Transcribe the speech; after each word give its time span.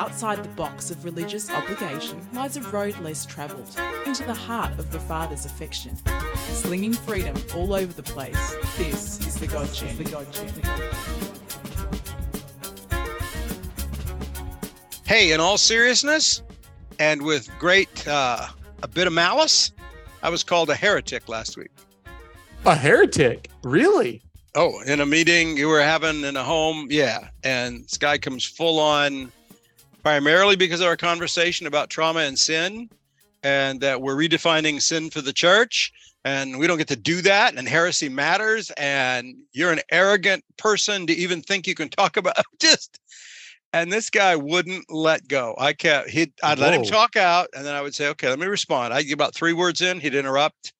Outside 0.00 0.42
the 0.42 0.48
box 0.48 0.90
of 0.90 1.04
religious 1.04 1.50
obligation 1.50 2.26
lies 2.32 2.56
a 2.56 2.62
road 2.62 2.98
less 3.00 3.26
travelled, 3.26 3.68
into 4.06 4.24
the 4.24 4.32
heart 4.32 4.78
of 4.78 4.90
the 4.90 4.98
Father's 4.98 5.44
affection. 5.44 5.94
Slinging 6.36 6.94
freedom 6.94 7.36
all 7.54 7.74
over 7.74 7.92
the 7.92 8.02
place, 8.02 8.56
this 8.78 9.20
is 9.26 9.34
the 9.34 9.46
God 9.46 9.70
Journey. 9.74 9.92
The 9.92 10.04
God 10.04 10.32
Journey. 10.32 10.52
The 10.52 10.60
God 10.62 10.78
Journey. 10.78 11.28
Hey, 15.04 15.32
in 15.32 15.40
all 15.40 15.58
seriousness, 15.58 16.44
and 16.98 17.20
with 17.20 17.50
great 17.58 18.08
uh, 18.08 18.46
a 18.82 18.88
bit 18.88 19.06
of 19.06 19.12
malice, 19.12 19.70
I 20.22 20.30
was 20.30 20.42
called 20.42 20.70
a 20.70 20.74
heretic 20.74 21.28
last 21.28 21.58
week. 21.58 21.72
A 22.64 22.74
heretic? 22.74 23.50
Really? 23.64 24.22
Oh, 24.54 24.80
in 24.80 25.02
a 25.02 25.06
meeting 25.06 25.58
you 25.58 25.68
were 25.68 25.82
having 25.82 26.24
in 26.24 26.38
a 26.38 26.42
home, 26.42 26.86
yeah. 26.88 27.28
And 27.44 27.84
this 27.84 27.98
guy 27.98 28.16
comes 28.16 28.46
full 28.46 28.80
on, 28.80 29.30
primarily 30.02 30.56
because 30.56 30.80
of 30.80 30.86
our 30.86 30.96
conversation 30.96 31.66
about 31.66 31.90
trauma 31.90 32.20
and 32.20 32.38
sin, 32.38 32.88
and 33.42 33.80
that 33.80 34.00
we're 34.00 34.16
redefining 34.16 34.80
sin 34.80 35.10
for 35.10 35.20
the 35.20 35.32
church, 35.32 35.92
and 36.24 36.58
we 36.58 36.66
don't 36.66 36.78
get 36.78 36.88
to 36.88 36.96
do 36.96 37.22
that, 37.22 37.56
and 37.56 37.66
heresy 37.66 38.08
matters, 38.08 38.70
and 38.76 39.34
you're 39.52 39.72
an 39.72 39.80
arrogant 39.90 40.44
person 40.58 41.06
to 41.06 41.12
even 41.12 41.40
think 41.40 41.66
you 41.66 41.74
can 41.74 41.88
talk 41.88 42.16
about 42.16 42.36
just. 42.60 42.98
And 43.72 43.92
this 43.92 44.10
guy 44.10 44.34
wouldn't 44.34 44.90
let 44.90 45.28
go. 45.28 45.54
I 45.56 45.72
kept 45.74 46.10
he 46.10 46.32
I'd 46.42 46.58
let 46.58 46.74
him 46.74 46.82
talk 46.82 47.16
out, 47.16 47.48
and 47.54 47.64
then 47.64 47.74
I 47.74 47.80
would 47.80 47.94
say, 47.94 48.08
"Okay, 48.08 48.28
let 48.28 48.40
me 48.40 48.46
respond." 48.46 48.92
I'd 48.92 49.04
get 49.04 49.12
about 49.12 49.32
three 49.32 49.52
words 49.52 49.80
in. 49.80 50.00
He'd 50.00 50.14
interrupt. 50.14 50.72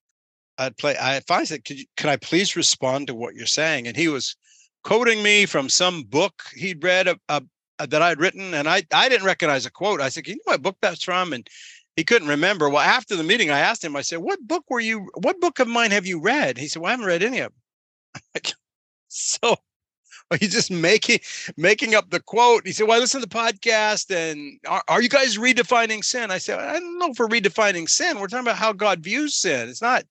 I'd 0.59 0.77
play. 0.77 0.97
I 1.01 1.21
finally 1.21 1.47
said, 1.47 1.65
"Could 1.65 1.79
you, 1.79 1.85
can 1.97 2.11
I 2.11 2.17
please 2.17 2.57
respond 2.57 3.07
to 3.07 3.15
what 3.15 3.37
you're 3.37 3.47
saying?" 3.47 3.87
And 3.87 3.97
he 3.97 4.09
was 4.09 4.35
quoting 4.83 5.23
me 5.23 5.47
from 5.47 5.69
some 5.69 6.03
book 6.03 6.43
he'd 6.55 6.83
read 6.83 7.07
a, 7.07 7.17
a, 7.29 7.43
Uh, 7.81 7.87
that 7.87 8.03
I'd 8.03 8.21
written, 8.21 8.53
and 8.53 8.69
I 8.69 8.83
I 8.93 9.09
didn't 9.09 9.25
recognize 9.25 9.65
a 9.65 9.71
quote. 9.71 10.03
I 10.03 10.11
said, 10.11 10.25
"Can 10.25 10.35
you 10.35 10.41
know 10.47 10.53
what 10.53 10.63
book 10.63 10.77
that's 10.83 11.03
from?" 11.03 11.33
And 11.33 11.49
he 11.97 12.05
couldn't 12.05 12.29
remember. 12.29 12.69
Well, 12.69 12.83
after 12.83 13.17
the 13.17 13.25
meeting, 13.25 13.51
I 13.51 13.61
asked 13.61 13.83
him. 13.83 13.97
I 13.97 14.03
said, 14.03 14.19
"What 14.19 14.47
book 14.47 14.65
were 14.69 14.81
you? 14.81 15.11
What 15.15 15.41
book 15.41 15.61
of 15.61 15.67
mine 15.67 15.91
have 15.91 16.07
you 16.07 16.21
read?" 16.21 16.59
He 16.59 16.69
said, 16.69 16.83
"Well, 16.83 16.89
I 16.89 16.91
haven't 16.91 17.07
read 17.07 17.23
any 17.23 17.39
of 17.39 17.53
them." 18.35 18.53
so 19.09 19.57
he's 20.39 20.53
just 20.53 20.71
making 20.71 21.21
making 21.57 21.95
up 21.95 22.11
the 22.11 22.21
quote. 22.21 22.67
He 22.67 22.73
said, 22.73 22.87
"Well, 22.87 22.99
I 22.99 23.01
listen 23.01 23.23
to 23.23 23.27
the 23.27 23.35
podcast, 23.35 24.15
and 24.15 24.61
are, 24.69 24.85
are 24.89 25.01
you 25.01 25.09
guys 25.09 25.39
redefining 25.39 26.05
sin?" 26.05 26.31
I 26.31 26.37
said, 26.37 26.59
"I 26.59 26.81
don't 26.81 26.99
know 26.99 27.13
if 27.13 27.19
we're 27.19 27.29
redefining 27.29 27.89
sin. 27.89 28.21
We're 28.21 28.29
talking 28.29 28.47
about 28.47 28.59
how 28.59 28.75
God 28.75 29.03
views 29.03 29.35
sin. 29.35 29.71
It's 29.71 29.81
not 29.81 30.05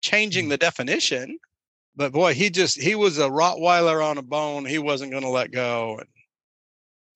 changing 0.00 0.46
mm. 0.46 0.50
the 0.50 0.58
definition." 0.58 1.38
But 1.94 2.12
boy, 2.12 2.34
he 2.34 2.50
just 2.50 2.80
he 2.80 2.96
was 2.96 3.18
a 3.18 3.28
Rottweiler 3.28 4.04
on 4.04 4.18
a 4.18 4.22
bone. 4.22 4.64
He 4.64 4.78
wasn't 4.78 5.12
going 5.12 5.22
to 5.22 5.30
let 5.30 5.52
go. 5.52 5.98
And 5.98 6.08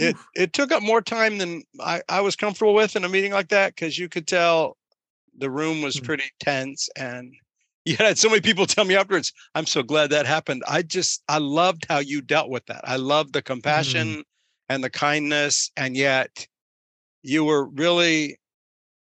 it 0.01 0.17
it 0.35 0.53
took 0.53 0.73
up 0.73 0.83
more 0.83 1.03
time 1.03 1.39
than 1.39 1.63
I, 1.81 2.03
I 2.09 2.21
was 2.21 2.37
comfortable 2.37 2.75
with 2.75 2.97
in 2.97 3.05
a 3.05 3.09
meeting 3.09 3.33
like 3.33 3.49
that 3.49 3.75
because 3.75 3.99
you 3.99 4.09
could 4.09 4.27
tell 4.27 4.77
the 5.39 5.51
room 5.51 5.83
was 5.83 5.99
Hmm. 5.99 6.05
pretty 6.07 6.25
tense 6.41 6.89
and 6.97 7.33
you 7.85 7.97
had 7.97 8.19
so 8.19 8.29
many 8.29 8.41
people 8.43 8.67
tell 8.67 8.85
me 8.85 8.95
afterwards, 8.97 9.33
I'm 9.55 9.67
so 9.67 9.83
glad 9.83 10.11
that 10.11 10.27
happened. 10.27 10.63
I 10.69 10.83
just 10.83 11.23
I 11.29 11.39
loved 11.39 11.87
how 11.89 11.99
you 11.99 12.21
dealt 12.21 12.51
with 12.51 12.67
that. 12.67 12.83
I 12.85 12.97
loved 12.97 13.33
the 13.33 13.43
compassion 13.43 14.23
and 14.69 14.85
the 14.85 14.91
kindness, 14.91 15.71
and 15.77 15.97
yet 15.97 16.47
you 17.23 17.45
were 17.45 17.69
really 17.71 18.39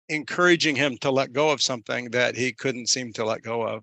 encouraging 0.08 0.76
him 0.76 0.98
to 0.98 1.10
let 1.10 1.32
go 1.32 1.50
of 1.50 1.62
something 1.62 2.10
that 2.10 2.36
he 2.36 2.52
couldn't 2.52 2.88
seem 2.88 3.12
to 3.14 3.24
let 3.24 3.42
go 3.42 3.62
of. 3.62 3.82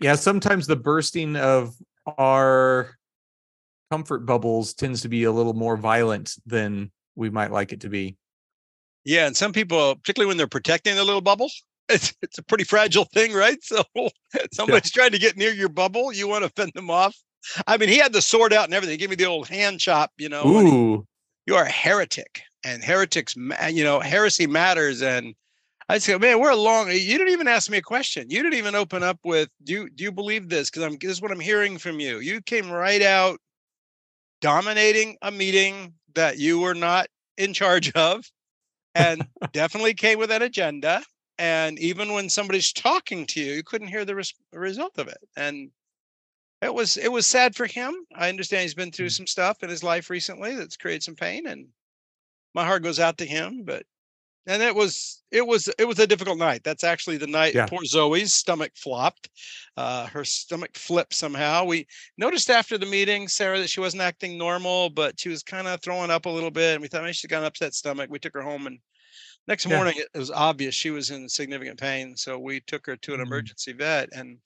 Yeah, 0.00 0.14
sometimes 0.14 0.66
the 0.66 0.76
bursting 0.76 1.36
of 1.36 1.74
our 2.18 2.96
comfort 3.90 4.26
bubbles 4.26 4.74
tends 4.74 5.02
to 5.02 5.08
be 5.08 5.24
a 5.24 5.32
little 5.32 5.54
more 5.54 5.76
violent 5.76 6.34
than 6.46 6.90
we 7.14 7.30
might 7.30 7.52
like 7.52 7.72
it 7.72 7.80
to 7.82 7.88
be. 7.88 8.16
Yeah, 9.04 9.26
and 9.26 9.36
some 9.36 9.52
people, 9.52 9.94
particularly 9.96 10.28
when 10.28 10.36
they're 10.36 10.46
protecting 10.48 10.94
their 10.96 11.04
little 11.04 11.20
bubble, 11.20 11.50
it's 11.88 12.12
it's 12.22 12.38
a 12.38 12.42
pretty 12.42 12.64
fragile 12.64 13.04
thing, 13.04 13.32
right? 13.32 13.62
So 13.62 13.82
somebody's 14.52 14.90
trying 14.90 15.12
to 15.12 15.18
get 15.18 15.36
near 15.36 15.52
your 15.52 15.68
bubble, 15.68 16.12
you 16.12 16.26
want 16.28 16.44
to 16.44 16.50
fend 16.50 16.72
them 16.74 16.90
off. 16.90 17.16
I 17.68 17.76
mean, 17.76 17.88
he 17.88 17.98
had 17.98 18.12
the 18.12 18.20
sword 18.22 18.52
out 18.52 18.64
and 18.64 18.74
everything. 18.74 18.94
He 18.94 18.98
gave 18.98 19.10
me 19.10 19.16
the 19.16 19.26
old 19.26 19.46
hand 19.48 19.78
chop, 19.78 20.10
you 20.18 20.28
know. 20.28 20.42
and 20.58 20.66
he- 20.68 20.74
Ooh, 20.74 21.06
you 21.46 21.54
are 21.54 21.64
a 21.64 21.70
heretic, 21.70 22.42
and 22.64 22.82
heretics, 22.82 23.36
you 23.70 23.84
know, 23.84 24.00
heresy 24.00 24.48
matters. 24.48 25.00
And 25.00 25.32
I 25.88 25.98
say, 25.98 26.18
man, 26.18 26.40
we're 26.40 26.50
a 26.50 26.56
long. 26.56 26.88
You 26.90 27.16
didn't 27.16 27.28
even 27.32 27.46
ask 27.46 27.70
me 27.70 27.78
a 27.78 27.82
question. 27.82 28.28
You 28.28 28.42
didn't 28.42 28.58
even 28.58 28.74
open 28.74 29.04
up 29.04 29.20
with, 29.22 29.48
do 29.62 29.72
you 29.72 29.90
do 29.90 30.02
you 30.02 30.10
believe 30.10 30.48
this? 30.48 30.68
Because 30.68 30.82
I'm 30.82 30.96
this 31.00 31.12
is 31.12 31.22
what 31.22 31.30
I'm 31.30 31.38
hearing 31.38 31.78
from 31.78 32.00
you. 32.00 32.18
You 32.18 32.40
came 32.42 32.68
right 32.68 33.02
out 33.02 33.38
dominating 34.40 35.16
a 35.22 35.30
meeting 35.30 35.94
that 36.14 36.38
you 36.38 36.60
were 36.60 36.74
not 36.74 37.08
in 37.36 37.52
charge 37.52 37.92
of, 37.92 38.30
and 38.94 39.26
definitely 39.52 39.94
came 39.94 40.18
with 40.18 40.30
an 40.30 40.42
agenda. 40.42 41.02
And 41.38 41.78
even 41.78 42.12
when 42.12 42.30
somebody's 42.30 42.72
talking 42.72 43.26
to 43.26 43.40
you, 43.40 43.54
you 43.54 43.62
couldn't 43.62 43.88
hear 43.88 44.04
the 44.04 44.14
res- 44.14 44.34
result 44.52 44.98
of 44.98 45.08
it. 45.08 45.18
And 45.36 45.70
it 46.62 46.74
was 46.74 46.96
it 46.96 47.12
was 47.12 47.26
sad 47.26 47.54
for 47.54 47.66
him. 47.66 47.94
I 48.14 48.28
understand 48.28 48.62
he's 48.62 48.74
been 48.74 48.92
through 48.92 49.06
Mm. 49.08 49.16
some 49.16 49.26
stuff 49.26 49.62
in 49.62 49.68
his 49.70 49.82
life 49.82 50.10
recently 50.10 50.54
that's 50.54 50.76
created 50.76 51.02
some 51.02 51.16
pain, 51.16 51.46
and 51.46 51.68
my 52.54 52.64
heart 52.64 52.82
goes 52.82 53.00
out 53.00 53.18
to 53.18 53.26
him. 53.26 53.64
But 53.64 53.84
and 54.46 54.62
it 54.62 54.74
was 54.74 55.22
it 55.30 55.46
was 55.46 55.68
it 55.78 55.84
was 55.84 55.98
a 55.98 56.06
difficult 56.06 56.38
night. 56.38 56.62
That's 56.64 56.84
actually 56.84 57.16
the 57.16 57.26
night 57.26 57.54
Yeah. 57.54 57.66
poor 57.66 57.84
Zoe's 57.84 58.32
stomach 58.32 58.72
flopped. 58.76 59.28
Uh, 59.76 60.06
her 60.06 60.24
stomach 60.24 60.76
flipped 60.76 61.14
somehow. 61.14 61.64
We 61.64 61.86
noticed 62.16 62.48
after 62.50 62.78
the 62.78 62.86
meeting, 62.86 63.28
Sarah, 63.28 63.58
that 63.58 63.70
she 63.70 63.80
wasn't 63.80 64.02
acting 64.02 64.38
normal, 64.38 64.90
but 64.90 65.18
she 65.18 65.28
was 65.28 65.42
kind 65.42 65.66
of 65.68 65.80
throwing 65.82 66.10
up 66.10 66.26
a 66.26 66.30
little 66.30 66.50
bit. 66.50 66.74
And 66.74 66.82
we 66.82 66.88
thought 66.88 67.02
maybe 67.02 67.12
she's 67.14 67.28
got 67.30 67.40
an 67.40 67.44
upset 67.46 67.74
stomach. 67.74 68.08
We 68.10 68.18
took 68.18 68.34
her 68.34 68.42
home 68.42 68.66
and 68.66 68.78
next 69.48 69.66
morning 69.66 69.94
it 69.96 70.08
it 70.14 70.18
was 70.18 70.30
obvious 70.30 70.74
she 70.74 70.90
was 70.90 71.10
in 71.10 71.28
significant 71.28 71.78
pain. 71.80 72.16
So 72.16 72.38
we 72.38 72.60
took 72.60 72.86
her 72.86 72.96
to 72.96 73.14
an 73.14 73.20
Mm. 73.20 73.26
emergency 73.26 73.72
vet 73.72 74.08
and 74.12 74.38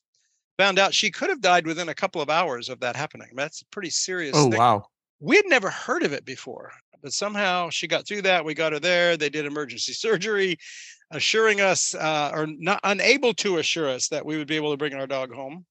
found 0.59 0.78
out 0.78 0.93
she 0.94 1.11
could 1.11 1.31
have 1.31 1.41
died 1.41 1.67
within 1.67 1.88
a 1.88 1.94
couple 1.94 2.21
of 2.21 2.28
hours 2.31 2.69
of 2.69 2.81
that 2.81 2.97
happening. 2.97 3.28
That's 3.34 3.62
a 3.62 3.67
pretty 3.67 3.91
serious 3.91 4.34
oh 4.37 4.50
thing 4.50 4.59
wow. 4.59 4.84
we 5.21 5.37
had 5.37 5.47
never 5.47 5.71
heard 5.71 6.03
of 6.03 6.12
it 6.12 6.25
before 6.25 6.72
but 7.03 7.12
somehow 7.12 7.71
she 7.71 7.87
got 7.87 8.06
through 8.06 8.22
that 8.22 8.44
we 8.44 8.55
got 8.55 8.72
her 8.72 8.81
there 8.81 9.16
they 9.16 9.28
did 9.31 9.47
emergency 9.47 9.93
surgery 10.06 10.56
assuring 11.12 11.61
us 11.61 11.94
uh, 11.94 12.31
or 12.33 12.47
not 12.47 12.81
unable 12.84 13.34
to 13.34 13.59
assure 13.59 13.88
us 13.88 14.09
that 14.09 14.25
we 14.25 14.37
would 14.37 14.47
be 14.47 14.56
able 14.56 14.71
to 14.71 14.77
bring 14.77 14.94
our 14.94 15.06
dog 15.06 15.33
home 15.33 15.65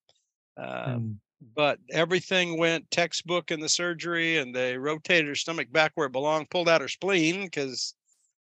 uh, 0.58 0.96
Mm. 0.98 1.16
but 1.56 1.80
everything 1.92 2.58
went 2.58 2.90
textbook 2.92 3.50
in 3.52 3.60
the 3.62 3.70
surgery 3.70 4.38
and 4.40 4.54
they 4.54 4.78
rotated 4.78 5.28
her 5.28 5.36
stomach 5.36 5.72
back 5.72 5.92
where 5.96 6.08
it 6.08 6.12
belonged 6.12 6.50
pulled 6.50 6.68
out 6.68 6.82
her 6.82 6.88
spleen 6.90 7.46
because 7.46 7.96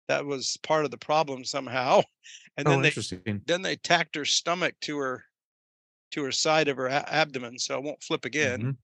that 0.08 0.26
was 0.26 0.58
part 0.64 0.86
of 0.86 0.92
the 0.92 0.98
problem 0.98 1.44
somehow 1.44 2.02
and 2.58 2.66
Oh, 2.68 2.72
then 2.72 2.82
they 2.82 2.92
then 3.46 3.62
they 3.62 3.76
tacked 3.76 4.16
her 4.16 4.26
stomach 4.26 4.76
to 4.82 4.98
her 4.98 5.24
to 6.12 6.24
her 6.24 6.32
side 6.32 6.70
of 6.70 6.78
her 6.78 6.88
a- 6.88 7.14
abdomen 7.14 7.60
so 7.60 7.78
it 7.78 7.84
won't 7.84 8.02
flip 8.02 8.24
again 8.24 8.62
Mhm. 8.62 8.78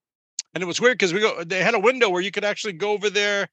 And 0.54 0.62
it 0.62 0.68
was 0.68 0.80
weird 0.80 0.98
because 0.98 1.14
we 1.14 1.20
go 1.20 1.44
they 1.44 1.64
had 1.64 1.76
a 1.76 1.80
window 1.80 2.10
where 2.10 2.22
you 2.22 2.32
could 2.32 2.46
actually 2.46 2.74
go 2.74 2.92
over 2.92 3.10
there. 3.10 3.48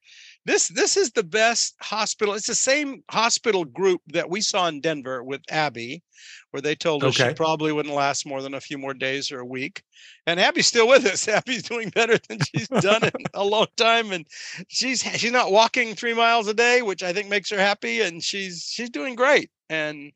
This 0.45 0.67
this 0.69 0.97
is 0.97 1.11
the 1.11 1.23
best 1.23 1.75
hospital 1.81 2.33
it's 2.33 2.47
the 2.47 2.55
same 2.55 3.03
hospital 3.09 3.63
group 3.63 4.01
that 4.07 4.29
we 4.29 4.41
saw 4.41 4.67
in 4.67 4.81
denver 4.81 5.23
with 5.23 5.41
abby 5.51 6.01
where 6.49 6.61
they 6.61 6.75
told 6.75 7.03
us 7.03 7.13
she 7.15 7.33
probably 7.33 7.71
wouldn't 7.71 7.93
last 7.93 8.25
more 8.25 8.41
than 8.41 8.55
a 8.55 8.61
few 8.61 8.77
more 8.77 8.93
days 8.93 9.31
or 9.31 9.39
a 9.39 9.45
week. 9.45 9.83
And 10.27 10.39
abby's 10.39 10.67
still 10.67 10.87
with 10.87 11.05
us. 11.05 11.27
Abby's 11.27 11.63
doing 11.63 11.89
better 11.89 12.17
than 12.27 12.39
she's 12.39 12.67
done 12.67 13.03
in 13.03 13.11
a 13.33 13.43
long 13.43 13.67
time 13.77 14.11
and 14.11 14.25
she's 14.67 15.01
she's 15.01 15.31
not 15.31 15.51
walking 15.51 15.95
three 15.95 16.13
miles 16.13 16.47
a 16.47 16.53
day 16.53 16.81
which 16.81 17.03
i 17.03 17.13
think 17.13 17.29
makes 17.29 17.49
her 17.49 17.57
happy 17.57 18.01
and 18.01 18.23
she's 18.23 18.63
she's 18.63 18.89
doing 18.89 19.15
great. 19.15 19.49
And 19.69 20.11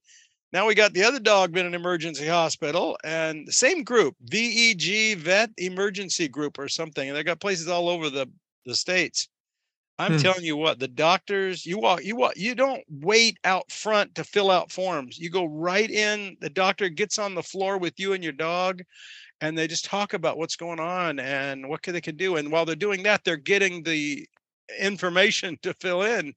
now 0.53 0.67
we 0.67 0.75
got 0.75 0.93
the 0.93 1.03
other 1.03 1.19
dog 1.19 1.57
in 1.57 1.65
an 1.65 1.73
emergency 1.73 2.27
hospital 2.27 2.97
and 3.03 3.47
the 3.47 3.51
same 3.51 3.83
group, 3.83 4.15
VEG 4.23 5.15
Vet 5.15 5.51
Emergency 5.57 6.27
Group 6.27 6.57
or 6.57 6.69
something. 6.69 7.07
And 7.07 7.17
they 7.17 7.23
got 7.23 7.41
places 7.41 7.67
all 7.67 7.89
over 7.89 8.09
the, 8.09 8.27
the 8.65 8.75
states. 8.75 9.27
I'm 9.97 10.15
Hmm. 10.15 10.17
telling 10.17 10.43
you 10.43 10.57
what, 10.57 10.79
the 10.79 10.89
doctors, 10.89 11.65
you 11.65 11.77
walk, 11.77 12.03
you 12.03 12.17
walk, 12.17 12.33
you 12.35 12.55
don't 12.55 12.83
wait 12.89 13.37
out 13.45 13.71
front 13.71 14.15
to 14.15 14.25
fill 14.25 14.51
out 14.51 14.71
forms. 14.71 15.17
You 15.17 15.29
go 15.29 15.45
right 15.45 15.89
in, 15.89 16.37
the 16.41 16.49
doctor 16.49 16.89
gets 16.89 17.17
on 17.17 17.33
the 17.35 17.43
floor 17.43 17.77
with 17.77 17.93
you 17.97 18.13
and 18.13 18.23
your 18.23 18.33
dog, 18.33 18.81
and 19.41 19.57
they 19.57 19.67
just 19.67 19.85
talk 19.85 20.13
about 20.13 20.37
what's 20.37 20.55
going 20.57 20.79
on 20.79 21.19
and 21.19 21.69
what 21.69 21.83
they 21.83 22.01
can 22.01 22.17
do. 22.17 22.37
And 22.37 22.51
while 22.51 22.65
they're 22.65 22.75
doing 22.75 23.03
that, 23.03 23.23
they're 23.23 23.37
getting 23.37 23.83
the 23.83 24.27
information 24.79 25.57
to 25.63 25.73
fill 25.75 26.03
in. 26.03 26.33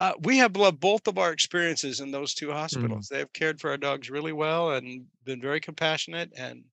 Uh, 0.00 0.12
we 0.22 0.38
have 0.38 0.56
loved 0.56 0.80
both 0.80 1.06
of 1.08 1.18
our 1.18 1.30
experiences 1.32 2.00
in 2.00 2.10
those 2.10 2.32
two 2.34 2.50
hospitals. 2.50 3.08
They 3.08 3.18
have 3.18 3.32
cared 3.34 3.60
for 3.60 3.70
our 3.70 3.76
dogs 3.76 4.08
really 4.08 4.32
well 4.32 4.70
and 4.72 5.04
been 5.24 5.40
very 5.42 5.60
compassionate. 5.60 6.32
And 6.36 6.64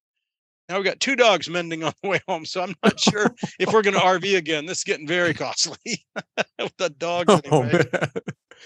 now 0.69 0.77
we've 0.77 0.85
got 0.85 0.99
two 1.01 1.15
dogs 1.17 1.49
mending 1.49 1.83
on 1.85 1.91
the 2.01 2.09
way 2.09 2.21
home. 2.27 2.45
So 2.45 2.61
I'm 2.63 2.73
not 2.83 2.97
sure 2.99 3.33
if 3.59 3.73
we're 3.73 3.81
going 3.81 3.95
to 3.95 3.99
RV 3.99 4.37
again. 4.37 4.65
This 4.65 4.77
is 4.79 4.83
getting 4.85 5.07
very 5.07 5.33
costly 5.33 6.05
with 6.59 6.75
the 6.77 6.89
dogs. 6.97 7.33
Oh, 7.51 7.61
Anyway. 7.63 7.83
man. 7.93 8.11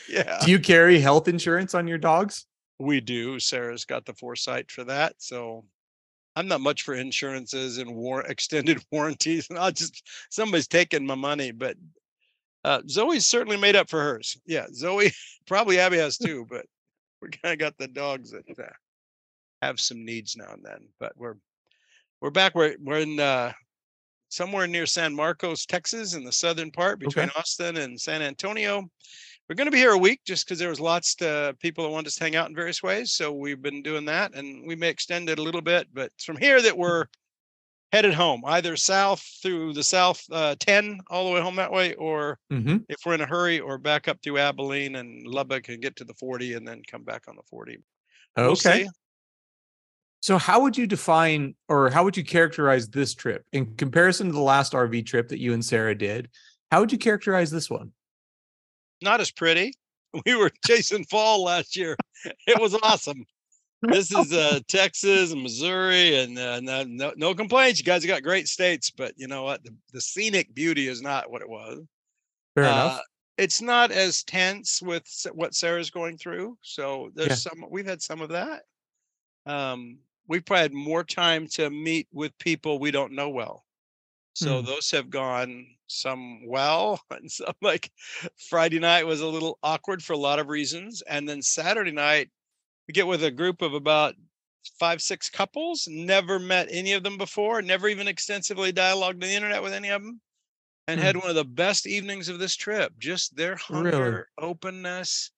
Yeah, 0.09 0.39
Do 0.45 0.51
you 0.51 0.59
carry 0.59 0.99
health 0.99 1.27
insurance 1.27 1.73
on 1.73 1.87
your 1.87 1.97
dogs? 1.97 2.45
we 2.79 2.99
do. 2.99 3.39
Sarah's 3.39 3.85
got 3.85 4.05
the 4.05 4.13
foresight 4.13 4.71
for 4.71 4.83
that. 4.85 5.13
So 5.19 5.65
I'm 6.35 6.47
not 6.47 6.61
much 6.61 6.81
for 6.83 6.95
insurances 6.95 7.77
and 7.77 7.93
war 7.95 8.21
extended 8.21 8.83
warranties. 8.91 9.47
And 9.49 9.59
I'll 9.59 9.71
just 9.71 10.01
somebody's 10.31 10.67
taking 10.67 11.05
my 11.05 11.13
money, 11.15 11.51
but 11.51 11.77
Uh, 12.63 12.81
Zoe's 12.87 13.25
certainly 13.25 13.57
made 13.57 13.75
up 13.75 13.89
for 13.89 14.01
hers. 14.01 14.37
Yeah, 14.45 14.67
Zoe, 14.73 15.11
probably 15.47 15.79
Abby 15.79 15.97
has 15.97 16.17
too, 16.17 16.45
but 16.49 16.65
we 17.21 17.29
kind 17.29 17.53
of 17.53 17.59
got 17.59 17.77
the 17.77 17.87
dogs 17.87 18.31
that 18.31 18.43
uh, 18.59 18.67
have 19.61 19.79
some 19.79 20.05
needs 20.05 20.35
now 20.35 20.51
and 20.53 20.63
then. 20.63 20.87
But 20.99 21.13
we're 21.15 21.35
we're 22.21 22.29
back. 22.29 22.53
We're 22.55 22.75
we're 22.79 22.99
in 22.99 23.19
uh, 23.19 23.51
somewhere 24.29 24.67
near 24.67 24.85
San 24.85 25.15
Marcos, 25.15 25.65
Texas, 25.65 26.13
in 26.13 26.23
the 26.23 26.31
southern 26.31 26.71
part 26.71 26.99
between 26.99 27.29
Okay. 27.29 27.39
Austin 27.39 27.77
and 27.77 27.99
San 27.99 28.21
Antonio. 28.21 28.87
We're 29.49 29.55
going 29.55 29.65
to 29.67 29.71
be 29.71 29.79
here 29.79 29.91
a 29.91 29.97
week 29.97 30.21
just 30.25 30.45
because 30.45 30.59
there 30.59 30.69
was 30.69 30.79
lots 30.79 31.15
of 31.21 31.59
people 31.59 31.83
that 31.83 31.89
wanted 31.89 32.07
us 32.07 32.15
to 32.15 32.23
hang 32.23 32.37
out 32.37 32.47
in 32.47 32.55
various 32.55 32.81
ways. 32.81 33.11
So 33.11 33.33
we've 33.33 33.61
been 33.61 33.83
doing 33.83 34.05
that, 34.05 34.33
and 34.33 34.65
we 34.65 34.75
may 34.75 34.87
extend 34.87 35.29
it 35.29 35.39
a 35.39 35.43
little 35.43 35.61
bit. 35.61 35.87
But 35.93 36.11
from 36.23 36.37
here 36.37 36.61
that 36.61 36.77
we're 36.77 37.05
headed 37.91 38.13
home, 38.13 38.41
either 38.45 38.75
south 38.77 39.21
through 39.41 39.73
the 39.73 39.83
South 39.83 40.23
uh, 40.31 40.55
10 40.59 40.99
all 41.09 41.25
the 41.25 41.31
way 41.31 41.41
home 41.41 41.55
that 41.57 41.71
way, 41.71 41.93
or 41.95 42.39
hmm 42.49 42.77
if 42.89 42.97
we're 43.05 43.13
in 43.13 43.21
a 43.21 43.25
hurry, 43.25 43.59
or 43.59 43.77
back 43.77 44.07
up 44.07 44.17
through 44.21 44.38
Abilene 44.38 44.95
and 44.95 45.25
Lubbock 45.25 45.69
and 45.69 45.81
get 45.81 45.95
to 45.97 46.03
the 46.03 46.13
40 46.15 46.55
and 46.55 46.67
then 46.67 46.81
come 46.89 47.03
back 47.03 47.27
on 47.27 47.35
the 47.35 47.43
40. 47.49 47.77
We'll 48.38 48.51
Okay. 48.51 48.83
see. 48.83 48.89
So, 50.21 50.38
how 50.38 50.61
would 50.61 50.77
you 50.77 50.85
define 50.88 51.55
or 51.67 51.89
how 51.89 52.03
would 52.03 52.15
you 52.15 52.23
characterize 52.23 52.89
this 52.89 53.15
trip 53.15 53.45
in 53.53 53.75
comparison 53.75 54.27
to 54.27 54.33
the 54.33 54.39
last 54.39 54.73
RV 54.73 55.05
trip 55.05 55.29
that 55.29 55.39
you 55.39 55.53
and 55.53 55.63
Sarah 55.65 55.95
did? 55.95 56.29
How 56.71 56.79
would 56.79 56.91
you 56.91 56.97
characterize 56.97 57.49
this 57.51 57.69
one? 57.69 57.91
Not 59.01 59.19
as 59.21 59.31
pretty. 59.31 59.73
We 60.25 60.35
were 60.35 60.51
chasing 60.65 61.05
fall 61.05 61.41
last 61.44 61.77
year. 61.77 61.95
It 62.45 62.59
was 62.59 62.75
awesome. 62.83 63.23
This 63.89 64.12
is 64.12 64.31
uh, 64.33 64.60
Texas 64.68 65.31
and 65.31 65.42
Missouri, 65.44 66.16
and 66.18 66.38
uh, 66.38 66.60
no, 66.62 67.13
no, 67.16 67.36
complaints. 67.36 67.80
You 67.80 67.86
guys 67.86 68.04
have 68.04 68.10
got 68.10 68.24
great 68.24 68.48
states, 68.48 68.92
but 68.92 69.13
you 69.18 69.28
know 69.28 69.44
what? 69.44 69.63
The, 69.63 69.75
the 69.92 70.01
scenic 70.01 70.54
beauty 70.54 70.88
is 70.88 71.01
not 71.01 71.30
what 71.31 71.42
it 71.42 71.50
was. 71.50 71.81
Fair 72.56 72.63
Uh, 72.66 72.69
enough. 72.72 73.01
It's 73.38 73.62
not 73.62 73.92
as 73.92 74.24
tense 74.24 74.81
with 74.81 75.06
what 75.33 75.56
Sarah's 75.56 75.92
going 75.92 76.18
through. 76.18 76.57
So 76.62 77.12
there's 77.16 77.30
Yeah. 77.30 77.36
some, 77.36 77.66
we've 77.69 77.86
had 77.88 78.01
some 78.01 78.22
of 78.22 78.30
that. 78.30 78.63
Um, 79.45 80.00
we've 80.28 80.45
probably 80.45 80.62
had 80.63 80.74
more 80.74 81.04
time 81.04 81.48
to 81.50 81.69
meet 81.69 82.07
with 82.12 82.38
people 82.38 82.80
we 82.80 82.92
don't 82.92 83.13
know 83.13 83.30
well. 83.30 83.66
So 84.36 84.62
Hmm. 84.62 84.66
those 84.66 84.92
have 84.92 85.10
gone 85.10 85.68
some 85.88 86.48
well, 86.48 87.01
and 87.12 87.31
some 87.31 87.54
like 87.62 87.92
Friday 88.50 88.80
night 88.80 89.06
was 89.07 89.22
a 89.22 89.28
little 89.28 89.60
awkward 89.63 90.04
for 90.04 90.13
a 90.13 90.18
lot 90.18 90.39
of 90.39 90.50
reasons. 90.50 91.01
And 91.04 91.28
then 91.30 91.42
Saturday 91.42 91.92
night, 91.92 92.31
get 92.91 93.07
with 93.07 93.23
a 93.23 93.31
group 93.31 93.61
of 93.61 93.73
about 93.73 94.15
five, 94.79 95.01
six 95.01 95.29
couples, 95.29 95.88
never 95.88 96.39
met 96.39 96.67
any 96.71 96.93
of 96.93 97.03
them 97.03 97.17
before, 97.17 97.61
never 97.61 97.88
even 97.88 98.07
extensively 98.07 98.71
dialogued 98.71 99.23
on 99.23 99.29
the 99.29 99.35
internet 99.35 99.63
with 99.63 99.73
any 99.73 99.89
of 99.89 100.03
them, 100.03 100.21
and 100.88 100.99
Hmm. 100.99 101.01
had 101.01 101.17
one 101.17 101.29
of 101.29 101.35
the 101.35 101.45
best 101.45 101.88
evenings 101.88 102.29
of 102.29 102.39
this 102.39 102.55
trip. 102.55 102.93
Just 102.99 103.35
their 103.38 103.55
Really? 103.69 104.19
hunger, 104.19 104.29
openness. 104.39 105.31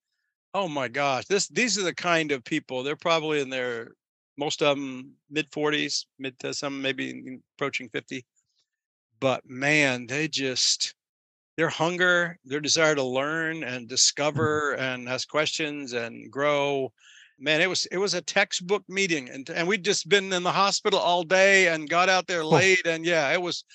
Oh 0.53 0.67
my 0.67 0.87
gosh, 0.87 1.25
this 1.27 1.47
these 1.49 1.77
are 1.79 1.83
the 1.83 1.95
kind 1.95 2.31
of 2.31 2.43
people. 2.43 2.83
They're 2.83 2.95
probably 2.95 3.41
in 3.41 3.49
their 3.49 3.93
most 4.37 4.61
of 4.63 4.77
them 4.77 5.17
mid 5.29 5.51
40s, 5.51 6.07
mid 6.19 6.39
to 6.39 6.53
some 6.53 6.81
maybe 6.81 7.39
approaching 7.57 7.89
50. 7.89 8.25
But 9.19 9.45
man, 9.45 10.07
they 10.07 10.27
just 10.27 10.95
their 11.57 11.69
hunger, 11.69 12.39
their 12.45 12.61
desire 12.61 12.95
to 12.95 13.03
learn 13.03 13.63
and 13.63 13.89
discover 13.89 14.75
and 14.75 15.09
ask 15.09 15.27
questions 15.29 15.93
and 15.93 16.31
grow. 16.31 16.93
Man, 17.39 17.61
it 17.61 17.67
was 17.67 17.85
it 17.87 17.97
was 17.97 18.13
a 18.13 18.21
textbook 18.21 18.83
meeting, 18.87 19.29
and 19.29 19.49
and 19.49 19.67
we'd 19.67 19.83
just 19.83 20.07
been 20.07 20.31
in 20.31 20.43
the 20.43 20.51
hospital 20.51 20.99
all 20.99 21.23
day 21.23 21.67
and 21.67 21.89
got 21.89 22.07
out 22.09 22.27
there 22.27 22.45
late, 22.45 22.85
and 22.85 23.05
yeah, 23.05 23.31
it 23.31 23.41
was, 23.41 23.65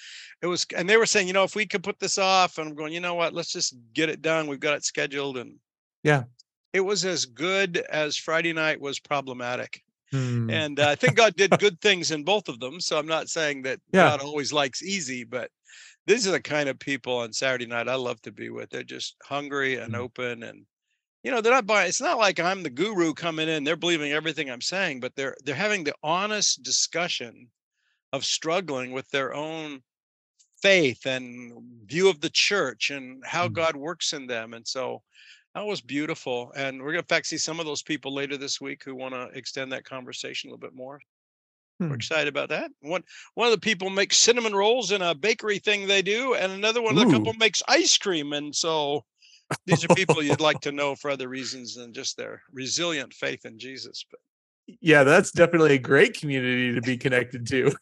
it 0.43 0.47
was, 0.47 0.65
and 0.77 0.89
they 0.89 0.97
were 0.97 1.07
saying, 1.07 1.27
you 1.27 1.33
know, 1.33 1.43
if 1.45 1.57
we 1.57 1.67
could 1.67 1.83
put 1.83 1.99
this 1.99 2.19
off, 2.19 2.59
and 2.59 2.69
I'm 2.69 2.75
going, 2.75 2.93
you 2.93 3.01
know 3.01 3.15
what, 3.15 3.35
let's 3.35 3.53
just 3.53 3.77
get 3.93 4.09
it 4.09 4.23
done. 4.23 4.47
We've 4.47 4.61
got 4.61 4.77
it 4.77 4.85
scheduled, 4.85 5.39
and 5.39 5.57
Yeah. 6.05 6.25
it 6.73 6.81
was 6.81 7.05
as 7.05 7.27
good 7.27 7.79
as 7.91 8.17
Friday 8.17 8.53
night 8.53 8.81
was 8.81 9.01
problematic. 9.01 9.83
Hmm. 10.13 10.49
And 10.49 10.81
uh, 10.81 10.89
I 10.89 10.95
think 10.95 11.17
God 11.17 11.37
did 11.37 11.59
good 11.59 11.81
things 11.81 12.11
in 12.11 12.25
both 12.25 12.49
of 12.49 12.61
them. 12.61 12.81
So 12.81 12.99
I'm 12.99 13.07
not 13.07 13.29
saying 13.29 13.63
that 13.63 13.81
Yeah. 13.93 14.17
God 14.17 14.21
always 14.23 14.53
likes 14.53 14.83
easy, 14.83 15.25
but 15.25 15.51
these 16.07 16.27
are 16.27 16.31
the 16.31 16.41
kind 16.41 16.71
of 16.71 16.79
people 16.79 17.19
on 17.19 17.33
Saturday 17.35 17.67
night 17.67 17.89
I 17.89 17.97
love 17.97 18.23
to 18.23 18.33
be 18.33 18.49
with. 18.49 18.71
They're 18.71 18.83
just 18.83 19.17
hungry 19.23 19.77
and 19.77 19.93
Mhm. 19.93 19.99
open 19.99 20.43
and 20.45 20.65
you 21.23 21.31
know, 21.31 21.41
they're 21.41 21.53
not 21.53 21.67
buying 21.67 21.89
it's 21.89 22.01
not 22.01 22.19
like 22.19 22.41
I'm 22.41 22.63
the 22.63 22.71
guru 22.71 23.15
coming 23.15 23.49
in, 23.49 23.65
they're 23.65 23.77
believing 23.77 24.13
everything 24.13 24.51
I'm 24.51 24.61
saying, 24.63 25.01
but 25.01 25.15
they're 25.17 25.37
they're 25.45 25.55
having 25.55 25.85
the 25.85 25.95
honest 26.03 26.63
discussion 26.63 27.51
of 28.13 28.25
struggling 28.25 28.93
with 28.93 29.11
their 29.11 29.35
own 29.35 29.83
faith 30.63 31.07
and 31.07 31.53
view 31.89 32.09
of 32.09 32.21
the 32.21 32.31
church 32.31 32.91
and 32.91 33.25
how 33.25 33.49
Mhm. 33.49 33.49
God 33.49 33.77
works 33.77 34.13
in 34.13 34.27
them. 34.27 34.55
And 34.55 34.67
so 34.67 35.03
that 35.55 35.67
was 35.67 35.81
beautiful. 35.81 36.53
And 36.57 36.81
we're 36.81 36.93
going 36.93 37.05
to, 37.05 37.15
in 37.15 37.17
fact, 37.17 37.27
see 37.29 37.39
some 37.39 37.61
of 37.61 37.67
those 37.67 37.83
people 37.83 38.13
later 38.15 38.37
this 38.37 38.61
week 38.61 38.85
who 38.85 38.95
want 38.95 39.15
to 39.15 39.29
extend 39.39 39.73
that 39.73 39.85
conversation 39.85 40.51
a 40.51 40.53
little 40.53 40.61
bit 40.69 40.75
more. 40.77 41.01
Hmm. 41.81 41.89
We're 41.89 41.97
excited 41.97 42.29
about 42.29 42.51
that. 42.51 42.71
One 42.81 43.03
one 43.35 43.47
of 43.49 43.53
the 43.53 43.59
people 43.61 43.89
makes 43.91 44.19
cinnamon 44.19 44.55
rolls 44.55 44.93
in 44.93 45.01
a 45.03 45.15
bakery 45.15 45.59
thing 45.59 45.87
they 45.87 46.03
do, 46.03 46.35
and 46.35 46.53
another 46.53 46.83
one 46.83 46.93
of 46.95 47.01
the 47.01 47.07
couple 47.07 47.33
makes 47.35 47.63
ice 47.69 47.97
cream. 47.99 48.33
And 48.35 48.55
so 48.55 49.07
these 49.67 49.85
are 49.85 49.89
people 49.95 50.23
you'd 50.23 50.41
like 50.41 50.61
to 50.61 50.73
know 50.73 50.95
for 50.95 51.11
other 51.11 51.29
reasons 51.29 51.75
than 51.75 51.93
just 51.93 52.17
their 52.17 52.43
resilient 52.53 53.13
faith 53.13 53.45
in 53.45 53.59
Jesus. 53.59 54.05
But 54.11 54.21
yeah, 54.81 55.03
that's 55.03 55.31
definitely 55.31 55.75
a 55.75 55.79
great 55.79 56.19
community 56.19 56.75
to 56.75 56.81
be 56.81 56.97
connected 56.97 57.47
to. 57.49 57.73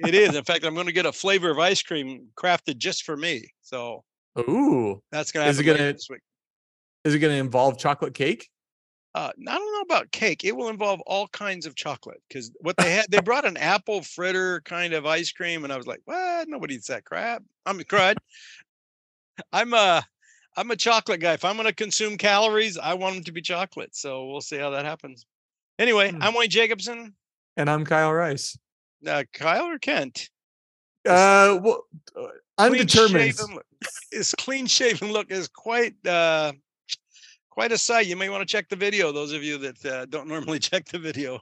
it 0.00 0.14
is. 0.14 0.34
In 0.34 0.44
fact, 0.44 0.64
I'm 0.64 0.74
going 0.74 0.86
to 0.86 0.92
get 0.92 1.06
a 1.06 1.12
flavor 1.12 1.50
of 1.50 1.58
ice 1.58 1.82
cream 1.82 2.28
crafted 2.36 2.78
just 2.78 3.04
for 3.04 3.16
me. 3.16 3.44
So 3.62 4.04
Ooh, 4.38 5.02
that's 5.10 5.32
going 5.32 5.44
to 5.44 5.50
Is 5.50 5.60
it 5.60 5.64
this 5.64 6.08
week. 6.08 6.20
is 7.04 7.14
it 7.14 7.18
going 7.18 7.34
to 7.34 7.40
involve 7.40 7.78
chocolate 7.78 8.14
cake? 8.14 8.48
Uh, 9.14 9.30
I 9.48 9.58
don't 9.58 9.72
know 9.72 9.80
about 9.80 10.12
cake. 10.12 10.44
It 10.44 10.54
will 10.54 10.68
involve 10.68 11.00
all 11.00 11.28
kinds 11.28 11.66
of 11.66 11.74
chocolate 11.74 12.22
because 12.28 12.52
what 12.60 12.76
they 12.76 12.92
had, 12.92 13.06
they 13.10 13.20
brought 13.20 13.46
an 13.46 13.56
apple 13.56 14.02
fritter 14.02 14.60
kind 14.60 14.92
of 14.92 15.06
ice 15.06 15.32
cream, 15.32 15.64
and 15.64 15.72
I 15.72 15.76
was 15.76 15.86
like, 15.86 16.00
"What? 16.04 16.46
Nobody 16.46 16.74
eats 16.74 16.88
that 16.88 17.04
crap." 17.04 17.42
I'm 17.66 17.80
crud. 17.80 18.16
I'm 19.52 19.72
a, 19.72 20.04
I'm 20.58 20.72
a 20.72 20.76
chocolate 20.76 21.20
guy. 21.20 21.34
If 21.34 21.44
I'm 21.44 21.54
going 21.54 21.68
to 21.68 21.72
consume 21.72 22.18
calories, 22.18 22.76
I 22.76 22.94
want 22.94 23.14
them 23.14 23.24
to 23.24 23.32
be 23.32 23.40
chocolate. 23.40 23.94
So 23.94 24.26
we'll 24.26 24.40
see 24.40 24.58
how 24.58 24.70
that 24.70 24.84
happens. 24.84 25.24
Anyway, 25.78 26.10
Hmm. 26.10 26.20
I'm 26.20 26.34
Wayne 26.34 26.50
Jacobson. 26.50 27.14
And 27.56 27.70
I'm 27.70 27.84
Kyle 27.84 28.12
Rice. 28.12 28.58
Uh, 29.06 29.22
Kyle 29.32 29.66
or 29.66 29.78
Kent? 29.78 30.30
Uh, 31.08 31.60
well, 31.62 31.84
uh, 32.16 32.26
undetermined. 32.58 33.36
Clean-shaven 33.36 33.58
His 34.10 34.34
clean 34.36 34.66
shaven 34.66 35.12
look 35.12 35.30
is 35.30 35.46
quite 35.46 35.94
uh, 36.04 36.52
quite 37.50 37.70
a 37.70 37.78
sight. 37.78 38.08
You 38.08 38.16
may 38.16 38.28
want 38.28 38.40
to 38.40 38.52
check 38.52 38.68
the 38.68 38.74
video. 38.74 39.12
Those 39.12 39.32
of 39.32 39.44
you 39.44 39.58
that 39.58 39.86
uh, 39.86 40.06
don't 40.06 40.26
normally 40.26 40.58
check 40.70 40.86
the 40.86 40.98
video. 40.98 41.38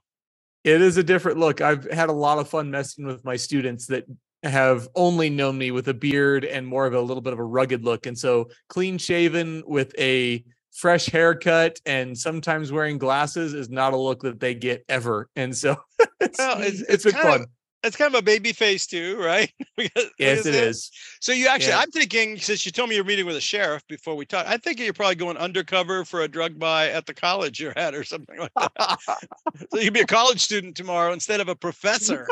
It 0.63 0.83
is 0.83 0.99
a 0.99 1.03
different 1.03 1.39
look. 1.39 1.63
I've 1.63 1.91
had 1.91 2.11
a 2.11 2.13
lot 2.13 2.39
of 2.39 2.51
fun 2.51 2.71
messing 2.71 3.07
with 3.07 3.25
my 3.25 3.37
students 3.37 3.87
that 3.87 4.05
have 4.49 4.89
only 4.95 5.31
known 5.31 5.59
me 5.59 5.71
with 5.71 5.89
a 5.89 5.95
beard 5.95 6.45
and 6.45 6.67
more 6.67 6.87
of 6.87 6.95
a 6.95 7.01
little 7.01 7.21
bit 7.23 7.33
of 7.33 7.39
a 7.39 7.45
rugged 7.45 7.85
look. 7.85 8.07
And 8.07 8.19
so 8.19 8.49
clean 8.69 8.99
shaven 8.99 9.63
with 9.67 9.95
a 9.99 10.45
fresh 10.73 11.07
haircut 11.07 11.81
and 11.87 12.17
sometimes 12.17 12.71
wearing 12.71 12.99
glasses 12.99 13.55
is 13.55 13.71
not 13.71 13.93
a 13.95 13.97
look 13.97 14.21
that 14.23 14.41
they 14.41 14.55
get 14.55 14.85
ever. 14.89 15.29
And 15.37 15.57
so 15.57 15.77
it's, 16.21 16.39
Well, 16.39 16.59
it's- 16.61 16.81
it's 16.81 16.91
it's 16.91 17.05
been 17.05 17.13
kind 17.15 17.29
of- 17.29 17.35
fun. 17.41 17.47
It's 17.85 17.95
kind 17.97 18.13
of 18.13 18.19
a 18.19 18.23
baby 18.23 18.53
face 18.53 18.85
too, 18.87 19.17
right? 19.21 19.53
Uh, 19.79 19.85
yes, 20.19 20.39
because 20.39 20.47
it 20.47 20.55
is. 20.55 20.91
So 21.21 21.33
you 21.33 21.47
actually, 21.47 21.69
Yeah. 21.73 21.81
I'm 21.81 21.91
thinking, 21.91 22.39
since 22.39 22.65
you 22.67 22.73
told 22.73 22.89
me 22.89 22.97
you're 22.97 23.05
meeting 23.05 23.27
with 23.27 23.37
a 23.37 23.41
sheriff 23.43 23.83
before 23.89 24.17
we 24.17 24.25
talk, 24.25 24.47
I 24.47 24.57
think 24.57 24.81
you're 24.81 24.95
probably 24.95 25.15
going 25.17 25.37
undercover 25.37 26.05
for 26.07 26.23
a 26.23 26.29
drug 26.29 26.59
buy 26.59 26.89
at 26.91 27.05
the 27.07 27.13
college 27.15 27.61
you're 27.61 27.77
at 27.79 27.95
or 27.95 28.03
something 28.03 28.39
like 28.39 28.51
that. 28.57 28.99
so 29.71 29.79
you 29.79 29.85
can 29.85 29.93
be 29.93 30.01
a 30.01 30.07
college 30.07 30.41
student 30.41 30.75
tomorrow 30.77 31.13
instead 31.13 31.41
of 31.41 31.49
a 31.49 31.55
professor. 31.55 32.27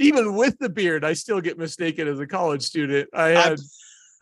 Even 0.00 0.34
with 0.34 0.58
the 0.58 0.68
beard, 0.68 1.04
I 1.04 1.12
still 1.12 1.40
get 1.40 1.58
mistaken 1.58 2.08
as 2.08 2.18
a 2.18 2.26
college 2.26 2.62
student. 2.62 3.08
I 3.14 3.22
I- 3.22 3.30
had 3.30 3.58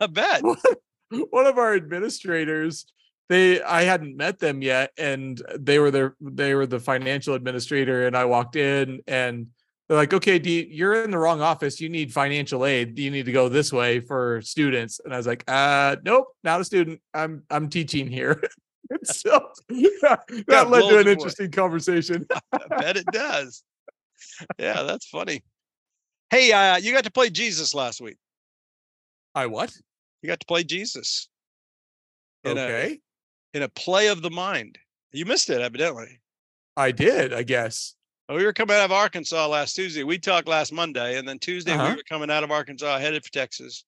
I 0.01 0.07
bet. 0.07 0.43
one 1.31 1.47
of 1.47 1.57
our 1.57 1.73
administrators 1.73 2.85
they 3.29 3.61
i 3.63 3.81
hadn't 3.81 4.15
met 4.15 4.37
them 4.37 4.61
yet 4.61 4.91
and 4.97 5.41
they 5.57 5.79
were 5.79 5.89
their 5.89 6.15
they 6.21 6.53
were 6.53 6.67
the 6.67 6.79
financial 6.79 7.33
administrator 7.33 8.05
and 8.05 8.15
i 8.15 8.25
walked 8.25 8.55
in 8.55 9.01
and 9.07 9.47
they're 9.87 9.97
like 9.97 10.13
okay 10.13 10.39
you, 10.39 10.67
you're 10.69 11.03
in 11.03 11.09
the 11.09 11.17
wrong 11.17 11.41
office 11.41 11.81
you 11.81 11.89
need 11.89 12.13
financial 12.13 12.63
aid 12.63 12.97
you 12.99 13.09
need 13.09 13.25
to 13.25 13.31
go 13.31 13.49
this 13.49 13.73
way 13.73 13.99
for 13.99 14.39
students 14.41 14.99
and 15.03 15.13
i 15.13 15.17
was 15.17 15.25
like 15.25 15.43
uh 15.47 15.95
nope 16.03 16.27
not 16.43 16.61
a 16.61 16.63
student 16.63 17.01
i'm 17.13 17.43
i'm 17.49 17.69
teaching 17.69 18.07
here 18.07 18.41
so 19.03 19.49
that 20.47 20.69
led 20.69 20.89
to 20.89 20.99
an 20.99 21.07
interesting 21.07 21.51
conversation 21.51 22.25
I 22.53 22.67
bet 22.79 22.97
it 22.97 23.11
does. 23.11 23.63
Yeah, 24.57 24.83
that's 24.83 25.07
funny. 25.07 25.43
Hey, 26.31 26.51
uh, 26.51 26.77
you 26.77 26.93
got 26.93 27.03
to 27.05 27.11
play 27.11 27.29
Jesus 27.29 27.73
last 27.73 28.01
week. 28.01 28.17
i 29.35 29.45
what 29.45 29.73
You 30.21 30.27
got 30.27 30.39
to 30.39 30.45
play 30.45 30.63
Jesus 30.63 31.27
in 32.43 32.57
a 32.57 32.61
okay 32.61 32.99
in 33.53 33.63
a 33.63 33.69
play 33.69 34.07
of 34.07 34.21
the 34.21 34.29
mind. 34.29 34.77
You 35.11 35.25
missed 35.25 35.49
it, 35.49 35.59
evidently. 35.59 36.19
i 36.77 36.91
did 36.91 37.33
i 37.33 37.41
guess 37.43 37.95
we 38.29 38.45
were 38.45 38.53
coming 38.53 38.75
out 38.75 38.85
of 38.85 38.91
Arkansas 38.91 39.47
last 39.47 39.73
Tuesday. 39.73 40.03
We 40.03 40.19
talked 40.19 40.47
last 40.47 40.71
Monday, 40.71 41.17
and 41.17 41.27
then 41.27 41.39
Tuesday 41.39 41.73
Uh-huh. 41.73 41.89
we 41.89 41.95
were 41.95 42.03
coming 42.07 42.29
out 42.29 42.43
of 42.43 42.51
Arkansas, 42.51 42.99
headed 42.99 43.25
for 43.25 43.31
Texas. 43.31 43.85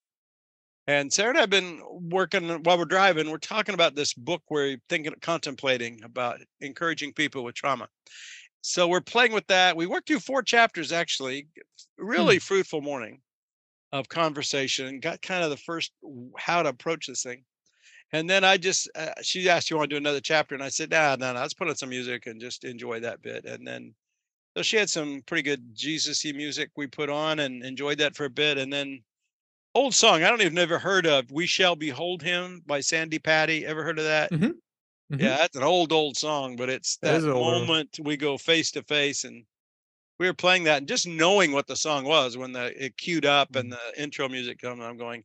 And 0.88 1.14
Sarah 1.14 1.30
and 1.30 1.38
I 1.38 1.42
have 1.42 1.52
been 1.52 1.80
working 2.10 2.50
while 2.64 2.80
we're 2.80 2.86
driving. 2.86 3.30
We're 3.30 3.38
talking 3.38 3.76
about 3.76 3.94
this 3.94 4.16
book 4.16 4.42
we're 4.50 4.78
thinking, 4.90 5.14
contemplating 5.22 6.04
about 6.04 6.40
encouraging 6.60 7.14
people 7.14 7.44
with 7.44 7.54
trauma. 7.54 7.88
So 8.62 8.88
we're 8.88 9.00
playing 9.02 9.32
with 9.32 9.46
that. 9.48 9.78
We 9.78 9.86
worked 9.86 10.08
through 10.08 10.22
four 10.22 10.42
chapters 10.42 10.92
actually, 10.92 11.48
really 12.02 12.36
Hmm. 12.36 12.40
fruitful 12.40 12.82
morning 12.82 13.22
of 13.94 14.10
conversation 14.10 14.88
and 14.88 15.02
got 15.02 15.22
kind 15.22 15.44
of 15.44 15.50
the 15.50 15.58
first 15.58 15.94
how 16.38 16.64
to 16.64 16.70
approach 16.70 17.08
this 17.08 17.24
thing. 17.24 17.46
And 18.14 18.30
then 18.30 18.44
I 18.44 18.58
just, 18.58 18.90
uh, 18.96 19.14
she 19.22 19.50
asked, 19.50 19.70
you 19.70 19.78
want 19.78 19.90
to 19.90 19.96
do 19.96 19.98
another 19.98 20.22
chapter? 20.22 20.56
And 20.56 20.64
I 20.64 20.70
said, 20.70 20.92
nah, 20.92 21.16
no, 21.18 21.34
no, 21.34 21.42
let's 21.42 21.54
put 21.54 21.70
on 21.70 21.76
some 21.78 21.90
music 21.90 22.28
and 22.28 22.42
just 22.42 22.64
enjoy 22.66 23.00
that 23.02 23.22
bit. 23.22 23.46
And 23.46 23.66
then, 23.68 23.96
so 24.58 24.64
she 24.64 24.78
had 24.78 24.90
some 24.90 25.22
pretty 25.24 25.44
good 25.44 25.76
Jesus-y 25.76 26.34
music 26.34 26.72
we 26.78 26.88
put 26.88 27.10
on 27.10 27.40
and 27.40 27.64
enjoyed 27.64 28.00
that 28.00 28.16
for 28.16 28.26
a 28.26 28.30
bit. 28.30 28.58
And 28.58 28.72
then 28.74 29.04
old 29.76 29.94
song, 29.96 30.24
I 30.24 30.30
don't 30.30 30.42
even 30.42 30.58
ever 30.58 30.80
heard 30.80 31.08
of 31.08 31.32
We 31.32 31.48
Shall 31.48 31.76
Behold 31.76 32.22
Him 32.22 32.62
by 32.66 32.82
Sandi 32.82 33.20
Patty. 33.20 33.66
Ever 33.66 33.84
heard 33.84 34.00
of 34.00 34.06
that? 34.06 34.32
Mhm. 34.32 34.60
Mhm. 35.12 35.20
Yeah, 35.20 35.38
that's 35.38 35.58
an 35.58 35.64
old, 35.64 35.92
old 35.94 36.18
song, 36.18 36.56
but 36.58 36.70
it's 36.70 36.98
That 36.98 37.12
that 37.12 37.18
is 37.18 37.26
an 37.26 37.32
old 37.32 37.46
one. 37.48 37.62
moment 37.62 38.00
we 38.02 38.18
go 38.18 38.38
face 38.38 38.72
to 38.72 38.84
face 38.84 39.24
and 39.24 39.46
we 40.22 40.28
were 40.28 40.34
playing 40.36 40.64
that 40.66 40.78
and 40.78 40.88
just 40.88 41.08
knowing 41.08 41.52
what 41.52 41.66
the 41.66 41.76
song 41.76 42.06
was 42.06 42.38
when 42.38 42.52
the 42.52 42.66
it 42.86 42.96
queued 42.96 43.26
up 43.26 43.56
and 43.56 43.72
Mm-hmm. 43.72 43.80
the 43.96 44.04
intro 44.04 44.30
music 44.30 44.62
comes, 44.62 44.80
I'm 44.80 44.96
going, 44.96 45.24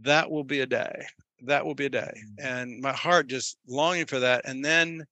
that 0.00 0.30
will 0.30 0.42
be 0.42 0.60
a 0.60 0.66
day. 0.66 1.04
That 1.42 1.66
will 1.66 1.74
be 1.74 1.84
a 1.84 1.90
day. 1.90 2.14
Mm-hmm. 2.16 2.46
And 2.46 2.80
my 2.80 2.92
heart 2.92 3.26
just 3.26 3.58
longing 3.68 4.06
for 4.06 4.18
that. 4.20 4.46
And 4.46 4.64
then 4.64 5.04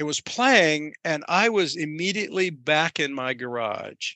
it 0.00 0.02
was 0.02 0.20
playing, 0.20 0.92
and 1.04 1.24
I 1.28 1.48
was 1.48 1.76
immediately 1.76 2.50
back 2.50 2.98
in 2.98 3.14
my 3.14 3.32
garage 3.32 4.14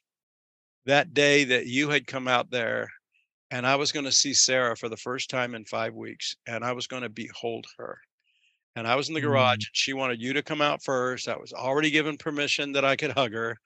that 0.86 1.14
day 1.14 1.44
that 1.44 1.66
you 1.66 1.88
had 1.88 2.08
come 2.08 2.26
out 2.26 2.50
there. 2.50 2.88
And 3.52 3.64
I 3.64 3.76
was 3.76 3.92
going 3.92 4.06
to 4.06 4.12
see 4.12 4.34
Sarah 4.34 4.76
for 4.76 4.88
the 4.88 4.96
first 4.96 5.30
time 5.30 5.54
in 5.54 5.64
five 5.66 5.94
weeks, 5.94 6.34
and 6.48 6.64
I 6.64 6.72
was 6.72 6.88
going 6.88 7.02
to 7.02 7.08
behold 7.08 7.64
her. 7.78 7.96
And 8.76 8.86
I 8.88 8.96
was 8.96 9.08
in 9.08 9.14
the 9.14 9.20
garage, 9.20 9.58
Mm. 9.64 9.68
and 9.68 9.70
she 9.72 9.92
wanted 9.92 10.20
you 10.20 10.32
to 10.32 10.42
come 10.42 10.60
out 10.62 10.82
first. 10.82 11.28
I 11.28 11.36
was 11.36 11.52
already 11.52 11.90
given 11.90 12.16
permission 12.16 12.72
that 12.72 12.84
I 12.84 12.96
could 12.96 13.12
hug 13.12 13.32
her. 13.32 13.56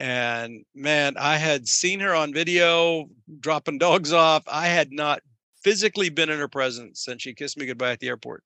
And 0.00 0.64
man, 0.74 1.18
I 1.18 1.36
had 1.36 1.68
seen 1.68 2.00
her 2.00 2.14
on 2.14 2.32
video 2.32 3.08
dropping 3.38 3.78
dogs 3.78 4.12
off. 4.14 4.42
I 4.48 4.66
had 4.66 4.92
not 4.92 5.20
physically 5.62 6.08
been 6.08 6.30
in 6.30 6.38
her 6.38 6.48
presence 6.48 7.04
since 7.04 7.20
she 7.22 7.34
kissed 7.34 7.58
me 7.58 7.66
goodbye 7.66 7.92
at 7.92 8.00
the 8.00 8.08
airport. 8.08 8.42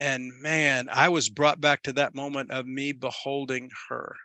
And 0.00 0.32
man, 0.40 0.88
I 0.90 1.10
was 1.10 1.28
brought 1.28 1.60
back 1.60 1.82
to 1.82 1.92
that 1.92 2.14
moment 2.14 2.50
of 2.50 2.66
me 2.66 2.92
beholding 2.92 3.70
her. 3.90 4.16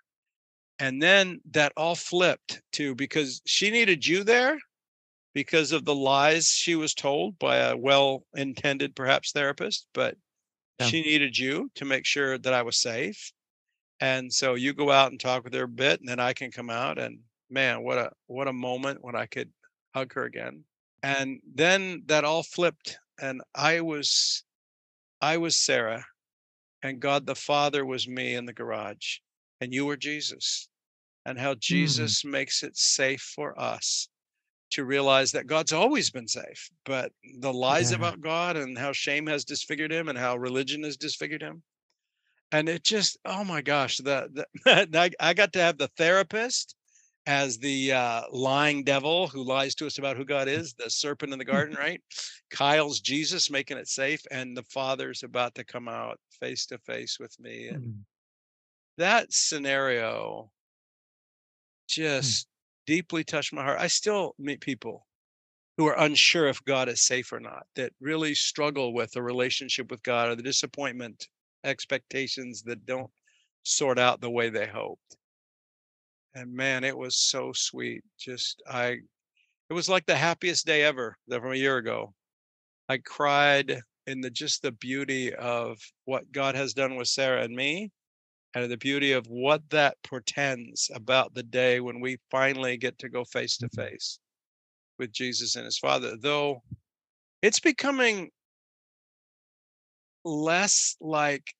And 0.79 1.01
then 1.03 1.41
that 1.51 1.73
all 1.75 1.95
flipped 1.95 2.61
to 2.73 2.95
because 2.95 3.41
she 3.45 3.69
needed 3.69 4.07
you 4.07 4.23
there 4.23 4.57
because 5.33 5.73
of 5.73 5.83
the 5.83 5.95
lies 5.95 6.47
she 6.47 6.75
was 6.75 6.93
told 6.93 7.37
by 7.39 7.57
a 7.57 7.75
well 7.75 8.25
intended, 8.35 8.95
perhaps, 8.95 9.33
therapist. 9.33 9.85
But 9.93 10.15
Yeah. 10.79 10.87
she 10.87 11.01
needed 11.01 11.37
you 11.37 11.69
to 11.75 11.85
make 11.85 12.05
sure 12.05 12.37
that 12.37 12.53
I 12.53 12.61
was 12.61 12.77
safe. 12.77 13.33
And 13.99 14.31
so 14.31 14.55
you 14.55 14.73
go 14.73 14.91
out 14.91 15.11
and 15.11 15.19
talk 15.19 15.43
with 15.43 15.53
her 15.53 15.63
a 15.63 15.67
bit, 15.67 15.99
and 15.99 16.07
then 16.07 16.19
I 16.19 16.33
can 16.33 16.51
come 16.51 16.69
out. 16.69 16.99
And 16.99 17.19
man, 17.49 17.83
what 17.83 17.97
a 17.97 18.11
what 18.27 18.47
a 18.47 18.53
moment 18.53 19.03
when 19.03 19.15
I 19.15 19.25
could 19.25 19.51
hug 19.93 20.13
her 20.13 20.25
again. 20.25 20.63
And 21.03 21.39
then 21.55 22.03
that 22.07 22.23
all 22.23 22.43
flipped, 22.43 22.97
and 23.19 23.41
I 23.55 23.81
was 23.81 24.43
I 25.21 25.37
was 25.37 25.57
Sarah, 25.57 26.05
and 26.83 26.99
God 26.99 27.25
the 27.25 27.35
Father 27.35 27.85
was 27.85 28.07
me 28.07 28.35
in 28.35 28.45
the 28.45 28.53
garage, 28.53 29.17
and 29.61 29.73
you 29.73 29.85
were 29.85 29.97
Jesus, 29.97 30.69
and 31.25 31.39
how 31.39 31.53
hmm. 31.53 31.59
Jesus 31.59 32.23
makes 32.23 32.63
it 32.63 32.77
safe 32.77 33.21
for 33.21 33.59
us 33.59 34.09
to 34.71 34.85
realize 34.85 35.31
that 35.31 35.47
God's 35.47 35.73
always 35.73 36.11
been 36.11 36.27
safe, 36.27 36.69
but 36.85 37.11
the 37.39 37.53
lies 37.53 37.91
Yeah. 37.91 37.97
about 37.97 38.21
God 38.21 38.57
and 38.57 38.77
how 38.77 38.91
shame 38.91 39.25
has 39.27 39.45
disfigured 39.45 39.91
him 39.91 40.09
and 40.09 40.17
how 40.17 40.35
religion 40.35 40.83
has 40.83 40.97
disfigured 40.97 41.41
him. 41.41 41.63
And 42.51 42.69
it 42.69 42.83
just, 42.83 43.17
oh 43.25 43.43
my 43.43 43.61
gosh, 43.61 43.97
the, 43.97 44.47
the 44.65 45.09
I, 45.19 45.33
got 45.33 45.53
to 45.53 45.59
have 45.59 45.77
the 45.77 45.89
therapist 45.97 46.75
as 47.25 47.57
the 47.57 47.91
uh, 47.91 48.21
lying 48.31 48.83
devil 48.85 49.27
who 49.27 49.43
lies 49.43 49.75
to 49.75 49.85
us 49.85 49.97
about 49.97 50.15
who 50.15 50.23
God 50.23 50.47
is, 50.47 50.73
the 50.73 50.89
serpent 50.89 51.33
in 51.33 51.39
the 51.39 51.45
garden, 51.45 51.75
right? 51.79 52.01
Kyle's 52.49 53.01
Jesus 53.01 53.51
making 53.51 53.77
it 53.77 53.89
safe, 53.89 54.21
and 54.31 54.55
the 54.55 54.63
Father's 54.63 55.23
about 55.23 55.55
to 55.55 55.65
come 55.65 55.89
out 55.89 56.19
face 56.39 56.65
to 56.67 56.77
face 56.79 57.19
with 57.19 57.37
me. 57.39 57.67
And 57.67 57.83
Mm. 57.83 58.03
that 58.97 59.33
scenario 59.33 60.49
just 61.89 62.47
deeply 62.85 63.23
touched 63.23 63.53
my 63.53 63.63
heart. 63.63 63.79
I 63.79 63.87
still 63.87 64.33
meet 64.39 64.61
people 64.61 65.05
who 65.77 65.85
are 65.85 65.99
unsure 65.99 66.47
if 66.47 66.63
God 66.63 66.89
is 66.89 67.01
safe 67.01 67.31
or 67.31 67.39
not, 67.39 67.67
that 67.75 67.93
really 67.99 68.33
struggle 68.33 68.93
with 68.93 69.15
a 69.15 69.21
relationship 69.21 69.91
with 69.91 70.01
God 70.01 70.29
or 70.29 70.35
the 70.35 70.43
disappointment, 70.43 71.27
expectations 71.67 72.63
that 72.63 72.85
don't 72.85 73.11
sort 73.63 73.99
out 73.99 74.21
the 74.21 74.29
way 74.29 74.49
they 74.49 74.67
hoped. 74.67 75.17
And 76.33 76.53
man, 76.53 76.83
it 76.83 76.97
was 76.97 77.17
so 77.17 77.51
sweet. 77.53 78.03
Just, 78.17 78.61
I, 78.69 78.99
it 79.69 79.73
was 79.73 79.89
like 79.89 80.05
the 80.05 80.15
happiest 80.15 80.65
day 80.65 80.83
ever 80.83 81.17
from 81.29 81.51
a 81.51 81.55
year 81.55 81.77
ago. 81.77 82.13
I 82.89 82.97
cried 82.97 83.81
in 84.05 84.21
the 84.21 84.29
just 84.29 84.61
the 84.61 84.71
beauty 84.71 85.33
of 85.33 85.77
what 86.05 86.31
God 86.31 86.55
has 86.55 86.73
done 86.73 86.95
with 86.95 87.09
Sarah 87.09 87.43
and 87.43 87.55
me 87.55 87.91
and 88.53 88.71
the 88.71 88.77
beauty 88.77 89.11
of 89.11 89.27
what 89.27 89.69
that 89.69 89.97
portends 90.03 90.89
about 90.93 91.33
the 91.33 91.43
day 91.43 91.79
when 91.79 91.99
we 91.99 92.17
finally 92.31 92.77
get 92.77 92.97
to 92.99 93.09
go 93.09 93.25
face 93.25 93.57
to 93.57 93.67
Mhm. 93.67 93.75
face 93.75 94.19
with 94.97 95.11
Jesus 95.11 95.55
and 95.55 95.65
his 95.65 95.77
Father. 95.77 96.15
Though 96.15 96.63
it's 97.41 97.59
becoming 97.59 98.31
less 100.23 100.95
like 100.99 101.53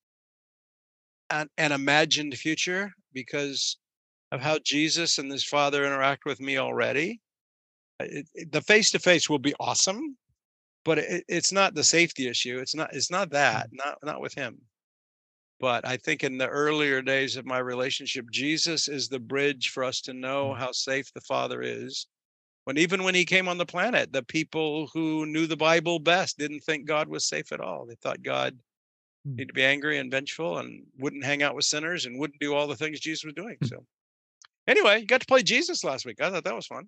an, 1.30 1.50
an 1.58 1.72
imagined 1.72 2.36
future 2.36 2.92
because 3.14 3.78
of 4.32 4.42
how 4.42 4.60
Jesus 4.60 5.18
and 5.18 5.32
his 5.32 5.44
Father 5.46 5.86
interact 5.86 6.26
with 6.26 6.40
me 6.40 6.58
already. 6.58 7.22
It, 8.00 8.28
it- 8.34 8.52
the 8.52 8.62
face 8.62 8.92
to 8.92 9.00
face 9.00 9.30
will 9.30 9.40
be 9.40 9.56
awesome, 9.60 10.18
but 10.86 11.00
it, 11.00 11.24
it's 11.28 11.52
not 11.52 11.74
the 11.76 11.84
safety 11.84 12.28
issue. 12.28 12.60
It's 12.60 12.76
not. 12.76 12.94
It's 12.94 13.12
not 13.12 13.32
that. 13.32 13.70
Not 13.72 13.98
not 14.04 14.22
with 14.22 14.34
him. 14.34 14.60
But 15.60 15.88
I 15.88 15.98
think 15.98 16.24
in 16.24 16.38
the 16.38 16.48
earlier 16.48 17.02
days 17.02 17.36
of 17.36 17.46
my 17.46 17.58
relationship, 17.60 18.30
Jesus 18.32 18.88
is 18.88 19.10
the 19.10 19.20
bridge 19.20 19.70
for 19.70 19.84
us 19.84 20.02
to 20.02 20.14
know 20.14 20.52
Mm. 20.52 20.58
how 20.60 20.72
safe 20.72 21.12
the 21.14 21.22
Father 21.22 21.62
is. 21.64 22.08
When 22.66 22.78
even 22.78 23.04
when 23.04 23.16
he 23.16 23.26
came 23.26 23.48
on 23.48 23.58
the 23.58 23.66
planet, 23.66 24.12
the 24.14 24.24
people 24.24 24.88
who 24.94 25.26
knew 25.26 25.48
the 25.48 25.58
Bible 25.58 26.00
best 26.00 26.38
didn't 26.38 26.62
think 26.62 26.86
God 26.86 27.08
was 27.08 27.28
safe 27.28 27.52
at 27.52 27.62
all. 27.62 27.86
They 27.86 27.96
thought 27.96 28.22
God 28.24 28.60
Mm. 29.28 29.36
needed 29.36 29.48
to 29.50 29.54
be 29.54 29.64
angry 29.64 29.98
and 29.98 30.12
vengeful 30.12 30.60
and 30.60 30.86
wouldn't 30.98 31.24
hang 31.24 31.44
out 31.44 31.56
with 31.56 31.66
sinners 31.66 32.06
and 32.06 32.20
wouldn't 32.20 32.40
do 32.40 32.54
all 32.54 32.68
the 32.68 32.76
things 32.76 33.00
Jesus 33.00 33.26
was 33.26 33.34
doing. 33.34 33.58
Mm. 33.64 33.70
So 33.70 33.86
anyway, 34.68 35.02
you 35.02 35.06
got 35.06 35.22
to 35.22 35.28
play 35.28 35.44
Jesus 35.44 35.84
last 35.84 36.06
week. 36.06 36.22
I 36.22 36.30
thought 36.30 36.44
that 36.44 36.56
was 36.56 36.68
fun. 36.68 36.88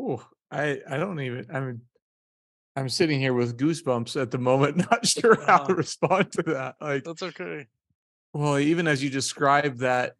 Ooh, 0.00 0.20
I 0.50 0.80
I 0.88 0.96
don't 0.96 1.20
even. 1.20 1.46
I 1.52 1.60
mean, 1.60 1.80
I'm 2.76 2.88
sitting 2.88 3.20
here 3.20 3.34
with 3.34 3.56
goosebumps 3.56 4.20
at 4.20 4.30
the 4.30 4.38
moment, 4.38 4.76
not 4.90 5.06
sure 5.06 5.40
how 5.44 5.58
to 5.58 5.74
respond 5.74 6.32
to 6.32 6.42
that. 6.42 6.76
Like, 6.80 7.04
That's 7.04 7.22
okay. 7.22 7.66
well, 8.32 8.58
even 8.58 8.88
as 8.88 9.02
you 9.02 9.10
described 9.10 9.80
that, 9.80 10.14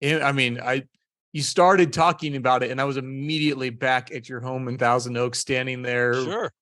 eh, 0.00 0.20
I 0.20 0.32
mean, 0.32 0.60
I 0.60 0.84
you 1.32 1.42
started 1.42 1.92
talking 1.92 2.36
about 2.36 2.62
it, 2.62 2.70
and 2.70 2.80
I 2.80 2.84
was 2.84 2.96
immediately 2.96 3.70
back 3.70 4.10
at 4.14 4.28
your 4.28 4.40
home 4.40 4.68
in 4.68 4.78
Thousand 4.78 5.16
Oaks, 5.16 5.38
standing 5.38 5.82
there. 5.82 6.14
Sure. 6.14 6.52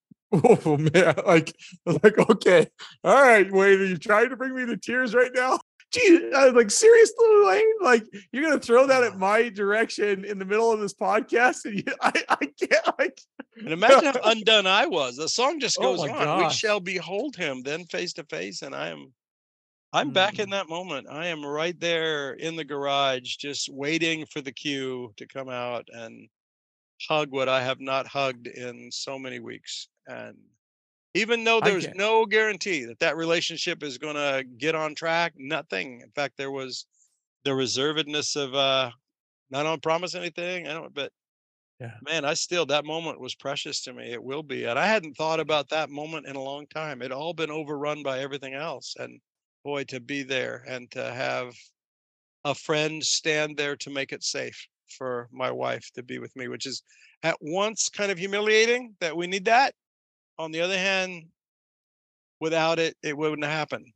Oh 0.44 0.76
man, 0.76 1.14
like, 1.26 1.54
like, 1.86 2.18
okay, 2.30 2.66
all 3.04 3.22
right, 3.22 3.50
wait, 3.50 3.80
are 3.80 3.84
you 3.86 3.96
trying 3.96 4.30
to 4.30 4.36
bring 4.36 4.54
me 4.54 4.66
to 4.66 4.76
tears 4.76 5.14
right 5.14 5.30
now? 5.34 5.58
Gee, 5.92 6.30
I 6.34 6.46
was 6.46 6.54
like, 6.54 6.70
seriously, 6.70 7.26
Wayne, 7.44 7.64
like, 7.80 8.04
you're 8.32 8.42
gonna 8.42 8.58
throw 8.58 8.86
that 8.88 9.04
at 9.04 9.18
my 9.18 9.48
direction 9.48 10.24
in 10.24 10.38
the 10.38 10.44
middle 10.44 10.72
of 10.72 10.80
this 10.80 10.94
podcast, 10.94 11.64
and 11.64 11.76
you, 11.76 11.84
I, 12.02 12.12
I 12.28 12.46
can't, 12.60 12.98
like, 12.98 13.20
And 13.56 13.68
imagine 13.72 14.04
how 14.12 14.20
undone 14.24 14.66
I 14.66 14.86
was. 14.86 15.16
The 15.16 15.28
song 15.28 15.60
just 15.60 15.78
Oh 15.78 15.82
goes 15.96 16.00
my 16.00 16.10
on. 16.26 16.44
We 16.44 16.50
shall 16.50 16.80
behold 16.80 17.36
him 17.36 17.62
then 17.62 17.84
face 17.86 18.12
to 18.14 18.24
face. 18.24 18.62
And 18.62 18.74
I 18.74 18.88
am 18.88 19.12
I'm 19.92 20.10
back 20.10 20.38
in 20.40 20.48
Mm. 20.48 20.50
that 20.50 20.68
moment. 20.68 21.06
I 21.08 21.26
am 21.28 21.46
right 21.46 21.78
there 21.80 22.32
in 22.34 22.56
the 22.56 22.64
garage, 22.64 23.36
just 23.36 23.68
waiting 23.72 24.26
for 24.26 24.42
the 24.42 24.52
cue 24.52 25.12
to 25.16 25.26
come 25.26 25.48
out 25.48 25.88
and 25.90 26.28
hug 27.08 27.30
what 27.30 27.48
I 27.48 27.62
have 27.62 27.80
not 27.80 28.06
hugged 28.06 28.46
in 28.48 28.90
so 28.90 29.18
many 29.18 29.38
weeks. 29.38 29.88
And 30.06 30.38
even 31.14 31.44
though 31.44 31.60
there's 31.60 31.88
no 31.90 32.26
guarantee 32.26 32.84
that 32.86 33.00
that 33.00 33.16
relationship 33.16 33.82
is 33.82 33.98
going 33.98 34.16
to 34.16 34.44
get 34.58 34.74
on 34.74 34.94
track, 34.94 35.34
nothing. 35.36 36.02
In 36.02 36.12
fact, 36.12 36.36
there 36.36 36.50
was 36.52 36.86
the 37.44 37.52
reservedness 37.52 38.36
of 38.36 38.54
uh 38.54 38.92
not 39.50 39.66
on 39.66 39.80
promise 39.80 40.14
anything. 40.14 40.68
I 40.68 40.74
don't, 40.74 40.94
but 40.94 41.12
Yeah. 41.80 42.00
man, 42.00 42.24
I 42.24 42.34
still 42.34 42.66
that 42.66 42.84
moment 42.84 43.20
was 43.20 43.34
precious 43.34 43.82
to 43.82 43.92
me. 43.92 44.12
It 44.12 44.22
will 44.22 44.42
be, 44.42 44.64
and 44.64 44.78
I 44.78 44.86
hadn't 44.86 45.14
thought 45.14 45.40
about 45.40 45.68
that 45.70 45.90
moment 45.90 46.26
in 46.26 46.36
a 46.36 46.42
long 46.42 46.66
time. 46.68 47.02
It 47.02 47.12
all 47.12 47.34
been 47.34 47.50
overrun 47.50 48.02
by 48.02 48.20
everything 48.20 48.54
else, 48.54 48.94
and 48.98 49.20
boy, 49.64 49.84
to 49.84 50.00
be 50.00 50.22
there 50.22 50.64
and 50.66 50.90
to 50.92 51.02
have 51.12 51.54
a 52.44 52.54
friend 52.54 53.04
stand 53.04 53.56
there 53.56 53.76
to 53.76 53.90
make 53.90 54.12
it 54.12 54.22
safe 54.24 54.66
for 54.88 55.28
my 55.32 55.50
wife 55.50 55.90
to 55.94 56.02
be 56.02 56.18
with 56.18 56.34
me, 56.36 56.48
which 56.48 56.66
is 56.66 56.82
at 57.22 57.36
once 57.40 57.88
kind 57.90 58.12
of 58.12 58.18
humiliating 58.18 58.96
that 59.00 59.16
we 59.16 59.26
need 59.26 59.44
that, 59.46 59.74
on 60.38 60.52
the 60.52 60.60
other 60.60 60.78
hand, 60.78 61.26
without 62.40 62.78
it, 62.78 62.96
it 63.02 63.16
wouldn't 63.16 63.44
happen. 63.44 63.92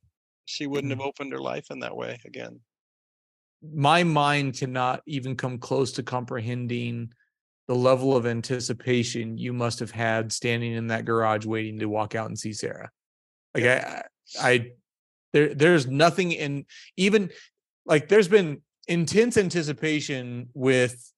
She 0.47 0.67
wouldn't 0.67 0.91
have 0.91 0.99
mm-hmm. 0.99 1.09
opened 1.09 1.33
her 1.33 1.41
life 1.41 1.71
in 1.71 1.81
that 1.81 1.97
way 1.97 2.19
again. 2.25 2.61
my 3.63 4.03
mind 4.03 4.57
cannot 4.59 5.03
even 5.07 5.37
come 5.37 5.59
close 5.59 5.93
to 5.93 6.03
comprehending 6.03 7.13
the 7.69 7.75
level 7.75 8.17
of 8.17 8.27
anticipation 8.27 9.39
you 9.39 9.53
must 9.53 9.79
have 9.79 9.91
had 9.91 10.33
standing 10.33 10.73
in 10.73 10.89
that 10.89 11.05
garage 11.05 11.47
waiting 11.47 11.79
to 11.79 11.87
walk 11.89 12.15
out 12.15 12.27
and 12.27 12.39
see 12.39 12.53
Sarah. 12.53 12.91
Like 13.55 13.65
I, 13.65 14.03
I, 14.41 14.73
there, 15.33 15.55
there's 15.55 15.87
nothing 15.87 16.33
in 16.33 16.67
even 16.97 17.31
like 17.87 18.09
there's 18.09 18.29
been 18.29 18.63
intense 18.89 19.37
anticipation 19.37 20.49
with, 20.55 21.13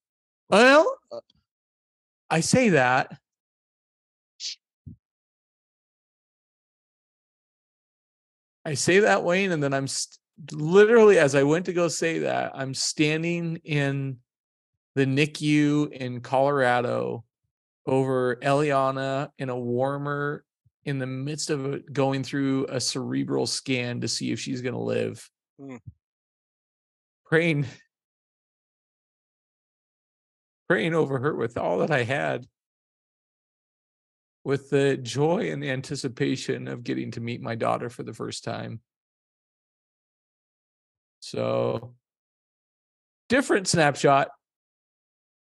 well, 0.50 0.98
I 2.28 2.40
say 2.40 2.70
that. 2.70 3.16
I 8.64 8.74
say 8.74 9.00
that, 9.00 9.24
Wayne, 9.24 9.52
and 9.52 9.62
then 9.62 9.74
I'm 9.74 9.88
st- 9.88 10.18
literally 10.52 11.18
as 11.18 11.34
I 11.34 11.42
went 11.42 11.66
to 11.66 11.72
go 11.72 11.88
say 11.88 12.20
that, 12.20 12.52
I'm 12.54 12.74
standing 12.74 13.56
in 13.64 14.18
the 14.94 15.04
NICU 15.04 15.90
in 15.92 16.20
Colorado 16.20 17.24
over 17.86 18.36
Eliana 18.36 19.30
in 19.38 19.48
a 19.48 19.58
warmer 19.58 20.44
in 20.84 20.98
the 20.98 21.06
midst 21.06 21.50
of 21.50 21.92
going 21.92 22.22
through 22.22 22.66
a 22.68 22.80
cerebral 22.80 23.46
scan 23.46 24.00
to 24.00 24.08
see 24.08 24.32
if 24.32 24.40
she's 24.40 24.62
going 24.62 24.74
to 24.74 24.80
live. 24.80 25.28
Mm. 25.60 25.80
Praying 27.26 27.66
praying 30.68 30.94
over 30.94 31.18
her 31.18 31.34
with 31.34 31.58
all 31.58 31.78
that 31.78 31.90
I 31.90 32.02
had 32.02 32.46
with 34.44 34.70
the 34.70 34.96
joy 34.96 35.50
and 35.50 35.62
the 35.62 35.70
anticipation 35.70 36.66
of 36.68 36.82
getting 36.82 37.10
to 37.12 37.20
meet 37.20 37.40
my 37.40 37.54
daughter 37.54 37.88
for 37.88 38.02
the 38.02 38.12
first 38.12 38.42
time. 38.44 38.80
So 41.20 41.94
different 43.28 43.68
snapshot. 43.68 44.28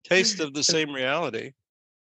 Taste 0.03 0.39
of 0.39 0.53
the 0.53 0.63
same 0.63 0.91
reality. 0.91 1.53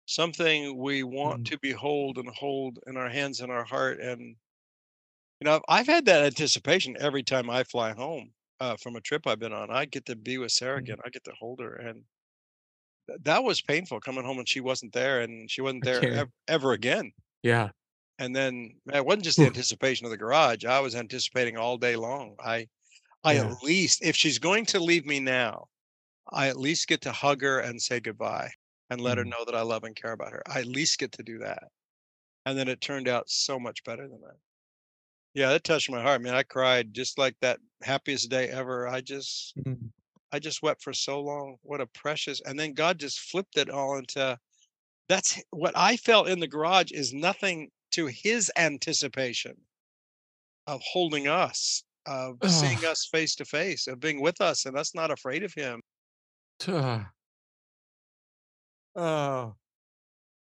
Something 0.06 0.76
we 0.76 1.02
want 1.02 1.44
Mm. 1.44 1.50
to 1.50 1.58
behold 1.60 2.18
and 2.18 2.28
hold 2.28 2.78
in 2.86 2.98
our 2.98 3.08
hands 3.08 3.40
and 3.40 3.50
our 3.50 3.64
heart. 3.64 4.00
And, 4.00 4.20
you 4.20 5.44
know, 5.44 5.62
I've 5.68 5.86
had 5.86 6.04
that 6.06 6.24
anticipation 6.24 6.96
every 7.00 7.22
time 7.22 7.48
I 7.48 7.64
fly 7.64 7.94
home 7.94 8.32
uh, 8.60 8.76
from 8.76 8.96
a 8.96 9.00
trip 9.00 9.26
I've 9.26 9.38
been 9.38 9.54
on. 9.54 9.70
I 9.70 9.86
get 9.86 10.04
to 10.06 10.16
be 10.16 10.36
with 10.36 10.52
Sarah 10.52 10.78
Mm. 10.78 10.80
again. 10.80 10.98
I 11.04 11.08
get 11.08 11.24
to 11.24 11.32
hold 11.40 11.60
her. 11.60 11.74
And 11.76 12.04
that 13.22 13.42
was 13.44 13.60
painful 13.60 14.00
coming 14.00 14.24
home 14.24 14.38
and 14.38 14.48
she 14.48 14.60
wasn't 14.60 14.92
there 14.92 15.20
and 15.22 15.50
she 15.50 15.60
wasn't 15.60 15.84
there 15.84 16.00
can't- 16.00 16.14
ev- 16.14 16.32
ever 16.48 16.72
again. 16.72 17.12
Yeah. 17.42 17.70
And 18.18 18.34
then 18.34 18.70
it 18.92 19.04
wasn't 19.04 19.24
just 19.24 19.38
the 19.38 19.46
anticipation 19.46 20.04
of 20.06 20.10
the 20.10 20.16
garage. 20.16 20.64
I 20.64 20.80
was 20.80 20.94
anticipating 20.94 21.56
all 21.56 21.76
day 21.76 21.96
long. 21.96 22.36
I, 22.42 22.68
I 23.24 23.34
Yeah. 23.34 23.46
at 23.50 23.62
least, 23.62 24.02
if 24.04 24.14
she's 24.16 24.38
going 24.38 24.66
to 24.66 24.78
leave 24.80 25.04
me 25.04 25.18
now, 25.20 25.66
I 26.32 26.48
at 26.48 26.56
least 26.56 26.86
get 26.88 27.00
to 27.02 27.12
hug 27.12 27.42
her 27.42 27.60
and 27.60 27.80
say 27.82 28.00
goodbye 28.00 28.50
and 28.90 29.00
let 29.00 29.18
her 29.18 29.24
Mhm. 29.24 29.30
know 29.30 29.44
that 29.44 29.54
I 29.56 29.62
love 29.62 29.84
and 29.84 29.96
care 29.96 30.12
about 30.12 30.32
her. 30.32 30.42
I 30.46 30.60
at 30.60 30.66
least 30.66 30.98
get 30.98 31.12
to 31.12 31.22
do 31.22 31.38
that. 31.38 31.64
And 32.46 32.56
then 32.58 32.68
it 32.68 32.80
turned 32.80 33.08
out 33.08 33.28
so 33.28 33.58
much 33.58 33.82
better 33.84 34.06
than 34.08 34.20
that. 34.20 34.36
Yeah, 35.34 35.48
that 35.50 35.64
touched 35.64 35.90
my 35.90 36.00
heart, 36.00 36.22
man. 36.22 36.34
I 36.34 36.44
cried 36.44 36.94
just 36.94 37.18
like 37.18 37.34
that 37.40 37.58
happiest 37.82 38.30
day 38.30 38.48
ever. 38.48 38.86
I 38.86 39.00
just, 39.00 39.56
Mhm. 39.56 39.90
I 40.34 40.40
just 40.40 40.62
wept 40.62 40.82
for 40.82 40.92
so 40.92 41.20
long. 41.20 41.58
What 41.62 41.80
a 41.80 41.86
precious, 41.86 42.40
and 42.44 42.58
then 42.58 42.72
God 42.72 42.98
just 42.98 43.20
flipped 43.20 43.56
it 43.56 43.70
all 43.70 43.98
into 43.98 44.36
that's 45.08 45.40
what 45.50 45.76
I 45.76 45.96
felt 45.96 46.28
in 46.28 46.40
the 46.40 46.48
garage 46.48 46.90
is 46.90 47.12
nothing 47.12 47.70
to 47.92 48.06
his 48.06 48.50
anticipation 48.56 49.54
of 50.66 50.80
holding 50.82 51.28
us, 51.28 51.84
of 52.06 52.38
seeing 52.48 52.84
us 52.84 53.06
face 53.12 53.36
to 53.36 53.44
face, 53.44 53.86
of 53.86 54.00
being 54.00 54.20
with 54.20 54.40
us 54.40 54.66
and 54.66 54.76
us 54.76 54.92
not 54.92 55.12
afraid 55.12 55.44
of 55.44 55.54
him. 55.54 55.80
Tuh. 56.58 57.04
Oh. 58.96 59.54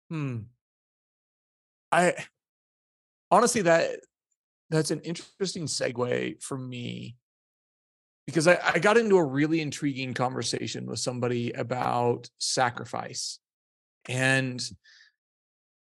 Hmm. 0.08 0.38
I 1.92 2.14
honestly 3.30 3.60
that 3.62 4.00
that's 4.70 4.90
an 4.90 5.00
interesting 5.00 5.66
segue 5.66 6.42
for 6.42 6.56
me 6.56 7.16
because 8.26 8.48
I, 8.48 8.58
I 8.62 8.78
got 8.78 8.96
into 8.96 9.16
a 9.16 9.24
really 9.24 9.60
intriguing 9.60 10.14
conversation 10.14 10.86
with 10.86 10.98
somebody 10.98 11.52
about 11.52 12.28
sacrifice. 12.38 13.38
And 14.08 14.62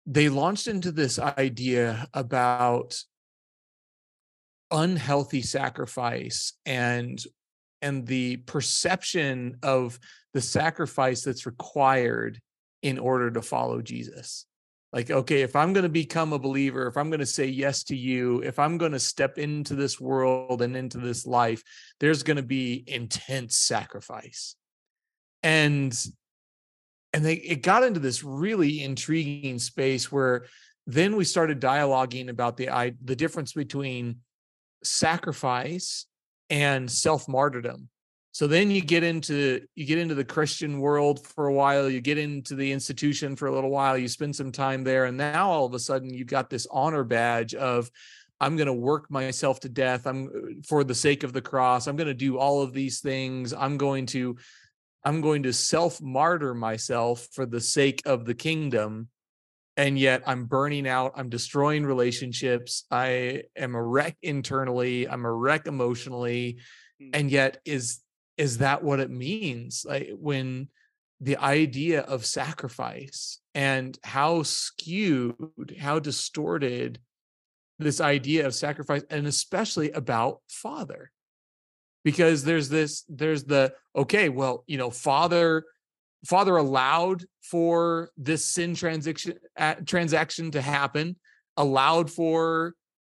they 0.05 0.29
launched 0.29 0.67
into 0.67 0.91
this 0.91 1.19
idea 1.19 2.07
about 2.13 2.97
unhealthy 4.71 5.41
sacrifice 5.41 6.53
and 6.65 7.23
and 7.81 8.07
the 8.07 8.37
perception 8.37 9.57
of 9.61 9.99
the 10.33 10.41
sacrifice 10.41 11.21
that's 11.21 11.45
required 11.45 12.39
in 12.81 12.97
order 12.97 13.29
to 13.31 13.41
follow 13.41 13.81
Jesus. 13.81 14.45
Like, 14.93 15.11
okay, 15.11 15.41
if 15.41 15.55
I'm 15.55 15.73
going 15.73 15.83
to 15.83 15.89
become 15.89 16.31
a 16.31 16.39
believer, 16.39 16.87
if 16.87 16.95
I'm 16.95 17.09
going 17.09 17.19
to 17.19 17.25
say 17.25 17.45
yes 17.45 17.83
to 17.85 17.95
you, 17.95 18.41
if 18.41 18.57
I'm 18.57 18.77
going 18.77 18.93
to 18.93 18.99
step 18.99 19.37
into 19.37 19.75
this 19.75 19.99
world 19.99 20.61
and 20.61 20.77
into 20.77 20.97
this 20.97 21.25
life, 21.25 21.61
there's 21.99 22.23
going 22.23 22.37
to 22.37 22.43
be 22.43 22.83
intense 22.87 23.57
sacrifice. 23.57 24.55
And 25.43 25.97
and 27.13 27.25
they 27.25 27.35
it 27.35 27.63
got 27.63 27.83
into 27.83 27.99
this 27.99 28.23
really 28.23 28.83
intriguing 28.83 29.59
space 29.59 30.11
where 30.11 30.45
then 30.85 31.15
we 31.15 31.25
started 31.25 31.59
dialoguing 31.59 32.29
about 32.29 32.57
the 32.57 32.69
i 32.69 32.93
the 33.03 33.15
difference 33.15 33.53
between 33.53 34.17
sacrifice 34.83 36.05
and 36.49 36.91
self 36.91 37.27
martyrdom 37.27 37.89
so 38.37 38.45
then 38.45 38.69
you 38.69 38.81
get 38.81 39.01
into 39.01 39.65
you 39.73 39.83
get 39.83 39.97
into 39.97 40.13
the 40.13 40.23
christian 40.23 40.79
world 40.79 41.25
for 41.25 41.47
a 41.47 41.53
while 41.53 41.89
you 41.89 41.99
get 41.99 42.19
into 42.19 42.53
the 42.53 42.71
institution 42.71 43.35
for 43.35 43.47
a 43.47 43.51
little 43.51 43.71
while 43.71 43.97
you 43.97 44.07
spend 44.07 44.35
some 44.35 44.51
time 44.51 44.83
there 44.83 45.05
and 45.05 45.17
now 45.17 45.49
all 45.49 45.65
of 45.65 45.73
a 45.73 45.79
sudden 45.79 46.13
you've 46.13 46.27
got 46.27 46.47
this 46.47 46.67
honor 46.69 47.03
badge 47.03 47.55
of 47.55 47.89
i'm 48.39 48.55
going 48.55 48.67
to 48.67 48.73
work 48.73 49.09
myself 49.09 49.59
to 49.59 49.69
death 49.69 50.05
i'm 50.05 50.61
for 50.67 50.83
the 50.83 50.93
sake 50.93 51.23
of 51.23 51.33
the 51.33 51.41
cross 51.41 51.87
i'm 51.87 51.95
going 51.95 52.05
to 52.05 52.13
do 52.13 52.37
all 52.37 52.61
of 52.61 52.73
these 52.73 52.99
things 52.99 53.53
i'm 53.53 53.75
going 53.75 54.05
to 54.05 54.37
i'm 55.03 55.19
going 55.19 55.41
to 55.41 55.51
self 55.51 55.99
martyr 55.99 56.53
myself 56.53 57.27
for 57.31 57.47
the 57.47 57.59
sake 57.59 58.03
of 58.05 58.23
the 58.23 58.35
kingdom 58.35 59.07
and 59.79 59.99
yet 59.99 60.23
I'm 60.25 60.45
burning 60.45 60.87
out. 60.87 61.13
I'm 61.15 61.29
destroying 61.29 61.85
relationships. 61.85 62.85
I 62.89 63.43
am 63.55 63.75
a 63.75 63.83
wreck 63.83 64.17
internally. 64.23 65.07
I'm 65.07 65.23
a 65.23 65.31
wreck 65.31 65.67
emotionally. 65.67 66.57
Mm. 66.99 67.09
And 67.13 67.29
yet, 67.29 67.61
is 67.63 67.99
is 68.37 68.59
that 68.59 68.83
what 68.83 68.99
it 68.99 69.09
means? 69.09 69.85
Like 69.87 70.11
when 70.17 70.69
the 71.19 71.37
idea 71.37 72.01
of 72.01 72.25
sacrifice 72.25 73.39
and 73.55 73.97
how 74.03 74.43
skewed, 74.43 75.75
how 75.79 75.99
distorted 75.99 76.99
this 77.79 78.01
idea 78.01 78.45
of 78.45 78.55
sacrifice, 78.55 79.03
and 79.09 79.27
especially 79.27 79.91
about 79.91 80.41
father. 80.47 81.11
Because 82.03 82.43
there's 82.43 82.69
this, 82.69 83.03
there's 83.09 83.43
the 83.43 83.73
okay, 83.95 84.29
well, 84.29 84.63
you 84.67 84.77
know, 84.77 84.89
father 84.89 85.65
father 86.25 86.57
allowed 86.57 87.25
for 87.41 88.09
this 88.17 88.45
sin 88.45 88.73
transaction 88.73 89.37
uh, 89.57 89.75
transaction 89.85 90.51
to 90.51 90.61
happen 90.61 91.15
allowed 91.57 92.09
for 92.09 92.73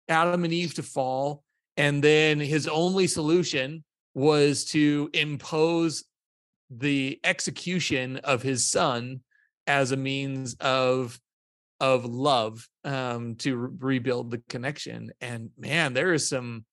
adam 0.07 0.43
and 0.43 0.53
eve 0.53 0.73
to 0.73 0.83
fall 0.83 1.43
and 1.77 2.03
then 2.03 2.39
his 2.39 2.67
only 2.67 3.07
solution 3.07 3.83
was 4.13 4.65
to 4.65 5.09
impose 5.13 6.03
the 6.69 7.19
execution 7.23 8.17
of 8.17 8.41
his 8.41 8.67
son 8.67 9.21
as 9.67 9.91
a 9.91 9.97
means 9.97 10.55
of 10.59 11.19
of 11.79 12.05
love 12.05 12.67
um 12.83 13.35
to 13.35 13.55
re- 13.55 13.69
rebuild 13.79 14.31
the 14.31 14.41
connection 14.47 15.11
and 15.19 15.49
man 15.57 15.93
there 15.93 16.13
is 16.13 16.29
some 16.29 16.63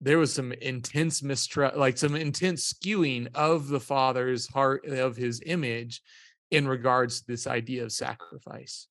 there 0.00 0.18
was 0.18 0.32
some 0.32 0.52
intense 0.52 1.22
mistrust, 1.22 1.76
like 1.76 1.98
some 1.98 2.14
intense 2.14 2.72
skewing 2.72 3.28
of 3.34 3.68
the 3.68 3.80
father's 3.80 4.46
heart 4.46 4.86
of 4.86 5.16
his 5.16 5.42
image 5.44 6.02
in 6.50 6.68
regards 6.68 7.20
to 7.20 7.26
this 7.26 7.46
idea 7.46 7.84
of 7.84 7.92
sacrifice. 7.92 8.86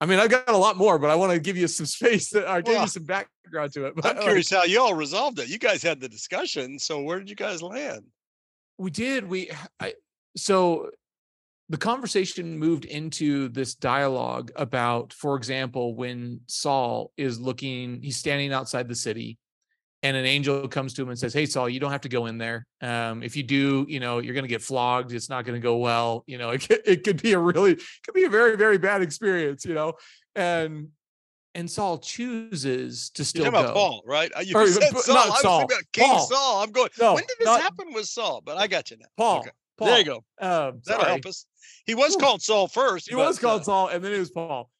I 0.00 0.06
mean, 0.06 0.20
I've 0.20 0.30
got 0.30 0.48
a 0.48 0.56
lot 0.56 0.76
more, 0.76 0.98
but 0.98 1.10
I 1.10 1.16
want 1.16 1.32
to 1.32 1.40
give 1.40 1.56
you 1.56 1.66
some 1.68 1.86
space. 1.98 2.30
That 2.30 2.46
I 2.46 2.60
give 2.60 2.74
Well, 2.74 2.82
you 2.82 2.88
some 2.88 3.04
background 3.04 3.72
to 3.72 3.86
it. 3.86 3.96
But 3.96 4.06
I'm 4.06 4.16
like, 4.16 4.24
curious 4.24 4.50
how 4.50 4.64
you 4.64 4.80
all 4.80 4.94
resolved 4.94 5.38
it. 5.38 5.48
You 5.48 5.58
guys 5.58 5.82
had 5.82 6.00
the 6.00 6.08
discussion. 6.08 6.78
So 6.78 7.00
where 7.00 7.18
did 7.18 7.28
you 7.30 7.36
guys 7.36 7.62
land? 7.62 8.04
we 8.78 8.90
did. 8.92 9.28
We 9.28 9.50
I, 9.80 9.94
so 10.36 10.90
the 11.68 11.76
conversation 11.76 12.58
moved 12.58 12.84
into 12.84 13.48
this 13.48 13.74
dialogue 13.74 14.52
about, 14.56 15.12
for 15.12 15.36
example, 15.36 15.94
when 15.94 16.40
Saul 16.46 17.12
is 17.16 17.40
looking, 17.40 18.00
he's 18.02 18.16
standing 18.16 18.52
outside 18.52 18.88
the 18.88 18.94
city 18.94 19.36
and 20.02 20.16
an 20.16 20.24
angel 20.24 20.68
comes 20.68 20.94
to 20.94 21.02
him 21.02 21.08
and 21.08 21.18
says, 21.18 21.32
"Hey 21.34 21.46
Saul, 21.46 21.68
you 21.68 21.80
don't 21.80 21.90
have 21.90 22.02
to 22.02 22.08
go 22.08 22.26
in 22.26 22.38
there. 22.38 22.66
Um, 22.80 23.22
if 23.22 23.36
you 23.36 23.42
do, 23.42 23.84
you 23.88 23.98
know, 24.00 24.18
you're 24.20 24.34
going 24.34 24.44
to 24.44 24.48
get 24.48 24.62
flogged. 24.62 25.12
It's 25.12 25.28
not 25.28 25.44
going 25.44 25.60
to 25.60 25.62
go 25.62 25.76
well. 25.78 26.24
You 26.26 26.38
know, 26.38 26.50
it 26.56 26.66
could, 26.68 26.80
it 26.84 27.04
could 27.04 27.20
be 27.22 27.32
a 27.32 27.38
really 27.38 27.74
could 28.04 28.14
be 28.14 28.24
a 28.24 28.30
very 28.30 28.56
very 28.56 28.78
bad 28.78 29.02
experience. 29.02 29.64
You 29.64 29.74
know." 29.74 29.94
And 30.36 30.88
and 31.54 31.68
Saul 31.68 31.98
chooses 31.98 33.10
to 33.10 33.24
still 33.24 33.42
You're 33.42 33.50
go. 33.50 33.56
talking 33.58 33.70
about 33.72 33.76
Paul, 33.76 34.02
right? 34.06 34.30
Uh, 34.36 34.40
You 34.40 34.54
Or, 34.56 34.66
said 34.68 34.82
Saul. 34.96 35.14
not 35.14 35.26
I 35.26 35.28
was 35.30 35.40
Saul, 35.40 35.58
thinking 35.60 35.76
about 35.76 35.92
King 35.92 36.06
Paul. 36.08 36.26
Saul. 36.26 36.62
I'm 36.62 36.70
going. 36.72 36.88
No, 37.00 37.14
when 37.14 37.24
did 37.26 37.36
this 37.38 37.46
not- 37.46 37.60
happen 37.60 37.86
with 37.92 38.06
Saul? 38.06 38.42
But 38.44 38.56
I 38.58 38.66
got 38.68 38.90
you 38.90 38.98
now. 38.98 39.06
Paul. 39.16 39.38
Okay. 39.40 39.50
Paul. 39.76 39.88
There 39.88 39.98
you 39.98 40.04
go. 40.04 40.16
Um, 40.16 40.22
That'll 40.40 41.02
sorry. 41.02 41.04
help 41.06 41.26
us. 41.26 41.46
He 41.86 41.94
was 41.94 42.14
Whew. 42.14 42.20
called 42.20 42.42
Saul 42.42 42.68
first. 42.68 43.08
He 43.08 43.14
but, 43.16 43.26
was 43.26 43.38
called 43.38 43.62
uh, 43.62 43.64
Saul, 43.64 43.88
and 43.88 44.04
then 44.04 44.12
it 44.12 44.18
was 44.18 44.30
Paul. 44.30 44.70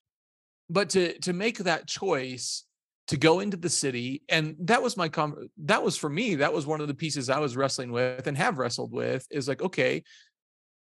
But 0.71 0.91
to 0.91 1.19
to 1.21 1.33
make 1.33 1.59
that 1.59 1.87
choice 1.89 2.65
to 3.09 3.16
go 3.16 3.40
into 3.40 3.57
the 3.57 3.71
city, 3.71 4.23
and 4.29 4.55
that 4.61 4.83
was 4.83 4.97
my 4.97 5.09
com- 5.09 5.49
that 5.64 5.83
was 5.83 5.97
for 5.97 6.11
me. 6.11 6.37
That 6.37 6.53
was 6.53 6.66
one 6.66 6.81
of 6.81 6.88
the 6.88 6.94
pieces 6.94 7.31
I 7.31 7.38
was 7.38 7.57
wrestling 7.57 7.90
with 7.90 8.27
and 8.27 8.37
have 8.37 8.59
wrestled 8.59 8.92
with. 8.92 9.27
Is 9.31 9.49
like, 9.49 9.62
okay, 9.62 10.05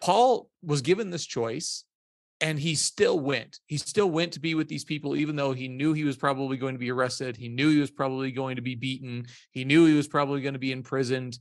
Paul 0.01 0.49
was 0.61 0.81
given 0.81 1.09
this 1.09 1.25
choice, 1.25 1.85
and 2.41 2.59
he 2.59 2.75
still 2.75 3.17
went. 3.17 3.59
He 3.67 3.77
still 3.77 4.09
went 4.09 4.33
to 4.33 4.41
be 4.41 4.53
with 4.53 4.67
these 4.67 4.83
people, 4.83 5.15
even 5.15 5.37
though 5.37 5.53
he 5.53 5.69
knew 5.69 5.93
he 5.93 6.03
was 6.03 6.17
probably 6.17 6.57
going 6.57 6.75
to 6.75 6.79
be 6.79 6.91
arrested. 6.91 7.37
He 7.37 7.47
knew 7.47 7.69
he 7.69 7.79
was 7.79 7.91
probably 7.91 8.31
going 8.31 8.57
to 8.57 8.61
be 8.61 8.75
beaten. 8.75 9.25
He 9.51 9.63
knew 9.63 9.85
he 9.85 9.95
was 9.95 10.07
probably 10.07 10.41
going 10.41 10.53
to 10.53 10.59
be 10.59 10.73
imprisoned. 10.73 11.39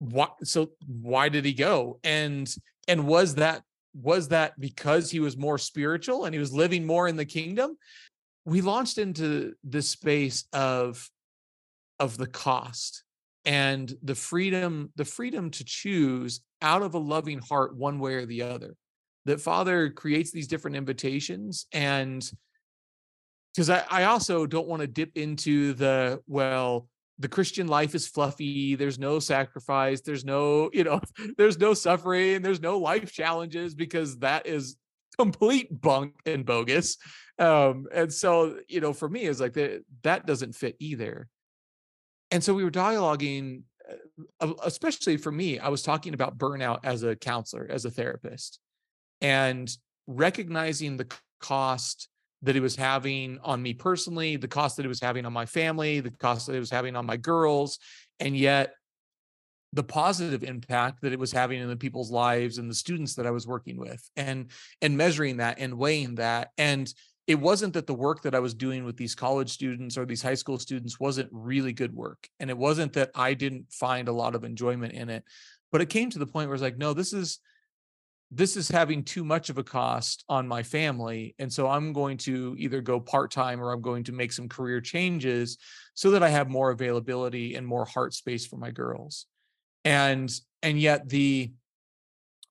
What? 0.00 0.44
So 0.44 0.72
why 0.86 1.28
did 1.28 1.44
he 1.44 1.52
go? 1.52 2.00
And 2.02 2.52
and 2.88 3.06
was 3.06 3.36
that 3.36 3.62
was 3.94 4.28
that 4.28 4.58
because 4.58 5.10
he 5.10 5.20
was 5.20 5.36
more 5.36 5.58
spiritual 5.58 6.24
and 6.24 6.34
he 6.34 6.40
was 6.40 6.52
living 6.52 6.84
more 6.84 7.06
in 7.06 7.16
the 7.16 7.24
kingdom 7.24 7.76
we 8.44 8.60
launched 8.60 8.98
into 8.98 9.54
this 9.62 9.88
space 9.88 10.44
of 10.52 11.08
of 11.98 12.16
the 12.16 12.26
cost 12.26 13.04
and 13.44 13.92
the 14.02 14.14
freedom 14.14 14.92
the 14.96 15.04
freedom 15.04 15.50
to 15.50 15.64
choose 15.64 16.40
out 16.60 16.82
of 16.82 16.94
a 16.94 16.98
loving 16.98 17.40
heart 17.40 17.76
one 17.76 17.98
way 17.98 18.14
or 18.14 18.26
the 18.26 18.42
other. 18.42 18.74
That 19.24 19.40
father 19.40 19.90
creates 19.90 20.32
these 20.32 20.48
different 20.48 20.76
invitations 20.76 21.66
and 21.72 22.28
because 23.54 23.70
I, 23.70 23.84
I 23.90 24.04
also 24.04 24.46
don't 24.46 24.66
want 24.66 24.80
to 24.80 24.86
dip 24.86 25.16
into 25.16 25.74
the 25.74 26.20
well 26.26 26.88
the 27.18 27.28
christian 27.28 27.68
life 27.68 27.94
is 27.94 28.08
fluffy 28.08 28.74
there's 28.74 28.98
no 28.98 29.18
sacrifice 29.18 30.00
there's 30.00 30.24
no 30.24 30.70
you 30.72 30.84
know 30.84 31.00
there's 31.38 31.58
no 31.58 31.74
suffering 31.74 32.42
there's 32.42 32.60
no 32.60 32.78
life 32.78 33.12
challenges 33.12 33.74
because 33.74 34.18
that 34.18 34.46
is 34.46 34.76
complete 35.18 35.80
bunk 35.80 36.14
and 36.26 36.46
bogus 36.46 36.96
um 37.38 37.86
and 37.92 38.12
so 38.12 38.58
you 38.68 38.80
know 38.80 38.92
for 38.92 39.08
me 39.08 39.22
it's 39.22 39.40
like 39.40 39.54
that 39.54 39.82
that 40.02 40.26
doesn't 40.26 40.54
fit 40.54 40.76
either. 40.78 41.28
And 42.30 42.42
so 42.42 42.54
we 42.54 42.64
were 42.64 42.70
dialoguing 42.70 43.62
uh, 44.40 44.52
especially 44.64 45.16
for 45.16 45.32
me 45.32 45.58
i 45.58 45.68
was 45.68 45.82
talking 45.82 46.14
about 46.14 46.38
burnout 46.38 46.78
as 46.84 47.02
a 47.02 47.16
counselor 47.16 47.66
as 47.68 47.84
a 47.84 47.90
therapist 47.90 48.60
and 49.20 49.76
recognizing 50.06 50.96
the 50.96 51.06
cost 51.40 52.08
that 52.42 52.56
it 52.56 52.60
was 52.60 52.76
having 52.76 53.38
on 53.44 53.62
me 53.62 53.72
personally, 53.72 54.36
the 54.36 54.48
cost 54.48 54.76
that 54.76 54.84
it 54.84 54.88
was 54.88 55.00
having 55.00 55.24
on 55.24 55.32
my 55.32 55.46
family, 55.46 56.00
the 56.00 56.10
cost 56.10 56.46
that 56.46 56.56
it 56.56 56.60
was 56.60 56.70
having 56.70 56.96
on 56.96 57.06
my 57.06 57.16
girls, 57.16 57.78
and 58.18 58.36
yet 58.36 58.74
the 59.72 59.84
positive 59.84 60.42
impact 60.42 61.00
that 61.00 61.12
it 61.12 61.18
was 61.18 61.32
having 61.32 61.60
in 61.60 61.68
the 61.68 61.76
people's 61.76 62.10
lives 62.10 62.58
and 62.58 62.68
the 62.68 62.74
students 62.74 63.14
that 63.14 63.26
I 63.26 63.30
was 63.30 63.46
working 63.46 63.78
with 63.78 64.02
and 64.16 64.50
and 64.82 64.98
measuring 64.98 65.38
that 65.38 65.58
and 65.60 65.78
weighing 65.78 66.16
that 66.16 66.50
and 66.58 66.92
it 67.26 67.36
wasn't 67.36 67.74
that 67.74 67.86
the 67.86 67.94
work 67.94 68.22
that 68.22 68.34
I 68.34 68.40
was 68.40 68.54
doing 68.54 68.84
with 68.84 68.96
these 68.96 69.14
college 69.14 69.50
students 69.50 69.96
or 69.96 70.04
these 70.04 70.22
high 70.22 70.34
school 70.34 70.58
students 70.58 70.98
wasn't 70.98 71.28
really 71.32 71.72
good 71.72 71.94
work 71.94 72.28
and 72.40 72.50
it 72.50 72.58
wasn't 72.58 72.94
that 72.94 73.10
I 73.14 73.34
didn't 73.34 73.72
find 73.72 74.08
a 74.08 74.12
lot 74.12 74.34
of 74.34 74.44
enjoyment 74.44 74.92
in 74.92 75.08
it 75.08 75.24
but 75.70 75.80
it 75.80 75.88
came 75.88 76.10
to 76.10 76.18
the 76.18 76.26
point 76.26 76.48
where 76.48 76.54
it's 76.54 76.62
like 76.62 76.78
no 76.78 76.92
this 76.92 77.12
is 77.12 77.38
this 78.34 78.56
is 78.56 78.68
having 78.68 79.04
too 79.04 79.24
much 79.24 79.50
of 79.50 79.58
a 79.58 79.62
cost 79.62 80.24
on 80.26 80.48
my 80.48 80.62
family. 80.62 81.34
And 81.38 81.52
so 81.52 81.68
I'm 81.68 81.92
going 81.92 82.16
to 82.18 82.56
either 82.58 82.80
go 82.80 82.98
part 82.98 83.30
time 83.30 83.60
or 83.60 83.72
I'm 83.72 83.82
going 83.82 84.04
to 84.04 84.12
make 84.12 84.32
some 84.32 84.48
career 84.48 84.80
changes 84.80 85.58
so 85.92 86.12
that 86.12 86.22
I 86.22 86.30
have 86.30 86.48
more 86.48 86.70
availability 86.70 87.56
and 87.56 87.66
more 87.66 87.84
heart 87.84 88.14
space 88.14 88.46
for 88.46 88.56
my 88.56 88.70
girls. 88.70 89.26
And 89.84 90.32
and 90.62 90.80
yet 90.80 91.10
the 91.10 91.52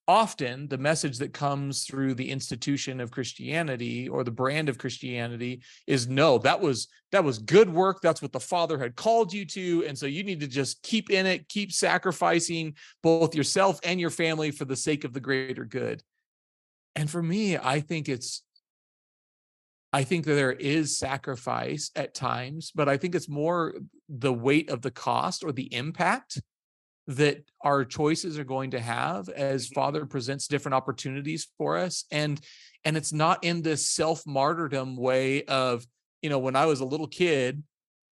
often 0.08 0.66
the 0.68 0.78
message 0.78 1.18
that 1.18 1.32
comes 1.32 1.84
through 1.84 2.14
the 2.14 2.30
institution 2.30 3.00
of 3.00 3.10
Christianity 3.10 4.08
or 4.08 4.24
the 4.24 4.30
brand 4.30 4.68
of 4.68 4.78
Christianity 4.78 5.62
is 5.86 6.08
no 6.08 6.38
that 6.38 6.60
was 6.60 6.88
that 7.12 7.22
was 7.22 7.38
good 7.38 7.72
work. 7.72 8.00
That's 8.02 8.22
what 8.22 8.32
the 8.32 8.40
father 8.40 8.78
had 8.78 8.96
called 8.96 9.32
you 9.32 9.44
to. 9.46 9.84
And 9.86 9.96
so 9.96 10.06
you 10.06 10.24
need 10.24 10.40
to 10.40 10.48
just 10.48 10.82
keep 10.82 11.10
in 11.10 11.26
it 11.26 11.48
keep 11.48 11.72
sacrificing 11.72 12.74
both 13.02 13.34
yourself 13.34 13.78
and 13.84 14.00
your 14.00 14.10
family 14.10 14.50
for 14.50 14.64
the 14.64 14.76
sake 14.76 15.04
of 15.04 15.12
the 15.12 15.20
greater 15.20 15.64
good. 15.64 16.02
And 16.96 17.08
for 17.08 17.22
me 17.22 17.56
I 17.56 17.80
think 17.80 18.08
it's 18.08 18.42
I 19.94 20.04
think 20.04 20.24
that 20.24 20.34
there 20.34 20.52
is 20.52 20.98
sacrifice 20.98 21.90
at 21.94 22.14
times 22.14 22.72
but 22.74 22.88
I 22.88 22.96
think 22.96 23.14
it's 23.14 23.28
more 23.28 23.74
the 24.08 24.32
weight 24.32 24.68
of 24.68 24.82
the 24.82 24.90
cost 24.90 25.44
or 25.44 25.52
the 25.52 25.72
impact 25.72 26.40
that 27.06 27.42
our 27.62 27.84
choices 27.84 28.38
are 28.38 28.44
going 28.44 28.70
to 28.70 28.80
have 28.80 29.28
as 29.28 29.66
mm-hmm. 29.66 29.74
father 29.74 30.06
presents 30.06 30.46
different 30.46 30.74
opportunities 30.74 31.48
for 31.58 31.76
us 31.76 32.04
and 32.10 32.40
and 32.84 32.96
it's 32.96 33.12
not 33.12 33.42
in 33.44 33.62
this 33.62 33.88
self 33.88 34.26
martyrdom 34.26 34.96
way 34.96 35.44
of 35.44 35.86
you 36.20 36.30
know 36.30 36.38
when 36.38 36.56
i 36.56 36.66
was 36.66 36.80
a 36.80 36.84
little 36.84 37.08
kid 37.08 37.62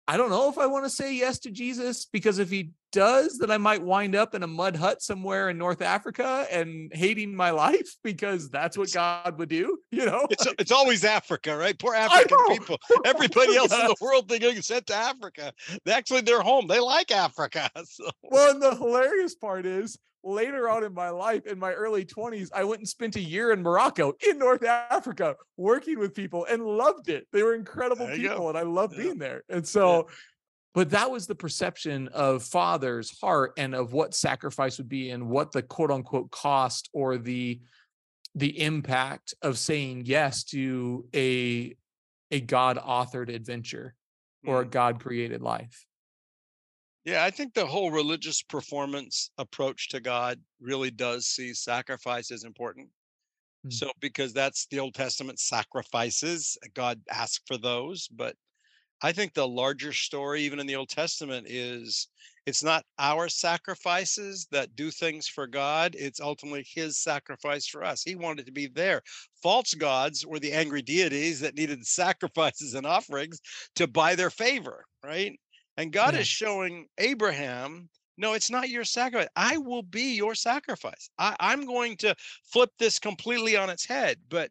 i 0.07 0.17
don't 0.17 0.31
know 0.31 0.51
if 0.51 0.59
i 0.59 0.67
want 0.67 0.85
to 0.85 0.91
say 0.91 1.15
yes 1.15 1.39
to 1.39 1.51
jesus 1.51 2.05
because 2.05 2.39
if 2.39 2.51
he 2.51 2.71
does 2.95 3.39
then 3.39 3.51
i 3.51 3.59
might 3.59 3.83
wind 3.83 4.15
up 4.15 4.35
in 4.35 4.43
a 4.43 4.47
mud 4.47 4.77
hut 4.77 5.03
somewhere 5.03 5.51
in 5.51 5.59
north 5.59 5.83
africa 5.83 6.47
and 6.51 6.91
hating 6.95 7.35
my 7.35 7.51
life 7.51 7.97
because 8.05 8.49
that's 8.49 8.79
what 8.79 8.91
god 8.93 9.39
would 9.39 9.49
do 9.49 9.79
you 9.91 10.07
know 10.07 10.27
It's, 10.31 10.47
it's 10.59 10.73
always 10.73 11.05
Africa, 11.05 11.57
right? 11.57 11.79
Poor 11.79 11.95
African 11.95 12.37
people. 12.49 12.79
Everybody 13.05 13.57
else 13.57 13.73
in 13.73 13.87
the 13.87 13.97
world 14.01 14.29
they 14.29 14.39
get 14.39 14.65
sent 14.65 14.87
to 14.87 14.95
Africa. 14.95 15.53
They 15.85 15.93
actually 15.93 16.23
they're 16.23 16.41
home. 16.41 16.67
They 16.67 16.81
like 16.81 17.11
Africa. 17.11 17.71
So 17.85 18.09
Well, 18.23 18.51
and 18.53 18.63
the 18.63 18.75
hilarious 18.75 19.35
part 19.35 19.67
is 19.67 19.99
later 20.23 20.69
on 20.69 20.85
in 20.85 20.95
my 20.95 21.11
life, 21.11 21.47
in 21.47 21.59
my 21.59 21.73
early 21.73 22.05
20s, 22.05 22.49
I 22.55 22.65
went 22.65 22.81
and 22.81 22.89
spent 22.89 23.17
a 23.17 23.21
year 23.21 23.53
in 23.53 23.63
Morocco 23.63 24.15
in 24.27 24.39
North 24.39 24.65
Africa 24.65 25.37
working 25.57 25.99
with 25.99 26.15
people 26.15 26.47
and 26.49 26.65
loved 26.65 27.09
it. 27.11 27.27
They 27.33 27.43
were 27.43 27.55
incredible 27.55 28.09
you 28.11 28.23
go. 28.23 28.31
people 28.31 28.49
and 28.49 28.59
I 28.59 28.63
loved 28.63 28.95
Yeah. 28.97 29.03
being 29.05 29.19
there. 29.19 29.43
And 29.49 29.67
so, 29.67 30.09
but 30.75 30.91
that 30.91 31.11
was 31.11 31.27
the 31.27 31.35
perception 31.35 32.09
of 32.09 32.43
father's 32.43 33.19
heart 33.21 33.53
and 33.57 33.75
of 33.75 33.93
what 33.93 34.15
sacrifice 34.15 34.77
would 34.79 34.89
be 34.89 35.11
and 35.11 35.29
what 35.29 35.53
the 35.53 35.63
quote 35.63 35.91
unquote 35.91 36.31
cost 36.31 36.91
or 36.93 37.17
the 37.17 37.61
the 38.35 38.61
impact 38.61 39.35
of 39.43 39.57
saying 39.59 40.03
yes 40.05 40.45
to 40.45 41.07
a 41.15 41.75
a 42.31 42.41
God 42.41 42.79
authored 42.79 43.33
adventure 43.33 43.95
or 44.45 44.63
a 44.63 44.67
Mm. 44.67 44.71
God 44.71 45.01
created 45.01 45.41
life. 45.41 45.87
Yeah, 47.05 47.23
I 47.23 47.31
think 47.31 47.55
the 47.55 47.67
whole 47.67 47.91
religious 47.91 48.43
performance 48.43 49.31
approach 49.39 49.91
to 49.91 50.01
God 50.01 50.41
really 50.59 50.91
does 50.91 51.27
see 51.27 51.53
sacrifice 51.55 52.31
as 52.31 52.45
important. 52.45 52.89
Mm. 53.67 53.73
So, 53.73 53.91
because 54.01 54.33
that's 54.33 54.67
the 54.67 54.81
Old 54.81 54.95
Testament 54.95 55.39
sacrifices, 55.39 56.57
God 56.75 57.01
asked 57.11 57.43
for 57.47 57.59
those. 57.59 58.09
But 58.09 58.37
I 59.03 59.13
think 59.13 59.35
the 59.35 59.47
larger 59.49 59.93
story, 59.93 60.43
even 60.43 60.59
in 60.59 60.67
the 60.67 60.77
Old 60.77 60.89
Testament, 60.89 61.47
is 61.49 62.09
it's 62.47 62.63
not 62.63 62.87
our 62.99 63.29
sacrifices 63.29 64.47
that 64.51 64.77
do 64.77 64.91
things 64.91 65.29
for 65.29 65.47
God, 65.47 65.95
it's 65.99 66.21
ultimately 66.21 66.65
His 66.69 66.99
sacrifice 66.99 67.67
for 67.67 67.85
us. 67.85 68.03
He 68.03 68.15
wanted 68.15 68.47
to 68.47 68.53
be 68.53 68.67
there. 68.67 69.03
False 69.43 69.75
gods 69.75 70.27
were 70.27 70.39
the 70.39 70.53
angry 70.53 70.83
deities 70.83 71.41
that 71.41 71.55
needed 71.55 71.87
sacrifices 71.87 72.75
and 72.75 72.87
offerings 72.87 73.41
to 73.77 73.87
buy 73.87 74.15
their 74.15 74.31
favor, 74.31 74.85
right? 75.03 75.39
And 75.77 75.93
God 75.93 76.15
Yeah. 76.15 76.21
is 76.21 76.29
showing 76.29 76.89
Abraham, 76.99 77.91
no, 78.17 78.33
it's 78.35 78.51
not 78.51 78.71
your 78.71 78.85
sacrifice. 78.85 79.29
I 79.37 79.59
will 79.59 79.83
be 79.83 80.15
your 80.15 80.35
sacrifice. 80.35 81.11
I, 81.19 81.37
I'm 81.41 81.67
going 81.67 81.97
to 81.99 82.15
flip 82.45 82.71
this 82.79 82.99
completely 82.99 83.57
on 83.57 83.71
its 83.71 83.85
head. 83.85 84.21
But, 84.29 84.51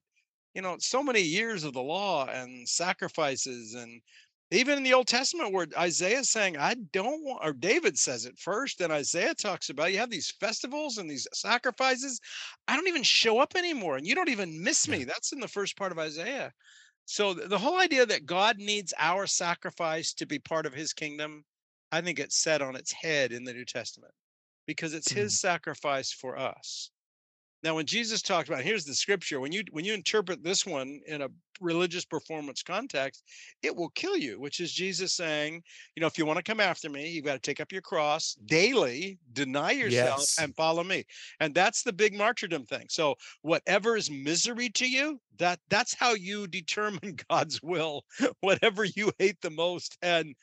you 0.54 0.62
know, 0.62 0.78
so 0.80 1.02
many 1.04 1.22
years 1.22 1.64
of 1.64 1.74
the 1.74 1.82
law 1.82 2.28
and 2.28 2.68
sacrifices, 2.68 3.74
and 3.74 4.02
even 4.56 4.78
in 4.78 4.84
the 4.84 4.94
Old 4.94 5.08
Testament, 5.08 5.54
where 5.54 5.68
Isaiah's 5.78 6.30
saying, 6.30 6.58
I 6.58 6.76
don't 6.92 7.24
want, 7.24 7.40
or 7.44 7.54
David 7.54 7.98
says 7.98 8.26
it 8.26 8.38
first, 8.38 8.82
and 8.82 8.92
Isaiah 8.92 9.34
talks 9.34 9.70
about 9.70 9.92
you 9.92 10.00
have 10.00 10.10
these 10.10 10.32
festivals 10.40 10.98
and 10.98 11.10
these 11.10 11.28
sacrifices. 11.34 12.20
I 12.68 12.76
don't 12.76 12.88
even 12.88 13.04
show 13.04 13.40
up 13.40 13.56
anymore, 13.56 13.98
and 13.98 14.06
you 14.06 14.16
don't 14.16 14.30
even 14.30 14.64
miss 14.64 14.88
me. 14.88 15.04
That's 15.06 15.32
in 15.32 15.40
the 15.40 15.48
first 15.48 15.78
part 15.78 15.92
of 15.92 16.00
Isaiah. 16.00 16.52
So 17.06 17.34
the 17.34 17.58
whole 17.58 17.80
idea 17.80 18.06
that 18.06 18.26
God 18.26 18.58
needs 18.58 18.94
our 18.98 19.28
sacrifice 19.28 20.14
to 20.14 20.26
be 20.26 20.40
part 20.40 20.66
of 20.66 20.74
his 20.74 20.94
kingdom, 20.94 21.44
I 21.92 22.02
think 22.02 22.20
it's 22.20 22.38
set 22.38 22.62
on 22.62 22.76
its 22.76 22.92
head 22.92 23.32
in 23.32 23.44
the 23.44 23.54
New 23.54 23.66
Testament 23.66 24.14
because 24.66 24.94
it's 24.94 25.12
his 25.12 25.34
mm. 25.34 25.38
sacrifice 25.38 26.12
for 26.12 26.38
us. 26.38 26.92
Now, 27.64 27.76
when 27.76 27.86
Jesus 27.86 28.22
talked 28.22 28.50
about 28.50 28.64
here's 28.64 28.86
the 28.86 28.94
scripture, 28.94 29.40
when 29.40 29.52
you 29.54 29.64
when 29.72 29.86
you 29.86 29.94
interpret 29.94 30.44
this 30.44 30.66
one 30.66 31.00
in 31.08 31.22
a 31.22 31.30
religious 31.62 32.04
performance 32.04 32.62
context, 32.62 33.24
it 33.62 33.74
will 33.74 33.90
kill 33.90 34.18
you, 34.18 34.40
which 34.40 34.60
is 34.60 34.74
Jesus 34.74 35.14
saying, 35.14 35.64
you 35.96 36.02
know, 36.02 36.08
if 36.08 36.18
you 36.18 36.26
want 36.26 36.38
to 36.38 36.44
come 36.44 36.60
after 36.60 36.90
me, 36.90 37.10
you've 37.10 37.24
got 37.24 37.34
to 37.34 37.40
take 37.40 37.62
up 37.62 37.72
your 37.72 37.82
cross 37.82 38.36
daily, 38.46 39.18
deny 39.32 39.72
yourself, 39.72 40.20
Yes. 40.20 40.40
and 40.40 40.56
follow 40.56 40.84
me. 40.84 41.06
And 41.40 41.56
that's 41.56 41.84
the 41.84 41.94
big 41.94 42.14
martyrdom 42.14 42.66
thing. 42.66 42.88
So 42.90 43.16
whatever 43.44 43.96
is 43.96 44.12
misery 44.12 44.70
to 44.72 44.90
you, 44.90 45.22
that 45.38 45.60
that's 45.70 45.94
how 45.94 46.14
you 46.16 46.48
determine 46.48 47.18
God's 47.30 47.64
will, 47.64 48.04
whatever 48.42 48.84
you 48.84 49.12
hate 49.20 49.40
the 49.42 49.52
most. 49.52 49.98
And 50.02 50.36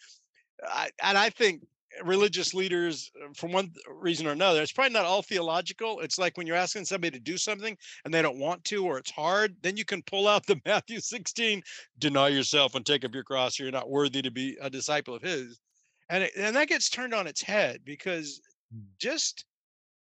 I 0.67 0.91
and 1.03 1.19
I 1.19 1.31
think 1.31 1.67
religious 2.05 2.55
leaders 2.55 3.11
uh, 3.23 3.29
for 3.35 3.49
one 3.49 3.73
reason 3.89 4.27
or 4.27 4.33
another 4.33 4.63
it's 4.63 4.73
probably 4.73 4.93
not 4.93 5.05
all 5.05 5.23
theological 5.23 6.01
it's 6.01 6.19
like 6.19 6.37
when 6.37 6.47
you're 6.47 6.57
asking 6.57 6.85
somebody 6.85 7.11
to 7.11 7.23
do 7.23 7.37
something 7.39 7.77
and 8.05 8.13
they 8.15 8.23
don't 8.23 8.39
want 8.39 8.63
to 8.65 8.85
or 8.87 8.99
it's 8.99 9.11
hard 9.11 9.57
then 9.63 9.77
you 9.77 9.85
can 9.85 10.03
pull 10.03 10.29
out 10.29 10.47
the 10.47 10.61
matthew 10.67 11.01
16 11.01 11.63
deny 11.99 12.29
yourself 12.29 12.75
and 12.75 12.87
take 12.87 13.05
up 13.05 13.15
your 13.15 13.25
cross 13.25 13.59
or 13.59 13.65
you're 13.65 13.73
not 13.73 13.91
worthy 13.91 14.23
to 14.23 14.31
be 14.31 14.57
a 14.61 14.71
disciple 14.71 15.15
of 15.15 15.23
his 15.23 15.61
and 16.09 16.25
it, 16.25 16.33
and 16.37 16.57
that 16.57 16.69
gets 16.69 16.89
turned 16.91 17.15
on 17.15 17.27
its 17.27 17.43
head 17.43 17.85
because 17.85 18.41
Mm. 18.73 18.87
just 19.01 19.47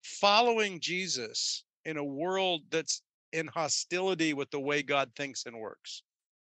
following 0.03 0.79
jesus 0.79 1.65
in 1.85 1.97
a 1.97 2.03
world 2.03 2.61
that's 2.69 3.01
in 3.33 3.47
hostility 3.47 4.33
with 4.33 4.49
the 4.51 4.59
way 4.59 4.83
god 4.83 5.11
thinks 5.15 5.45
and 5.45 5.57
works 5.59 6.03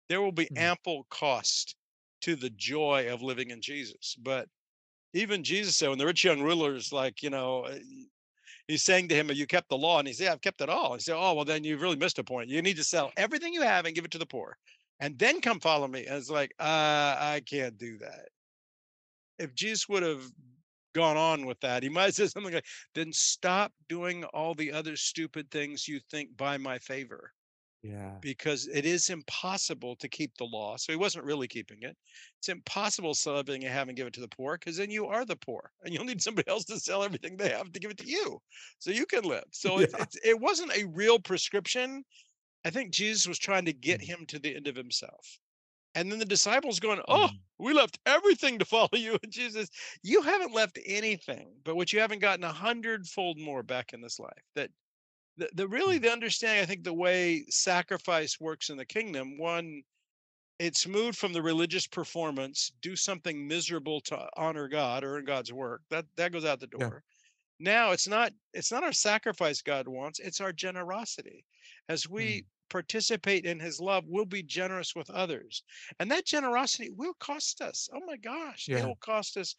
there 0.09 0.21
will 0.21 0.31
be 0.33 0.49
Mm. 0.51 0.57
ample 0.57 1.05
cost 1.09 1.75
to 2.21 2.35
the 2.35 2.49
joy 2.51 3.11
of 3.11 3.21
living 3.21 3.51
in 3.51 3.61
jesus 3.61 4.15
but 4.19 4.49
even 5.13 5.43
Jesus 5.43 5.75
said 5.75 5.89
when 5.89 5.97
the 5.97 6.05
rich 6.05 6.23
young 6.23 6.41
ruler 6.41 6.75
is 6.75 6.91
like, 6.91 7.23
you 7.23 7.29
know, 7.29 7.63
uh, 7.65 7.77
he's 8.67 8.83
saying 8.83 9.07
to 9.09 9.15
him, 9.15 9.29
you 9.31 9.47
kept 9.47 9.69
the 9.69 9.77
law? 9.77 9.99
And 9.99 10.07
he 10.07 10.13
said, 10.13 10.25
yeah, 10.25 10.33
I've 10.33 10.41
kept 10.41 10.61
it 10.61 10.69
all. 10.69 10.93
He 10.93 10.99
said, 10.99 11.15
Oh, 11.17 11.33
well, 11.33 11.45
then 11.45 11.63
you've 11.63 11.81
really 11.81 11.95
missed 11.95 12.19
a 12.19 12.23
point. 12.23 12.49
You 12.49 12.61
need 12.61 12.77
to 12.77 12.83
sell 12.83 13.11
everything 13.17 13.53
you 13.53 13.61
have 13.61 13.85
and 13.85 13.95
give 13.95 14.05
it 14.05 14.11
to 14.11 14.17
the 14.17 14.25
poor. 14.25 14.57
And 14.99 15.17
then 15.17 15.41
come 15.41 15.59
follow 15.59 15.87
me. 15.87 16.05
And 16.05 16.17
it's 16.17 16.29
like, 16.29 16.51
uh, 16.59 16.63
I 17.19 17.41
can't 17.45 17.77
do 17.77 17.97
that. 17.99 18.29
If 19.39 19.53
Jesus 19.53 19.87
would 19.87 20.03
have 20.03 20.23
gone 20.93 21.17
on 21.17 21.45
with 21.45 21.59
that, 21.61 21.83
he 21.83 21.89
might 21.89 22.05
have 22.05 22.15
said 22.15 22.31
something 22.31 22.53
like, 22.53 22.65
then 22.95 23.13
stop 23.13 23.71
doing 23.87 24.23
all 24.25 24.55
the 24.55 24.71
other 24.71 24.95
stupid 24.95 25.49
things 25.51 25.87
you 25.87 25.99
think 26.09 26.35
by 26.35 26.57
my 26.57 26.79
favor 26.79 27.31
Yeah. 27.81 28.21
because 28.21 28.67
it 28.67 28.85
is 28.85 29.09
impossible 29.09 29.95
to 29.97 30.09
keep 30.09 30.35
the 30.37 30.45
law. 30.45 30.75
So 30.77 30.91
he 30.91 30.97
wasn't 30.97 31.25
really 31.25 31.47
keeping 31.47 31.83
it. 31.83 31.97
It's 32.39 32.49
impossible 32.49 33.13
to 33.13 33.19
sell 33.19 33.37
everything 33.37 33.61
you 33.61 33.69
have 33.69 33.87
and 33.89 33.97
give 33.97 34.07
it 34.07 34.13
to 34.15 34.21
the 34.21 34.27
poor 34.27 34.57
because 34.57 34.77
then 34.77 34.89
you 34.91 35.05
are 35.07 35.25
the 35.25 35.35
poor 35.37 35.71
and 35.83 35.93
you'll 35.93 36.05
need 36.05 36.21
somebody 36.23 36.47
else 36.49 36.65
to 36.65 36.79
sell 36.79 37.03
everything 37.03 37.37
they 37.37 37.49
have 37.49 37.71
to 37.71 37.79
give 37.79 37.91
it 37.91 37.97
to 37.99 38.07
you 38.09 38.39
so 38.79 38.91
you 38.91 39.05
can 39.05 39.23
live. 39.23 39.45
So 39.51 39.77
Yeah. 39.77 39.87
it's, 39.97 40.17
it 40.23 40.39
wasn't 40.39 40.75
a 40.75 40.85
real 40.85 41.19
prescription. 41.19 42.03
I 42.65 42.69
think 42.71 42.93
Jesus 42.93 43.27
was 43.27 43.39
trying 43.39 43.65
to 43.65 43.73
get 43.73 44.01
Mm. 44.01 44.03
him 44.03 44.25
to 44.27 44.39
the 44.39 44.55
end 44.55 44.67
of 44.67 44.75
himself. 44.75 45.39
And 45.95 46.11
then 46.11 46.19
the 46.19 46.25
disciples 46.25 46.79
going, 46.79 47.01
Oh, 47.07 47.29
Mm. 47.29 47.43
we 47.59 47.73
left 47.73 47.99
everything 48.05 48.59
to 48.59 48.65
follow 48.65 48.89
you. 48.93 49.17
And 49.23 49.31
Jesus, 49.31 49.69
you 50.03 50.21
haven't 50.21 50.53
left 50.53 50.79
anything, 50.85 51.61
but 51.63 51.75
what 51.75 51.91
you 51.93 51.99
haven't 51.99 52.19
gotten 52.19 52.43
a 52.45 52.53
hundredfold 52.53 53.39
more 53.39 53.63
back 53.63 53.93
in 53.93 54.01
this 54.01 54.19
life. 54.19 54.43
That 54.55 54.71
the, 55.37 55.49
the 55.53 55.67
really 55.67 55.97
Mm. 55.97 55.99
the 55.99 56.11
understanding, 56.11 56.63
I 56.63 56.65
think, 56.65 56.83
the 56.83 56.93
way 56.93 57.45
sacrifice 57.49 58.39
works 58.39 58.69
in 58.69 58.77
the 58.77 58.85
kingdom, 58.85 59.37
one, 59.37 59.83
it's 60.59 60.87
moved 60.87 61.17
from 61.17 61.33
the 61.33 61.41
religious 61.43 61.87
performance, 61.87 62.71
do 62.81 62.95
something 62.95 63.47
miserable 63.47 64.01
to 64.01 64.29
honor 64.37 64.67
God 64.67 65.03
or 65.03 65.19
in 65.19 65.25
God's 65.25 65.53
work. 65.53 65.83
That 65.89 66.07
that 66.17 66.31
goes 66.31 66.45
out 66.45 66.59
the 66.59 66.67
Yeah. 66.77 66.89
door. 66.89 67.03
Now 67.59 67.91
it's 67.91 68.07
not 68.07 68.33
it's 68.53 68.71
not 68.71 68.83
our 68.83 68.93
sacrifice 68.93 69.61
God 69.61 69.87
wants, 69.87 70.19
it's 70.19 70.41
our 70.41 70.53
generosity. 70.53 71.45
As 71.89 72.09
we 72.09 72.43
Mm. 72.43 72.47
participate 72.69 73.45
in 73.45 73.59
his 73.59 73.79
love, 73.79 74.05
we'll 74.07 74.25
be 74.25 74.43
generous 74.43 74.95
with 74.95 75.09
others. 75.11 75.63
And 75.99 76.11
that 76.11 76.25
generosity 76.25 76.89
will 76.91 77.13
cost 77.15 77.61
us. 77.61 77.89
Oh 77.93 78.01
my 78.05 78.17
gosh, 78.17 78.67
Yeah. 78.67 78.77
it'll 78.77 78.97
cost 78.97 79.37
us 79.37 79.55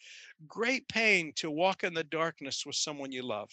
great 0.47 0.89
pain 0.89 1.33
to 1.35 1.51
walk 1.51 1.85
in 1.85 1.95
the 1.95 2.05
darkness 2.05 2.67
with 2.67 2.77
someone 2.77 3.13
you 3.13 3.23
love 3.23 3.51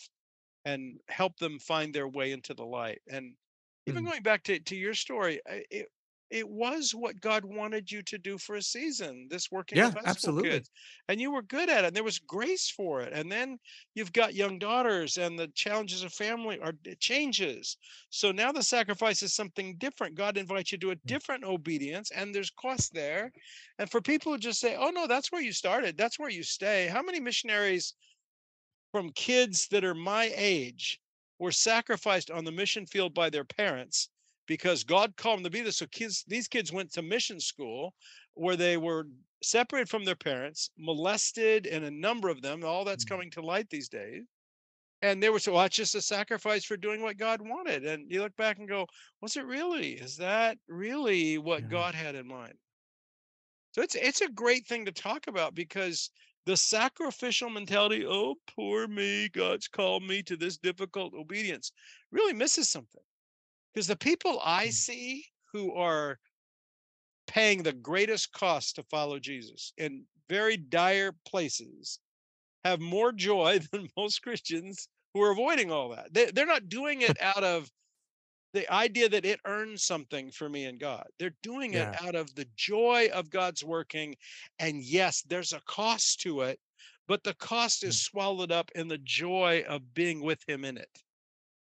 and 0.66 1.00
help 1.10 1.38
them 1.38 1.60
find 1.60 1.94
their 1.94 2.08
way 2.08 2.32
into 2.32 2.54
the 2.54 2.66
light. 2.66 3.02
And 3.10 3.36
even 3.86 4.04
Mm. 4.04 4.06
going 4.06 4.24
back 4.24 4.44
to, 4.44 4.60
to 4.60 4.76
your 4.76 4.94
story, 4.96 5.42
it 5.48 5.88
it 6.32 6.50
was 6.50 6.96
what 6.96 7.22
God 7.22 7.46
wanted 7.46 7.92
you 7.92 8.02
to 8.02 8.18
do 8.18 8.40
for 8.40 8.56
a 8.56 8.62
season. 8.62 9.28
This 9.30 9.52
working 9.52 9.80
Yeah, 9.80 9.94
absolutely. 10.04 10.66
kids, 10.66 10.72
and 11.08 11.22
you 11.22 11.32
were 11.32 11.44
good 11.44 11.70
at 11.70 11.84
it. 11.84 11.88
And 11.88 11.96
there 11.96 12.04
was 12.04 12.18
grace 12.18 12.68
for 12.70 13.00
it. 13.02 13.14
And 13.14 13.32
then 13.32 13.60
you've 13.94 14.12
got 14.12 14.34
young 14.34 14.58
daughters, 14.58 15.18
and 15.18 15.38
the 15.38 15.50
challenges 15.50 16.02
of 16.04 16.12
family 16.14 16.60
are 16.60 16.74
changes. 17.00 17.78
So 18.10 18.32
now 18.32 18.52
the 18.52 18.64
sacrifice 18.64 19.22
is 19.22 19.36
something 19.36 19.78
different. 19.78 20.16
God 20.16 20.36
invites 20.38 20.72
you 20.72 20.80
to 20.80 20.92
a 20.92 20.96
Mm. 21.06 21.16
different 21.16 21.44
obedience, 21.44 22.10
and 22.12 22.34
there's 22.34 22.50
cost 22.50 22.94
there. 22.94 23.32
And 23.78 23.90
for 23.90 24.02
people 24.02 24.32
who 24.32 24.38
just 24.40 24.60
say, 24.60 24.76
"Oh 24.76 24.90
no, 24.90 25.08
that's 25.08 25.32
where 25.32 25.42
you 25.42 25.54
started. 25.54 25.96
That's 25.98 26.18
where 26.20 26.30
you 26.30 26.44
stay." 26.44 26.88
How 26.88 27.02
many 27.04 27.20
missionaries 27.20 27.94
from 28.96 29.12
kids 29.12 29.68
that 29.68 29.84
are 29.84 29.94
my 29.94 30.32
age 30.38 31.02
were 31.38 31.52
sacrificed 31.52 32.32
on 32.32 32.46
the 32.46 32.52
mission 32.54 32.86
field 32.86 33.14
by 33.14 33.30
their 33.30 33.44
parents 33.44 34.10
because 34.46 34.86
God 34.86 35.18
called 35.18 35.40
them 35.40 35.44
to 35.44 35.50
be 35.50 35.60
this. 35.60 35.76
So 35.76 35.88
kids, 35.88 36.24
these 36.30 36.48
kids 36.48 36.72
went 36.72 36.94
to 36.94 37.02
mission 37.02 37.42
school 37.42 37.94
where 38.36 38.56
they 38.56 38.78
were 38.78 39.10
separated 39.44 39.90
from 39.90 40.06
their 40.06 40.16
parents, 40.16 40.70
molested, 40.78 41.68
and 41.68 41.84
a 41.84 41.92
number 41.92 42.30
of 42.30 42.42
them, 42.42 42.64
all 42.64 42.86
that's 42.86 43.04
Mm. 43.04 43.10
coming 43.10 43.30
to 43.32 43.42
light 43.42 43.70
these 43.70 43.90
days. 43.90 44.24
And 45.02 45.22
they 45.22 45.30
were 45.30 45.40
so 45.40 45.54
well, 45.54 45.64
that's 45.64 45.76
just 45.76 45.96
a 45.96 46.02
sacrifice 46.02 46.66
for 46.66 46.78
doing 46.78 47.02
what 47.02 47.18
God 47.18 47.42
wanted. 47.42 47.86
And 47.86 48.10
you 48.12 48.22
look 48.22 48.38
back 48.38 48.60
and 48.60 48.68
go, 48.70 48.88
was 49.22 49.36
it 49.38 49.46
really? 49.46 49.94
Is 49.94 50.18
that 50.18 50.58
really 50.68 51.38
what 51.38 51.68
Yeah. 51.68 51.68
God 51.68 51.96
had 51.96 52.16
in 52.16 52.28
mind? 52.28 52.60
So 53.74 53.82
it's 53.84 53.94
it's 53.96 54.22
a 54.22 54.30
great 54.30 54.66
thing 54.66 54.86
to 54.86 54.92
talk 54.92 55.28
about 55.28 55.54
because 55.54 56.10
the 56.46 56.58
sacrificial 56.58 57.50
mentality, 57.50 58.06
oh 58.08 58.36
poor 58.56 58.88
me, 58.88 59.30
God's 59.30 59.68
called 59.68 60.04
me 60.04 60.24
to 60.24 60.38
this 60.38 60.58
difficult 60.58 61.14
obedience, 61.14 61.72
really 62.12 62.34
misses 62.34 62.70
something. 62.70 63.02
Because 63.74 63.88
the 63.88 63.96
people 63.98 64.40
I 64.44 64.68
Mm. 64.68 64.74
see 64.74 65.26
who 65.52 65.74
are 65.74 66.20
paying 67.28 67.64
the 67.64 67.74
greatest 67.74 68.32
cost 68.32 68.76
to 68.76 68.84
follow 68.84 69.20
Jesus 69.20 69.74
in 69.78 70.06
very 70.30 70.58
dire 70.58 71.12
places 71.26 72.00
have 72.64 72.80
more 72.80 73.12
joy 73.12 73.60
than 73.72 73.90
most 73.98 74.22
Christians 74.22 74.88
who 75.14 75.22
are 75.22 75.32
avoiding 75.32 75.72
all 75.72 75.90
that. 75.90 76.14
They, 76.14 76.32
they're 76.32 76.46
not 76.46 76.70
doing 76.70 77.02
it 77.02 77.20
out 77.22 77.44
of 77.44 77.72
the 78.56 78.72
idea 78.74 79.10
that 79.10 79.26
it 79.26 79.42
earns 79.46 79.84
something 79.84 80.32
for 80.32 80.50
me 80.50 80.66
and 80.66 80.80
God. 80.80 81.08
They're 81.20 81.38
doing 81.44 81.74
Yeah. 81.74 81.98
it 81.98 82.02
out 82.02 82.16
of 82.16 82.36
the 82.36 82.46
joy 82.56 83.10
of 83.14 83.30
God's 83.30 83.64
working. 83.66 84.16
And 84.60 84.82
yes, 84.84 85.24
there's 85.24 85.54
a 85.54 85.62
cost 85.62 86.22
to 86.22 86.42
it, 86.42 86.60
but 87.08 87.24
the 87.24 87.36
cost 87.36 87.84
is 87.84 87.98
swallowed 88.02 88.52
up 88.52 88.72
in 88.76 88.88
the 88.88 88.98
joy 89.00 89.64
of 89.68 89.94
being 89.94 90.22
with 90.22 90.48
Him 90.50 90.66
in 90.66 90.78
it. 90.78 91.04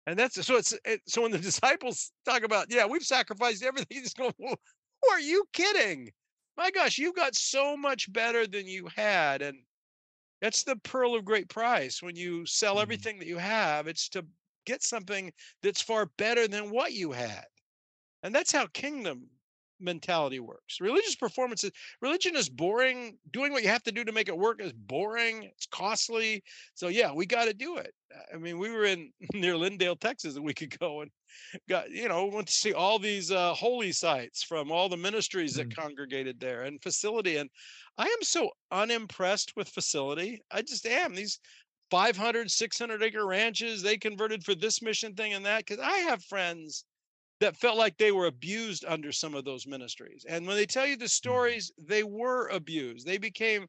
And 0.08 0.18
that's 0.20 0.44
so 0.46 0.58
it's 0.58 0.74
it, 0.86 1.02
so 1.08 1.24
when 1.24 1.32
the 1.32 1.40
disciples 1.52 2.12
talk 2.26 2.44
about, 2.44 2.68
yeah, 2.72 2.86
we've 2.86 3.04
sacrificed 3.04 3.64
everything, 3.64 3.88
you 3.98 4.04
just 4.04 4.18
go, 4.18 4.32
"Who 4.40 5.10
are 5.12 5.20
you 5.20 5.46
kidding? 5.54 6.12
My 6.58 6.72
gosh, 6.72 6.98
you've 6.98 7.16
got 7.16 7.36
so 7.36 7.78
much 7.78 8.12
better 8.12 8.48
than 8.48 8.68
you 8.68 8.88
had. 8.88 9.42
And 9.42 9.66
that's 10.42 10.64
the 10.64 10.76
pearl 10.78 11.16
of 11.16 11.26
great 11.26 11.50
price. 11.50 12.02
When 12.02 12.16
you 12.16 12.46
sell 12.46 12.80
Mhm. 12.80 12.82
everything 12.82 13.20
that 13.20 13.28
you 13.28 13.38
have, 13.38 13.88
it's 13.88 14.10
to 14.10 14.26
get 14.68 14.84
something 14.84 15.34
that's 15.64 15.82
far 15.82 16.08
better 16.20 16.48
than 16.48 16.72
what 16.72 16.94
you 16.94 17.14
had. 17.14 17.46
And 18.24 18.36
that's 18.36 18.52
how 18.52 18.68
kingdom 18.68 19.30
mentality 19.80 20.40
works. 20.40 20.82
Religious 20.82 21.16
performance 21.16 21.64
is 21.64 21.72
religion 22.02 22.36
is 22.36 22.50
boring. 22.50 23.18
Doing 23.32 23.54
what 23.54 23.64
you 23.64 23.70
have 23.70 23.84
to 23.84 23.92
do 23.92 24.04
to 24.06 24.12
make 24.12 24.30
it 24.30 24.38
work 24.38 24.62
is 24.62 24.74
boring. 24.74 25.44
It's 25.44 25.68
costly. 25.68 26.44
So 26.76 26.90
yeah, 26.90 27.14
we 27.14 27.28
got 27.28 27.46
to 27.46 27.54
do 27.54 27.78
it. 27.78 27.94
I 28.34 28.38
mean, 28.38 28.60
we 28.60 28.72
were 28.72 28.86
in 28.86 29.12
near 29.36 29.56
Lindale, 29.56 30.00
Texas 30.00 30.38
a 30.38 30.42
week 30.42 30.62
ago 30.64 31.02
and 31.02 31.12
got, 31.70 31.92
you 31.92 32.10
know, 32.10 32.26
went 32.28 32.48
to 32.48 32.54
see 32.54 32.74
all 32.74 33.00
these 33.00 33.32
uh, 33.32 33.54
holy 33.54 33.92
sites 33.92 34.44
from 34.44 34.72
all 34.72 34.90
the 34.90 34.98
ministries 34.98 35.56
that 35.56 35.70
Mm. 35.70 35.76
congregated 35.76 36.40
there 36.40 36.64
and 36.64 36.82
facility. 36.84 37.38
And 37.38 37.50
I 37.98 38.06
am 38.06 38.24
so 38.24 38.52
unimpressed 38.72 39.56
with 39.56 39.70
facility. 39.70 40.42
I 40.52 40.62
just 40.64 40.86
am. 40.88 41.16
These 41.16 41.40
500, 41.90 42.52
600 42.52 43.04
acre 43.04 43.26
ranches, 43.26 43.82
they 43.82 43.98
converted 43.98 44.44
for 44.44 44.56
this 44.56 44.82
mission 44.82 45.14
thing 45.14 45.34
and 45.34 45.46
that. 45.46 45.66
Cause 45.66 45.80
I 45.80 45.98
have 46.00 46.24
friends 46.24 46.86
that 47.40 47.58
felt 47.58 47.78
like 47.78 47.98
they 47.98 48.12
were 48.12 48.26
abused 48.26 48.84
under 48.88 49.12
some 49.12 49.36
of 49.36 49.46
those 49.46 49.68
ministries. 49.68 50.26
And 50.28 50.48
when 50.48 50.56
they 50.56 50.66
tell 50.66 50.88
you 50.88 50.98
the 50.98 51.06
mm-hmm. 51.06 51.10
stories, 51.10 51.72
they 51.78 52.04
were 52.04 52.48
abused. 52.48 53.06
They 53.06 53.18
became 53.18 53.68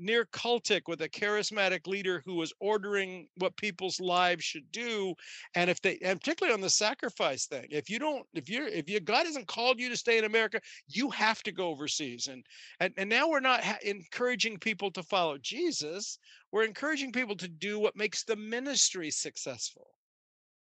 near 0.00 0.24
cultic 0.26 0.82
with 0.86 1.02
a 1.02 1.08
charismatic 1.08 1.86
leader 1.86 2.22
who 2.24 2.34
was 2.34 2.52
ordering 2.58 3.28
what 3.36 3.56
people's 3.56 4.00
lives 4.00 4.44
should 4.44 4.70
do. 4.72 5.14
And 5.54 5.70
if 5.70 5.80
they, 5.80 5.98
and 6.02 6.18
particularly 6.18 6.54
on 6.54 6.60
the 6.60 6.70
sacrifice 6.70 7.46
thing, 7.46 7.66
if 7.70 7.90
you 7.90 7.98
don't, 7.98 8.26
if 8.34 8.48
you're, 8.48 8.66
if 8.66 8.88
you, 8.88 8.98
God 9.00 9.26
hasn't 9.26 9.46
called 9.46 9.78
you 9.78 9.88
to 9.88 9.96
stay 9.96 10.18
in 10.18 10.24
America, 10.24 10.60
you 10.88 11.10
have 11.10 11.42
to 11.44 11.52
go 11.52 11.68
overseas. 11.68 12.28
And, 12.28 12.44
and, 12.80 12.92
and 12.96 13.08
now 13.08 13.28
we're 13.28 13.40
not 13.40 13.62
ha- 13.62 13.78
encouraging 13.84 14.58
people 14.58 14.90
to 14.92 15.02
follow 15.02 15.38
Jesus. 15.38 16.18
We're 16.50 16.64
encouraging 16.64 17.12
people 17.12 17.36
to 17.36 17.48
do 17.48 17.78
what 17.78 17.96
makes 17.96 18.24
the 18.24 18.36
ministry 18.36 19.10
successful. 19.10 19.88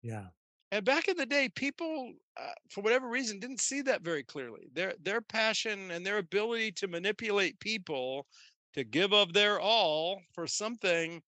Yeah. 0.02 0.26
And 0.72 0.86
back 0.86 1.08
in 1.08 1.18
the 1.18 1.26
day, 1.26 1.50
people, 1.50 2.14
uh, 2.38 2.52
for 2.70 2.82
whatever 2.82 3.10
reason, 3.10 3.40
didn't 3.40 3.60
see 3.60 3.82
that 3.82 4.04
very 4.04 4.24
clearly. 4.24 4.70
Their 4.74 4.94
their 5.02 5.20
passion 5.20 5.90
and 5.90 6.06
their 6.06 6.20
ability 6.20 6.74
to 6.74 6.88
manipulate 6.88 7.60
people 7.60 8.28
to 8.74 8.84
give 8.84 9.14
of 9.14 9.34
their 9.34 9.60
all 9.60 10.22
for 10.34 10.48
something 10.48 11.22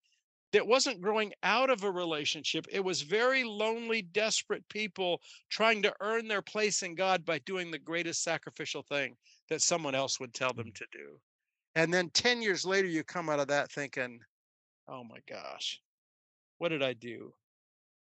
that 0.52 0.66
wasn't 0.66 1.00
growing 1.00 1.32
out 1.42 1.70
of 1.70 1.82
a 1.82 1.90
relationship. 1.90 2.66
It 2.70 2.84
was 2.84 3.02
very 3.02 3.42
lonely, 3.42 4.02
desperate 4.02 4.68
people 4.68 5.20
trying 5.50 5.82
to 5.82 5.94
earn 6.00 6.28
their 6.28 6.42
place 6.42 6.82
in 6.82 6.94
God 6.94 7.24
by 7.24 7.38
doing 7.40 7.70
the 7.70 7.78
greatest 7.78 8.22
sacrificial 8.22 8.82
thing 8.82 9.16
that 9.48 9.62
someone 9.62 9.94
else 9.94 10.20
would 10.20 10.34
tell 10.34 10.52
them 10.52 10.68
mm. 10.68 10.74
to 10.74 10.86
do. 10.92 11.18
And 11.74 11.92
then 11.92 12.10
10 12.10 12.42
years 12.42 12.66
later, 12.66 12.86
you 12.86 13.02
come 13.02 13.30
out 13.30 13.40
of 13.40 13.48
that 13.48 13.72
thinking, 13.72 14.20
oh 14.88 15.04
my 15.04 15.18
gosh, 15.26 15.80
what 16.58 16.68
did 16.68 16.82
I 16.82 16.92
do? 16.92 17.32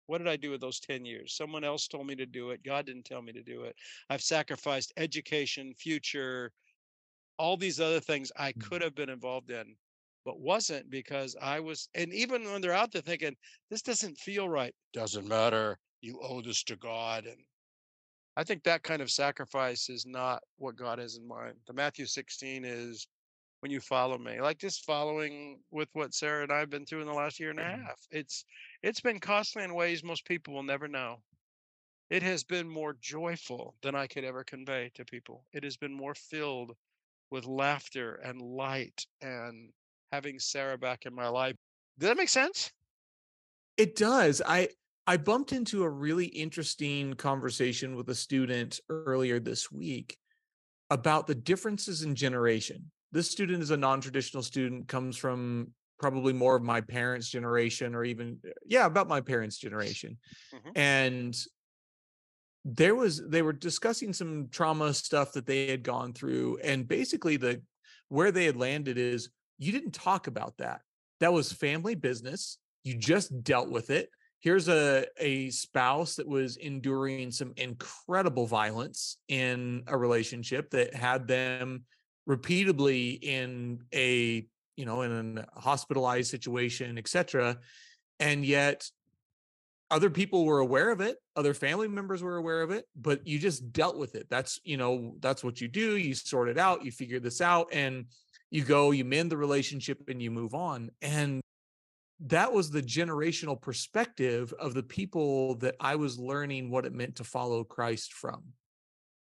What 0.08 0.20
did 0.20 0.30
I 0.30 0.38
do 0.38 0.52
with 0.52 0.62
those 0.62 0.80
10 0.80 1.04
years? 1.04 1.36
Someone 1.36 1.66
else 1.66 1.88
told 1.88 2.08
me 2.08 2.16
to 2.16 2.26
do 2.26 2.52
it. 2.52 2.64
God 2.64 2.86
didn't 2.86 3.04
tell 3.04 3.22
me 3.22 3.34
to 3.34 3.44
do 3.44 3.64
it. 3.64 3.76
I've 4.10 4.22
sacrificed 4.22 4.94
education, 4.96 5.74
future, 5.78 6.54
all 7.38 7.58
these 7.58 7.80
other 7.80 8.00
things 8.00 8.32
I 8.36 8.52
could 8.54 8.82
have 8.82 8.96
been 8.96 9.10
involved 9.10 9.52
in 9.52 9.76
but 10.28 10.42
wasn't 10.42 10.90
because 10.90 11.38
I 11.42 11.62
was, 11.62 11.88
and 11.96 12.14
even 12.14 12.44
when 12.52 12.60
they're 12.60 12.74
out 12.74 12.92
there 12.92 13.02
thinking, 13.02 13.34
this 13.70 13.82
doesn't 13.82 14.18
feel 14.18 14.50
right, 14.50 14.76
doesn't 14.92 15.26
matter. 15.26 15.80
You 16.02 16.20
owe 16.22 16.42
this 16.42 16.64
to 16.64 16.76
God. 16.76 17.26
And 17.28 17.38
I 18.36 18.44
think 18.44 18.62
that 18.64 18.84
kind 18.84 19.02
of 19.02 19.10
sacrifice 19.10 19.88
is 19.88 20.06
not 20.06 20.44
what 20.58 20.76
God 20.76 21.00
has 21.00 21.16
in 21.16 21.26
mind. 21.26 21.54
The 21.66 21.72
Matthew 21.72 22.06
16 22.06 22.66
is 22.66 23.08
when 23.62 23.72
you 23.72 23.80
follow 23.80 24.18
me, 24.18 24.42
like 24.42 24.58
just 24.58 24.84
following 24.84 25.62
with 25.72 25.88
what 25.94 26.14
Sarah 26.14 26.44
and 26.44 26.52
I 26.52 26.60
have 26.60 26.70
been 26.70 26.86
through 26.86 27.02
in 27.02 27.08
the 27.08 27.14
last 27.14 27.40
year 27.40 27.52
and 27.52 27.60
a 27.62 27.64
mm-hmm. 27.64 27.84
half. 27.84 28.06
It's 28.12 28.44
it's 28.84 29.00
been 29.00 29.22
costly 29.22 29.64
in 29.64 29.74
ways 29.74 30.04
most 30.04 30.26
people 30.26 30.54
will 30.54 30.62
never 30.62 30.90
know. 30.90 31.22
It 32.10 32.22
has 32.24 32.44
been 32.44 32.68
more 32.68 32.98
joyful 33.00 33.76
than 33.82 33.96
I 33.96 34.08
could 34.08 34.26
ever 34.26 34.44
convey 34.44 34.92
to 34.96 35.06
people. 35.06 35.46
It 35.54 35.64
has 35.64 35.78
been 35.78 35.94
more 35.94 36.16
filled 36.16 36.76
with 37.32 37.46
laughter 37.46 38.16
and 38.16 38.42
light 38.42 39.06
and 39.22 39.70
having 40.12 40.40
Sarah 40.40 40.78
back 40.78 41.06
in 41.06 41.14
my 41.14 41.28
life. 41.28 41.56
Does 42.00 42.10
that 42.10 42.18
make 42.18 42.30
sense? 42.30 42.72
It 43.78 43.96
does. 43.96 44.42
I 44.46 44.70
I 45.06 45.18
bumped 45.18 45.54
into 45.54 45.84
a 45.84 45.90
really 45.90 46.26
interesting 46.26 47.14
conversation 47.14 47.96
with 47.96 48.10
a 48.10 48.16
student 48.16 48.80
earlier 48.90 49.40
this 49.40 49.72
week 49.72 50.18
about 50.90 51.28
the 51.28 51.36
differences 51.36 52.04
in 52.04 52.14
generation. 52.16 52.92
This 53.12 53.32
student 53.32 53.64
is 53.64 53.72
a 53.72 53.78
non-traditional 53.78 54.44
student, 54.44 54.90
comes 54.90 55.16
from 55.16 55.72
probably 55.98 56.34
more 56.34 56.56
of 56.56 56.64
my 56.64 56.82
parents' 56.82 57.30
generation, 57.30 57.96
or 57.96 58.04
even 58.04 58.40
yeah, 58.66 58.86
about 58.86 59.08
my 59.08 59.22
parents' 59.22 59.58
generation. 59.58 60.18
Mm-hmm. 60.54 60.70
And 60.76 61.38
there 62.70 62.96
was 62.96 63.26
they 63.26 63.42
were 63.42 63.54
discussing 63.54 64.12
some 64.12 64.50
trauma 64.52 64.94
stuff 64.94 65.32
that 65.34 65.46
they 65.46 65.68
had 65.68 65.84
gone 65.84 66.12
through, 66.14 66.60
and 66.62 66.88
basically 66.88 67.38
the 67.38 67.62
where 68.10 68.32
they 68.32 68.46
had 68.46 68.58
landed 68.58 68.98
is 68.98 69.30
you 69.58 69.72
didn't 69.72 69.94
talk 69.94 70.28
about 70.28 70.58
that. 70.58 70.82
That 71.22 71.32
was 71.32 71.52
family 71.52 71.96
business. 71.96 72.58
You 72.84 72.96
just 72.96 73.44
dealt 73.44 73.70
with 73.70 73.90
it. 73.90 74.10
Here's 74.40 74.68
a, 74.68 75.06
a 75.18 75.50
spouse 75.50 76.16
that 76.18 76.28
was 76.28 76.58
enduring 76.58 77.32
some 77.32 77.54
incredible 77.58 78.46
violence 78.46 79.18
in 79.30 79.84
a 79.88 79.98
relationship 79.98 80.70
that 80.72 80.94
had 80.94 81.28
them 81.28 81.86
repeatedly 82.26 83.12
in 83.12 83.80
a 83.96 84.46
you 84.76 84.86
know 84.86 85.02
in 85.02 85.38
a 85.40 85.60
hospitalized 85.60 86.30
situation 86.30 86.98
etc 86.98 87.58
and 88.20 88.46
yet 88.46 88.88
other 89.90 90.10
people 90.10 90.46
were 90.46 90.60
aware 90.60 90.92
of 90.92 91.02
it 91.02 91.18
other 91.36 91.54
family 91.54 91.88
members 91.88 92.22
were 92.22 92.38
aware 92.38 92.62
of 92.62 92.72
it 92.72 92.86
but 92.96 93.26
you 93.26 93.40
just 93.40 93.72
dealt 93.72 93.98
with 93.98 94.16
it 94.16 94.28
that's 94.30 94.60
you 94.64 94.78
know 94.78 95.16
that's 95.20 95.44
what 95.44 95.62
you 95.62 95.68
do 95.68 95.98
you 95.98 96.14
sort 96.14 96.50
it 96.50 96.58
out 96.58 96.84
you 96.84 96.92
figure 96.92 97.20
this 97.20 97.42
out 97.42 97.68
and 97.72 98.06
you 98.50 98.64
go, 98.64 98.92
you 98.92 99.06
mend 99.06 99.32
the 99.32 99.38
relationship, 99.38 100.02
and 100.08 100.22
you 100.22 100.32
move 100.32 100.54
on. 100.54 100.90
And 101.02 101.42
that 102.22 102.52
was 102.52 102.72
the 102.72 102.82
generational 102.82 103.60
perspective 103.60 104.54
of 104.60 104.74
the 104.74 104.84
people 104.84 105.56
that 105.56 105.76
I 105.80 105.96
was 105.96 106.18
learning 106.18 106.70
what 106.70 106.86
it 106.86 106.94
meant 106.94 107.18
to 107.18 107.24
follow 107.24 107.64
Christ 107.64 108.14
from. 108.14 108.44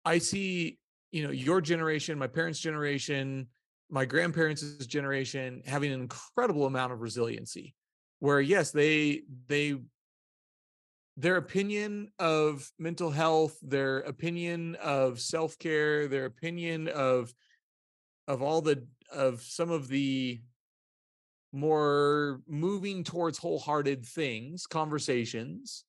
I 0.05 0.19
see, 0.19 0.79
you 1.13 1.25
know, 1.25 1.31
your 1.31 1.61
generation, 1.61 2.19
my 2.19 2.27
parents' 2.27 2.59
generation, 2.59 3.47
my 3.89 4.05
grandparents' 4.05 4.63
generation 4.87 5.63
having 5.67 5.93
an 5.93 6.01
incredible 6.01 6.67
amount 6.67 6.93
of 6.93 7.01
resiliency 7.01 7.75
where 8.21 8.41
yes 8.41 8.71
they 8.71 9.23
they 9.49 9.77
their 11.17 11.37
opinion 11.37 12.11
of 12.19 12.71
mental 12.79 13.11
health 13.11 13.59
their 13.63 13.99
opinion 13.99 14.77
of 14.77 15.21
self-care 15.21 16.09
their 16.09 16.25
opinion 16.25 16.89
of 16.89 17.35
of 18.29 18.41
all 18.41 18.63
the 18.63 18.87
of 19.11 19.43
some 19.43 19.71
of 19.71 19.89
the 19.89 20.41
more 21.53 22.41
moving 22.49 23.05
towards 23.05 23.37
wholehearted 23.37 24.07
things 24.07 24.67
conversations 24.67 25.85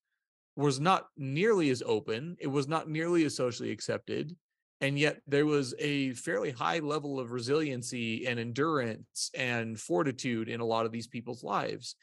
was 0.58 0.80
not 0.80 1.08
nearly 1.16 1.70
as 1.70 1.82
open 1.86 2.36
it 2.40 2.48
was 2.48 2.68
not 2.68 2.90
nearly 2.90 3.24
as 3.24 3.36
socially 3.36 3.72
accepted 3.72 4.36
and 4.82 5.00
yet 5.00 5.22
there 5.26 5.46
was 5.46 5.74
a 5.80 6.12
fairly 6.16 6.52
high 6.52 6.80
level 6.80 7.18
of 7.18 7.32
resiliency 7.32 8.28
and 8.28 8.38
endurance 8.38 9.32
and 9.34 9.80
fortitude 9.80 10.50
in 10.50 10.60
a 10.60 10.66
lot 10.66 10.86
of 10.86 10.92
these 10.92 11.08
people's 11.08 11.44
lives 11.44 11.96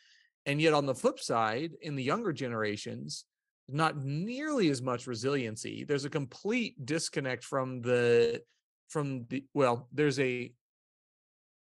and 0.46 0.60
yet 0.60 0.74
on 0.74 0.86
the 0.86 0.94
flip 0.94 1.20
side 1.20 1.72
in 1.82 1.96
the 1.96 2.02
younger 2.02 2.32
generations 2.32 3.24
not 3.72 3.96
nearly 3.98 4.68
as 4.68 4.82
much 4.82 5.06
resiliency. 5.06 5.84
There's 5.84 6.04
a 6.04 6.10
complete 6.10 6.84
disconnect 6.84 7.44
from 7.44 7.82
the 7.82 8.42
from 8.88 9.26
the 9.28 9.44
well 9.54 9.88
there's 9.92 10.18
a 10.18 10.52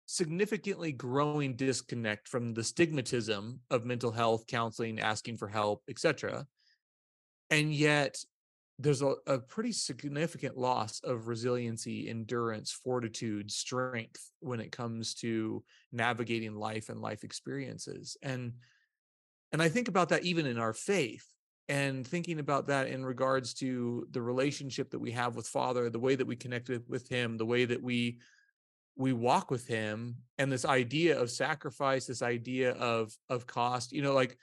significantly 0.06 0.90
growing 0.90 1.54
disconnect 1.54 2.28
from 2.28 2.54
the 2.54 2.62
stigmatism 2.62 3.58
of 3.70 3.84
mental 3.84 4.10
health 4.10 4.46
counseling 4.46 4.98
asking 4.98 5.36
for 5.36 5.46
help 5.46 5.82
etc 5.90 6.46
and 7.50 7.74
yet 7.74 8.16
there's 8.78 9.02
a, 9.02 9.14
a 9.26 9.38
pretty 9.38 9.72
significant 9.72 10.56
loss 10.56 11.00
of 11.02 11.26
resiliency 11.26 12.08
endurance 12.08 12.70
fortitude 12.70 13.50
strength 13.50 14.30
when 14.40 14.60
it 14.60 14.70
comes 14.70 15.14
to 15.14 15.62
navigating 15.92 16.54
life 16.54 16.88
and 16.88 17.00
life 17.00 17.24
experiences 17.24 18.16
and 18.22 18.52
and 19.52 19.60
i 19.60 19.68
think 19.68 19.88
about 19.88 20.10
that 20.10 20.24
even 20.24 20.46
in 20.46 20.58
our 20.58 20.72
faith 20.72 21.26
and 21.68 22.06
thinking 22.06 22.38
about 22.38 22.68
that 22.68 22.86
in 22.86 23.04
regards 23.04 23.52
to 23.52 24.06
the 24.12 24.22
relationship 24.22 24.90
that 24.90 24.98
we 24.98 25.10
have 25.10 25.34
with 25.34 25.46
father 25.46 25.90
the 25.90 25.98
way 25.98 26.14
that 26.14 26.26
we 26.26 26.36
connected 26.36 26.82
with 26.88 27.08
him 27.08 27.36
the 27.36 27.46
way 27.46 27.64
that 27.64 27.82
we 27.82 28.18
we 28.96 29.12
walk 29.12 29.50
with 29.50 29.66
him 29.66 30.16
and 30.38 30.50
this 30.50 30.64
idea 30.64 31.18
of 31.18 31.30
sacrifice 31.30 32.06
this 32.06 32.22
idea 32.22 32.72
of 32.72 33.12
of 33.28 33.46
cost 33.46 33.92
you 33.92 34.02
know 34.02 34.12
like 34.12 34.36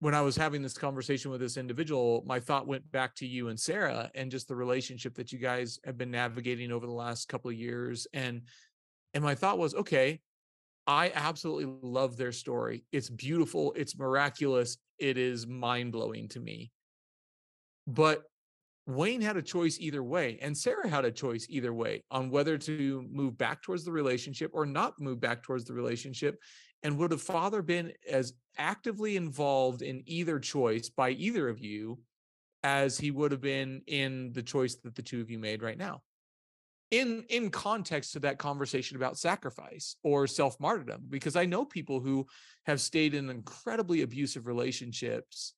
when 0.00 0.14
i 0.14 0.20
was 0.20 0.36
having 0.36 0.62
this 0.62 0.78
conversation 0.78 1.30
with 1.30 1.40
this 1.40 1.56
individual 1.56 2.22
my 2.26 2.38
thought 2.40 2.66
went 2.66 2.90
back 2.92 3.14
to 3.14 3.26
you 3.26 3.48
and 3.48 3.58
sarah 3.58 4.10
and 4.14 4.30
just 4.30 4.48
the 4.48 4.56
relationship 4.56 5.14
that 5.14 5.32
you 5.32 5.38
guys 5.38 5.78
have 5.84 5.98
been 5.98 6.10
navigating 6.10 6.72
over 6.72 6.86
the 6.86 6.92
last 6.92 7.28
couple 7.28 7.50
of 7.50 7.56
years 7.56 8.06
and 8.12 8.42
and 9.14 9.24
my 9.24 9.34
thought 9.34 9.58
was 9.58 9.74
okay 9.74 10.20
I 10.88 11.12
absolutely 11.14 11.66
love 11.82 12.16
their 12.16 12.32
story. 12.32 12.86
It's 12.92 13.10
beautiful, 13.10 13.74
it's 13.76 13.98
miraculous, 13.98 14.78
it 14.98 15.18
is 15.18 15.46
mind 15.46 15.92
blowing 15.92 16.28
to 16.28 16.40
me. 16.40 16.72
But 17.86 18.22
Wayne 18.86 19.20
had 19.20 19.36
a 19.36 19.42
choice 19.42 19.76
either 19.78 20.02
way, 20.02 20.38
and 20.40 20.56
Sarah 20.56 20.88
had 20.88 21.04
a 21.04 21.12
choice 21.12 21.46
either 21.50 21.74
way 21.74 22.04
on 22.10 22.30
whether 22.30 22.56
to 22.56 23.06
move 23.10 23.36
back 23.36 23.62
towards 23.62 23.84
the 23.84 23.92
relationship 23.92 24.50
or 24.54 24.64
not 24.64 24.94
move 24.98 25.20
back 25.20 25.42
towards 25.42 25.66
the 25.66 25.74
relationship. 25.74 26.38
And 26.82 26.98
would 26.98 27.12
a 27.12 27.18
father 27.18 27.62
been 27.62 27.92
as 28.08 28.32
actively 28.56 29.16
involved 29.16 29.82
in 29.82 30.02
either 30.06 30.38
choice 30.38 30.88
by 30.88 31.10
either 31.10 31.48
of 31.48 31.58
you 31.58 31.98
as 32.62 32.98
he 32.98 33.10
would 33.10 33.32
have 33.32 33.40
been 33.40 33.82
in 33.86 34.32
the 34.32 34.42
choice 34.42 34.76
that 34.76 34.94
the 34.94 35.02
two 35.02 35.20
of 35.20 35.30
you 35.30 35.38
made 35.38 35.62
right 35.62 35.78
now? 35.78 36.02
in 36.90 37.24
in 37.28 37.50
context 37.50 38.12
to 38.12 38.20
that 38.20 38.38
conversation 38.38 38.96
about 38.96 39.18
sacrifice 39.18 39.96
or 40.02 40.26
self 40.26 40.58
martyrdom 40.58 41.02
because 41.10 41.36
i 41.36 41.44
know 41.44 41.64
people 41.64 42.00
who 42.00 42.26
have 42.64 42.80
stayed 42.80 43.14
in 43.14 43.28
incredibly 43.28 44.02
abusive 44.02 44.46
relationships 44.46 45.54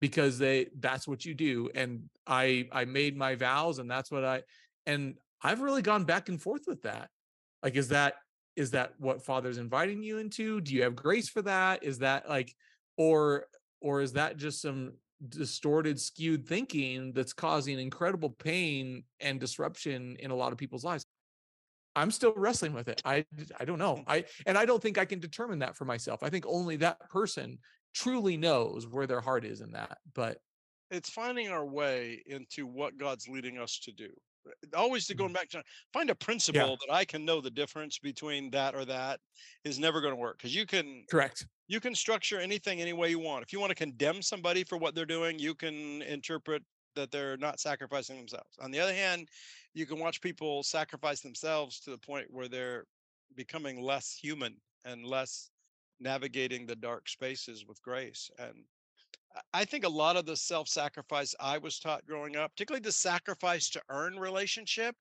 because 0.00 0.38
they 0.38 0.66
that's 0.78 1.08
what 1.08 1.24
you 1.24 1.34
do 1.34 1.68
and 1.74 2.02
i 2.26 2.68
i 2.72 2.84
made 2.84 3.16
my 3.16 3.34
vows 3.34 3.78
and 3.78 3.90
that's 3.90 4.10
what 4.10 4.24
i 4.24 4.42
and 4.86 5.14
i've 5.42 5.60
really 5.60 5.82
gone 5.82 6.04
back 6.04 6.28
and 6.28 6.40
forth 6.40 6.62
with 6.68 6.82
that 6.82 7.08
like 7.64 7.74
is 7.74 7.88
that 7.88 8.14
is 8.56 8.70
that 8.72 8.92
what 8.98 9.24
father's 9.24 9.58
inviting 9.58 10.02
you 10.02 10.18
into 10.18 10.60
do 10.60 10.74
you 10.74 10.82
have 10.82 10.96
grace 10.96 11.28
for 11.28 11.42
that 11.42 11.82
is 11.82 11.98
that 11.98 12.28
like 12.28 12.54
or 12.96 13.46
or 13.80 14.02
is 14.02 14.12
that 14.12 14.36
just 14.36 14.60
some 14.60 14.92
distorted, 15.28 16.00
skewed 16.00 16.46
thinking 16.46 17.12
that's 17.12 17.32
causing 17.32 17.78
incredible 17.78 18.30
pain 18.30 19.04
and 19.20 19.38
disruption 19.38 20.16
in 20.18 20.30
a 20.30 20.34
lot 20.34 20.52
of 20.52 20.58
people's 20.58 20.84
lives. 20.84 21.04
I'm 21.96 22.10
still 22.10 22.32
wrestling 22.36 22.72
with 22.72 22.88
it. 22.88 23.02
I 23.04 23.24
I 23.58 23.64
don't 23.64 23.78
know. 23.78 24.02
I 24.06 24.24
and 24.46 24.56
I 24.56 24.64
don't 24.64 24.80
think 24.80 24.96
I 24.96 25.04
can 25.04 25.18
determine 25.18 25.58
that 25.58 25.76
for 25.76 25.84
myself. 25.84 26.22
I 26.22 26.30
think 26.30 26.44
only 26.46 26.76
that 26.76 27.00
person 27.10 27.58
truly 27.92 28.36
knows 28.36 28.86
where 28.86 29.06
their 29.06 29.20
heart 29.20 29.44
is 29.44 29.60
in 29.60 29.72
that. 29.72 29.98
But 30.14 30.38
it's 30.90 31.10
finding 31.10 31.48
our 31.48 31.66
way 31.66 32.22
into 32.26 32.66
what 32.66 32.96
God's 32.96 33.28
leading 33.28 33.58
us 33.58 33.80
to 33.80 33.92
do. 33.92 34.08
Always 34.74 35.06
to 35.06 35.14
going 35.14 35.30
mm. 35.30 35.34
back 35.34 35.48
to 35.50 35.62
find 35.92 36.10
a 36.10 36.14
principle 36.14 36.78
that 36.86 36.92
I 36.92 37.04
can 37.04 37.24
know 37.24 37.40
the 37.40 37.50
difference 37.50 37.98
between 37.98 38.50
that 38.50 38.74
or 38.74 38.84
that 38.86 39.20
is 39.64 39.78
never 39.78 40.00
going 40.00 40.12
to 40.12 40.20
work 40.20 40.38
because 40.38 40.54
you 40.54 40.66
can 40.66 41.04
Correct. 41.10 41.46
you 41.68 41.80
can 41.80 41.94
structure 41.94 42.38
anything 42.38 42.80
any 42.80 42.92
way 42.92 43.10
you 43.10 43.18
want. 43.18 43.42
If 43.42 43.52
you 43.52 43.60
want 43.60 43.70
to 43.70 43.76
condemn 43.76 44.22
somebody 44.22 44.64
for 44.64 44.78
what 44.78 44.94
they're 44.94 45.06
doing, 45.06 45.38
you 45.38 45.54
can 45.54 46.02
interpret 46.02 46.62
that 46.96 47.10
they're 47.10 47.36
not 47.36 47.60
sacrificing 47.60 48.16
themselves. 48.16 48.56
On 48.60 48.70
the 48.70 48.80
other 48.80 48.94
hand, 48.94 49.28
you 49.74 49.86
can 49.86 49.98
watch 49.98 50.20
people 50.20 50.62
sacrifice 50.62 51.20
themselves 51.20 51.80
to 51.80 51.90
the 51.90 51.98
point 51.98 52.26
where 52.30 52.48
they're 52.48 52.84
becoming 53.36 53.80
less 53.80 54.18
human 54.20 54.56
and 54.84 55.04
less 55.04 55.50
navigating 56.00 56.66
the 56.66 56.76
dark 56.76 57.08
spaces 57.08 57.64
with 57.66 57.80
grace. 57.82 58.30
And 58.38 58.64
I 59.52 59.64
think 59.64 59.84
a 59.84 59.88
lot 59.88 60.16
of 60.16 60.26
the 60.26 60.36
self-sacrifice 60.36 61.34
I 61.40 61.58
was 61.58 61.78
taught 61.78 62.06
growing 62.06 62.36
up, 62.36 62.52
particularly 62.52 62.82
the 62.82 62.92
sacrifice 62.92 63.70
to 63.70 63.82
earn 63.88 64.18
relationship, 64.18 64.96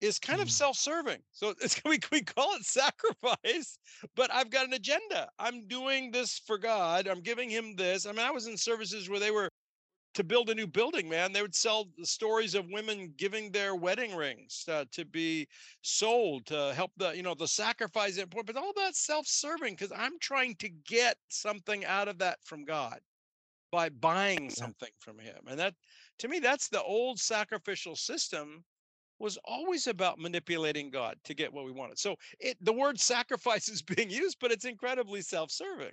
is 0.00 0.18
kind 0.18 0.40
of 0.40 0.48
Mhm. 0.48 0.52
self-serving. 0.52 1.22
So 1.32 1.54
it's 1.60 1.80
we 1.84 1.98
we 2.12 2.22
call 2.22 2.54
it 2.56 2.64
sacrifice, 2.64 3.78
but 4.14 4.32
I've 4.32 4.50
got 4.50 4.66
an 4.66 4.74
agenda. 4.74 5.30
I'm 5.38 5.66
doing 5.68 6.10
this 6.10 6.38
for 6.38 6.58
God. 6.58 7.06
I'm 7.06 7.22
giving 7.22 7.50
him 7.50 7.76
this. 7.76 8.06
I 8.06 8.12
mean, 8.12 8.26
I 8.26 8.30
was 8.30 8.46
in 8.46 8.56
services 8.56 9.08
where 9.08 9.20
they 9.20 9.30
were 9.30 9.50
to 10.14 10.24
build 10.24 10.50
a 10.50 10.54
new 10.54 10.66
building, 10.66 11.08
man. 11.08 11.32
They 11.32 11.42
would 11.42 11.54
sell 11.54 11.86
the 11.98 12.06
stories 12.06 12.54
of 12.54 12.66
women 12.70 13.12
giving 13.16 13.52
their 13.52 13.74
wedding 13.76 14.16
rings 14.16 14.64
uh, 14.68 14.86
to 14.92 15.04
be 15.04 15.46
sold 15.82 16.46
to 16.46 16.72
help 16.74 16.92
the, 16.96 17.10
you 17.16 17.22
know, 17.22 17.34
the 17.34 17.48
sacrifice 17.48 18.16
important, 18.16 18.54
but 18.56 18.62
all 18.62 18.72
that 18.76 18.96
self-serving 18.96 19.74
because 19.74 19.92
I'm 19.94 20.18
trying 20.18 20.56
to 20.56 20.68
get 20.70 21.18
something 21.28 21.84
out 21.84 22.08
of 22.08 22.18
that 22.18 22.38
from 22.44 22.64
God 22.64 23.00
by 23.70 23.88
buying 23.88 24.50
something 24.50 24.90
from 24.98 25.18
him. 25.18 25.36
And 25.48 25.58
that 25.58 25.74
to 26.20 26.28
me, 26.28 26.38
that's 26.38 26.68
the 26.68 26.82
old 26.82 27.18
sacrificial 27.18 27.96
system 27.96 28.64
was 29.18 29.38
always 29.44 29.86
about 29.86 30.18
manipulating 30.18 30.90
God 30.90 31.16
to 31.24 31.34
get 31.34 31.52
what 31.52 31.64
we 31.64 31.72
wanted. 31.72 31.98
So 31.98 32.16
it 32.38 32.56
the 32.60 32.72
word 32.72 33.00
sacrifice 33.00 33.68
is 33.68 33.82
being 33.82 34.10
used, 34.10 34.38
but 34.40 34.52
it's 34.52 34.64
incredibly 34.64 35.22
self-serving. 35.22 35.92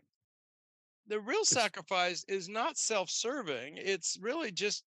The 1.08 1.20
real 1.20 1.44
sacrifice 1.44 2.24
is 2.28 2.48
not 2.48 2.78
self-serving. 2.78 3.78
It's 3.78 4.18
really 4.22 4.52
just 4.52 4.84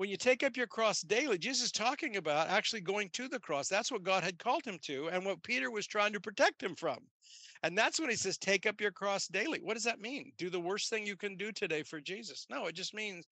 when 0.00 0.08
you 0.08 0.16
take 0.16 0.42
up 0.42 0.56
your 0.56 0.66
cross 0.66 1.02
daily, 1.02 1.36
Jesus 1.36 1.66
is 1.66 1.72
talking 1.72 2.16
about 2.16 2.48
actually 2.48 2.80
going 2.80 3.10
to 3.10 3.28
the 3.28 3.38
cross. 3.38 3.68
That's 3.68 3.92
what 3.92 4.02
God 4.02 4.24
had 4.24 4.38
called 4.38 4.64
him 4.64 4.78
to, 4.84 5.08
and 5.08 5.26
what 5.26 5.42
Peter 5.42 5.70
was 5.70 5.86
trying 5.86 6.14
to 6.14 6.20
protect 6.20 6.62
him 6.62 6.74
from. 6.74 7.00
And 7.64 7.76
that's 7.76 8.00
when 8.00 8.08
he 8.08 8.16
says, 8.16 8.38
Take 8.38 8.64
up 8.64 8.80
your 8.80 8.92
cross 8.92 9.28
daily. 9.28 9.60
What 9.60 9.74
does 9.74 9.84
that 9.84 10.00
mean? 10.00 10.32
Do 10.38 10.48
the 10.48 10.58
worst 10.58 10.88
thing 10.88 11.06
you 11.06 11.18
can 11.18 11.36
do 11.36 11.52
today 11.52 11.82
for 11.82 12.00
Jesus? 12.00 12.46
No, 12.48 12.64
it 12.64 12.74
just 12.74 12.94
means 12.94 13.26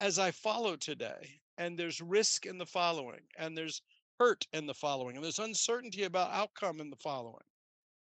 as 0.00 0.20
I 0.20 0.30
follow 0.30 0.76
today, 0.76 1.40
and 1.58 1.76
there's 1.76 2.00
risk 2.00 2.46
in 2.46 2.56
the 2.56 2.66
following, 2.66 3.22
and 3.36 3.58
there's 3.58 3.82
hurt 4.20 4.46
in 4.52 4.64
the 4.64 4.74
following, 4.74 5.16
and 5.16 5.24
there's 5.24 5.40
uncertainty 5.40 6.04
about 6.04 6.30
outcome 6.30 6.80
in 6.80 6.88
the 6.88 6.96
following, 7.02 7.42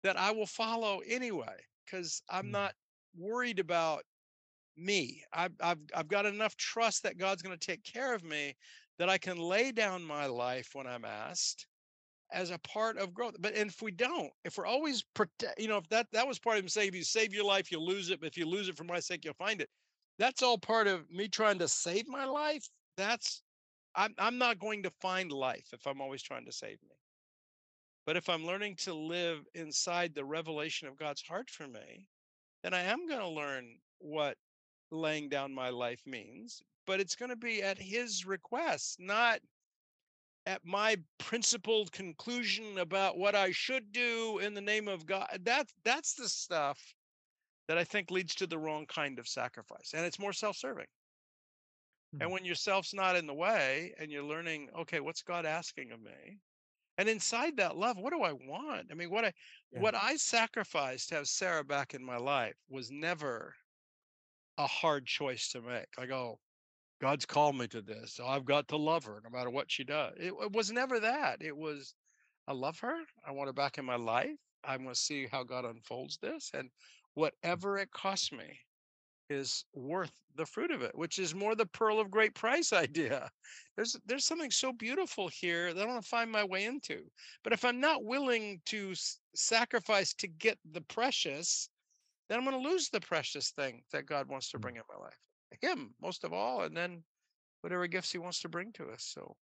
that 0.04 0.16
I 0.16 0.30
will 0.30 0.46
follow 0.46 1.00
anyway, 1.08 1.56
because 1.84 2.22
I'm 2.30 2.46
Mm. 2.46 2.52
not 2.52 2.74
worried 3.16 3.58
about 3.58 4.04
me. 4.76 5.22
I've, 5.32 5.52
I've, 5.60 5.78
I've 5.94 6.08
got 6.08 6.26
enough 6.26 6.56
trust 6.56 7.02
that 7.02 7.18
God's 7.18 7.42
going 7.42 7.56
to 7.56 7.66
take 7.66 7.84
care 7.84 8.14
of 8.14 8.24
me 8.24 8.54
that 8.98 9.08
I 9.08 9.18
can 9.18 9.38
lay 9.38 9.72
down 9.72 10.04
my 10.04 10.26
life 10.26 10.70
when 10.72 10.86
I'm 10.86 11.04
asked 11.04 11.66
as 12.32 12.50
a 12.50 12.58
part 12.58 12.98
of 12.98 13.14
growth. 13.14 13.34
But 13.38 13.54
if 13.54 13.82
we 13.82 13.92
don't, 13.92 14.30
if 14.44 14.58
we're 14.58 14.66
always 14.66 15.04
protect, 15.14 15.60
you 15.60 15.68
know, 15.68 15.78
if 15.78 15.88
that 15.90 16.06
that 16.12 16.26
was 16.26 16.38
part 16.38 16.56
of 16.56 16.64
him 16.64 16.68
saying, 16.68 16.88
if 16.88 16.94
you 16.94 17.04
save 17.04 17.32
your 17.32 17.44
life, 17.44 17.70
you'll 17.70 17.86
lose 17.86 18.10
it. 18.10 18.20
But 18.20 18.28
if 18.28 18.36
you 18.36 18.46
lose 18.46 18.68
it 18.68 18.76
for 18.76 18.84
my 18.84 19.00
sake, 19.00 19.24
you'll 19.24 19.34
find 19.34 19.60
it. 19.60 19.68
That's 20.18 20.42
all 20.42 20.58
part 20.58 20.86
of 20.86 21.10
me 21.10 21.28
trying 21.28 21.58
to 21.58 21.68
save 21.68 22.08
my 22.08 22.24
life. 22.24 22.66
That's 22.96 23.42
I'm 23.94 24.14
I'm 24.18 24.38
not 24.38 24.58
going 24.58 24.82
to 24.82 24.90
find 25.00 25.30
life 25.30 25.68
if 25.72 25.86
I'm 25.86 26.00
always 26.00 26.22
trying 26.22 26.46
to 26.46 26.52
save 26.52 26.78
me. 26.82 26.96
But 28.06 28.16
if 28.16 28.28
I'm 28.28 28.46
learning 28.46 28.76
to 28.84 28.94
live 28.94 29.40
inside 29.54 30.14
the 30.14 30.24
revelation 30.24 30.86
of 30.86 30.96
God's 30.96 31.22
heart 31.22 31.50
for 31.50 31.66
me, 31.66 32.06
then 32.62 32.72
I 32.72 32.82
am 32.82 33.08
going 33.08 33.20
to 33.20 33.28
learn 33.28 33.66
what 33.98 34.36
laying 34.90 35.28
down 35.28 35.54
my 35.54 35.70
life 35.70 36.02
means. 36.06 36.62
But 36.86 37.00
it's 37.00 37.16
going 37.16 37.30
to 37.30 37.36
be 37.36 37.62
at 37.62 37.78
His 37.78 38.24
request, 38.26 39.00
not 39.00 39.40
at 40.46 40.64
my 40.64 40.96
principled 41.18 41.90
conclusion 41.90 42.78
about 42.78 43.18
what 43.18 43.34
I 43.34 43.50
should 43.50 43.90
do 43.90 44.38
in 44.38 44.54
the 44.54 44.60
name 44.60 44.86
of 44.86 45.04
God. 45.04 45.26
That's 45.42 45.74
that's 45.84 46.14
the 46.14 46.28
stuff 46.28 46.78
that 47.68 47.78
I 47.78 47.84
think 47.84 48.12
leads 48.12 48.34
to 48.36 48.46
the 48.46 48.58
wrong 48.58 48.86
kind 48.86 49.18
of 49.18 49.26
sacrifice. 49.26 49.92
And 49.94 50.06
it's 50.06 50.20
more 50.20 50.32
self-serving. 50.32 50.86
Hmm. 52.12 52.22
And 52.22 52.30
when 52.30 52.44
yourself's 52.44 52.94
not 52.94 53.16
in 53.16 53.26
the 53.26 53.34
way 53.34 53.92
and 53.98 54.10
you're 54.10 54.22
learning, 54.22 54.70
okay, 54.78 55.00
what's 55.00 55.22
God 55.22 55.44
asking 55.44 55.90
of 55.90 56.00
me? 56.00 56.38
And 56.98 57.08
inside 57.08 57.56
that 57.56 57.76
love, 57.76 57.98
what 57.98 58.12
do 58.12 58.22
I 58.22 58.32
want? 58.32 58.86
I 58.90 58.94
mean, 58.94 59.10
what 59.10 59.24
I 59.24 59.32
Yeah. 59.72 59.80
what 59.80 59.94
I 59.94 60.16
sacrificed 60.16 61.08
to 61.08 61.16
have 61.16 61.28
Sarah 61.28 61.64
back 61.64 61.92
in 61.92 62.04
my 62.04 62.16
life 62.16 62.56
was 62.68 62.90
never 62.90 63.56
a 64.58 64.66
hard 64.66 65.06
choice 65.06 65.48
to 65.50 65.60
make. 65.60 65.86
Like, 65.98 66.10
oh, 66.10 66.38
God's 67.00 67.26
called 67.26 67.56
me 67.56 67.66
to 67.68 67.82
this. 67.82 68.14
So 68.14 68.26
I've 68.26 68.44
got 68.44 68.68
to 68.68 68.76
love 68.76 69.04
her 69.04 69.20
no 69.22 69.30
matter 69.30 69.50
what 69.50 69.70
she 69.70 69.84
does. 69.84 70.14
It, 70.18 70.32
it 70.40 70.52
was 70.52 70.72
never 70.72 71.00
that. 71.00 71.42
It 71.42 71.56
was, 71.56 71.94
I 72.48 72.52
love 72.52 72.78
her. 72.80 72.96
I 73.26 73.32
want 73.32 73.48
her 73.48 73.52
back 73.52 73.78
in 73.78 73.84
my 73.84 73.96
life. 73.96 74.36
I 74.64 74.76
want 74.76 74.96
to 74.96 75.00
see 75.00 75.26
how 75.30 75.44
God 75.44 75.64
unfolds 75.64 76.18
this. 76.18 76.50
And 76.54 76.68
mm. 76.68 76.72
whatever 77.14 77.78
it 77.78 77.90
costs 77.90 78.32
me 78.32 78.58
is 79.28 79.64
worth 79.74 80.12
the 80.36 80.46
fruit 80.46 80.70
of 80.70 80.82
it, 80.82 80.96
which 80.96 81.18
is 81.18 81.34
more 81.34 81.54
the 81.54 81.66
pearl 81.66 81.98
of 81.98 82.10
great 82.10 82.34
price 82.34 82.72
idea. 82.72 83.28
There's 83.76 83.96
there's 84.06 84.24
something 84.24 84.50
so 84.50 84.72
beautiful 84.72 85.28
here 85.28 85.74
that 85.74 85.82
I 85.82 85.86
want 85.86 86.02
to 86.02 86.08
find 86.08 86.30
my 86.30 86.44
way 86.44 86.64
into. 86.64 87.04
But 87.44 87.52
if 87.52 87.64
I'm 87.64 87.80
not 87.80 88.04
willing 88.04 88.60
to 88.66 88.92
s- 88.92 89.18
sacrifice 89.34 90.14
to 90.14 90.28
get 90.28 90.58
the 90.72 90.82
precious, 90.82 91.68
then 92.28 92.38
I'm 92.38 92.44
going 92.44 92.60
to 92.62 92.68
lose 92.68 92.88
the 92.88 93.00
precious 93.00 93.50
thing 93.50 93.84
that 93.92 94.06
God 94.06 94.28
wants 94.28 94.50
to 94.50 94.58
Mm. 94.58 94.62
bring 94.62 94.76
in 94.76 94.82
my 94.88 94.96
life. 94.96 95.18
Him 95.60 95.94
most 96.00 96.24
of 96.24 96.32
all, 96.32 96.62
and 96.62 96.76
then 96.76 97.04
whatever 97.62 97.86
gifts 97.86 98.12
He 98.12 98.18
wants 98.18 98.40
to 98.40 98.48
bring 98.48 98.72
to 98.74 98.90
us. 98.90 99.04
So 99.04 99.36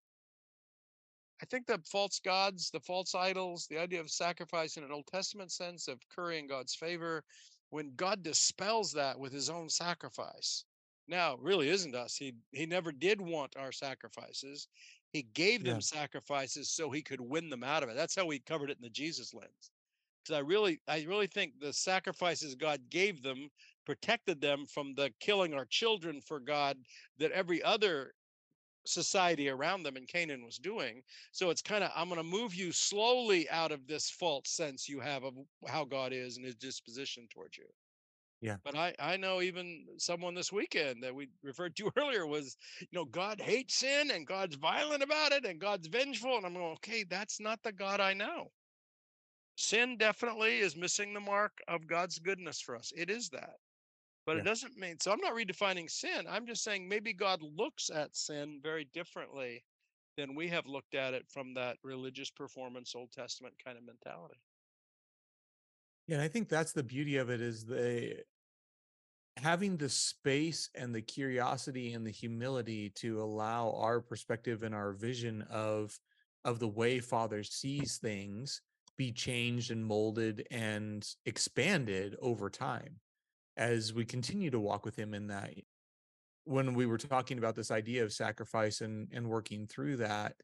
I 1.43 1.47
think 1.47 1.66
the 1.66 1.80
false 1.91 2.20
gods, 2.20 2.70
the 2.70 2.80
false 2.80 3.14
idols, 3.14 3.66
the 3.66 3.78
idea 3.78 4.01
of 4.01 4.11
sacrifice 4.11 4.76
in 4.76 4.85
an 4.85 4.93
Old 4.93 5.07
Testament 5.07 5.53
sense 5.53 5.89
of 5.89 6.01
currying 6.09 6.47
God's 6.47 6.74
favor, 6.74 7.24
when 7.70 7.95
God 7.97 8.22
dispels 8.22 8.93
that 8.93 9.18
with 9.18 9.32
His 9.32 9.51
own 9.51 9.68
sacrifice. 9.68 10.64
Now, 11.09 11.35
it 11.35 11.41
really 11.41 11.68
isn't 11.68 11.95
us. 11.95 12.16
He 12.16 12.35
He 12.53 12.66
never 12.66 12.93
did 12.93 13.20
want 13.20 13.57
our 13.57 13.72
sacrifices. 13.72 14.68
He 15.12 15.22
gave 15.22 15.64
them 15.64 15.80
sacrifices 15.80 16.70
so 16.70 16.91
He 16.91 17.03
could 17.03 17.20
win 17.20 17.51
them 17.51 17.64
out 17.64 17.82
of 17.82 17.89
it. 17.89 17.97
That's 17.97 18.14
how 18.14 18.26
we 18.26 18.41
covered 18.41 18.70
it 18.70 18.78
in 18.78 18.82
the 18.82 18.91
Jesus 18.91 19.35
lens 19.35 19.70
because 20.25 20.39
I 20.39 20.41
really, 20.41 20.81
I 20.89 21.05
really 21.09 21.27
think 21.27 21.53
the 21.61 21.72
sacrifices 21.72 22.55
God 22.55 22.81
gave 22.91 23.22
them 23.22 23.51
protected 23.85 24.41
them 24.41 24.66
from 24.66 24.95
the 24.95 25.11
killing 25.20 25.55
our 25.55 25.66
children 25.66 26.20
for 26.20 26.41
God 26.41 26.79
that 27.18 27.33
every 27.33 27.62
other 27.62 28.12
society 28.87 29.49
around 29.49 29.83
them 29.83 29.97
in 29.97 30.07
Canaan 30.07 30.45
was 30.45 30.59
doing. 30.59 31.03
So 31.33 31.51
it's 31.51 31.62
kind 31.62 31.85
of, 31.85 31.91
I'm 31.97 32.09
going 32.09 32.20
to 32.20 32.25
move 32.25 32.55
you 32.55 32.72
slowly 32.72 33.49
out 33.51 33.72
of 33.72 33.87
this 33.87 34.11
false 34.11 34.51
sense 34.51 34.89
you 34.89 35.01
have 35.01 35.25
of 35.25 35.35
how 35.66 35.85
God 35.85 36.12
is 36.12 36.37
and 36.37 36.45
his 36.45 36.57
disposition 36.57 37.27
towards 37.33 37.57
you. 37.57 37.64
Yeah. 38.41 38.57
But 38.62 38.77
I, 38.77 38.95
I 38.99 39.16
know 39.16 39.41
even 39.41 39.87
someone 39.97 40.35
this 40.35 40.53
weekend 40.53 41.03
that 41.03 41.14
we 41.14 41.29
referred 41.43 41.77
to 41.77 41.91
earlier 41.97 42.27
was, 42.27 42.57
you 42.81 42.89
know, 42.93 43.07
God 43.07 43.41
hates 43.41 43.77
sin 43.77 44.11
and 44.11 44.27
God's 44.27 44.57
violent 44.57 45.03
about 45.03 45.33
it 45.33 45.47
and 45.47 45.59
God's 45.59 45.87
vengeful. 45.87 46.37
And 46.37 46.45
I'm 46.45 46.53
going, 46.53 46.72
okay, 46.75 47.05
that's 47.09 47.41
not 47.41 47.62
the 47.62 47.72
God 47.72 48.01
I 48.01 48.12
know. 48.12 48.51
Sin 49.57 49.97
definitely 49.97 50.59
is 50.59 50.77
missing 50.77 51.15
the 51.15 51.21
mark 51.21 51.53
of 51.69 51.87
God's 51.87 52.19
goodness 52.19 52.61
for 52.61 52.77
us. 52.77 52.93
It 52.97 53.11
is 53.11 53.29
that. 53.31 53.57
But 54.27 54.37
Yeah. 54.37 54.43
it 54.43 54.45
doesn't 54.45 54.77
mean 54.77 54.99
so 55.01 55.13
I'm 55.13 55.21
not 55.21 55.35
redefining 55.35 55.91
sin. 55.91 56.27
I'm 56.29 56.47
just 56.47 56.65
saying 56.65 56.89
maybe 56.89 57.13
God 57.13 57.43
looks 57.43 57.91
at 57.91 58.17
sin 58.17 58.61
very 58.63 58.87
differently 58.87 59.65
than 60.17 60.35
we 60.35 60.49
have 60.49 60.67
looked 60.67 60.95
at 60.95 61.15
it 61.15 61.29
from 61.29 61.55
that 61.55 61.77
religious 61.83 62.31
performance 62.31 62.95
Old 62.95 63.13
Testament 63.13 63.55
kind 63.63 63.77
of 63.77 63.85
mentality. 63.85 64.41
Yeah, 66.07 66.17
and 66.17 66.23
I 66.23 66.29
think 66.29 66.49
that's 66.49 66.73
the 66.73 66.83
beauty 66.83 67.17
of 67.17 67.31
it 67.31 67.41
is 67.41 67.65
the 67.65 68.25
having 69.37 69.77
the 69.77 69.89
space 69.89 70.71
and 70.75 70.95
the 70.95 71.03
curiosity 71.03 71.93
and 71.93 72.07
the 72.07 72.11
humility 72.11 72.91
to 72.91 73.21
allow 73.21 73.73
our 73.73 74.01
perspective 74.01 74.63
and 74.63 74.75
our 74.75 74.93
vision 74.93 75.43
of 75.51 75.99
of 76.45 76.59
the 76.61 76.69
way 76.69 77.01
father 77.01 77.43
sees 77.43 77.97
things 77.97 78.61
be 78.97 79.13
changed 79.13 79.71
and 79.71 79.85
molded 79.85 80.47
and 80.51 81.07
expanded 81.27 82.17
over 82.21 82.49
time 82.49 82.97
as 83.57 83.93
we 83.93 84.05
continue 84.05 84.51
to 84.51 84.61
walk 84.61 84.85
with 84.85 84.97
him 84.97 85.15
in 85.15 85.29
that 85.29 85.51
when 86.45 86.75
we 86.75 86.87
were 86.87 86.99
talking 86.99 87.39
about 87.39 87.57
this 87.57 87.71
idea 87.71 88.05
of 88.05 88.13
sacrifice 88.13 88.81
and 88.81 89.09
and 89.13 89.27
working 89.29 89.67
through 89.67 89.97
that 89.97 90.35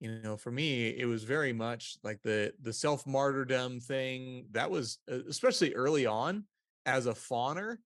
you 0.00 0.20
know 0.22 0.36
for 0.36 0.50
me 0.50 0.88
it 0.88 1.06
was 1.06 1.24
very 1.24 1.52
much 1.52 1.96
like 2.02 2.20
the 2.22 2.52
the 2.62 2.72
self 2.72 3.06
martyrdom 3.06 3.80
thing 3.80 4.46
that 4.52 4.70
was 4.70 4.98
especially 5.28 5.74
early 5.74 6.06
on 6.06 6.44
as 6.86 7.06
a 7.06 7.12
fawner 7.12 7.76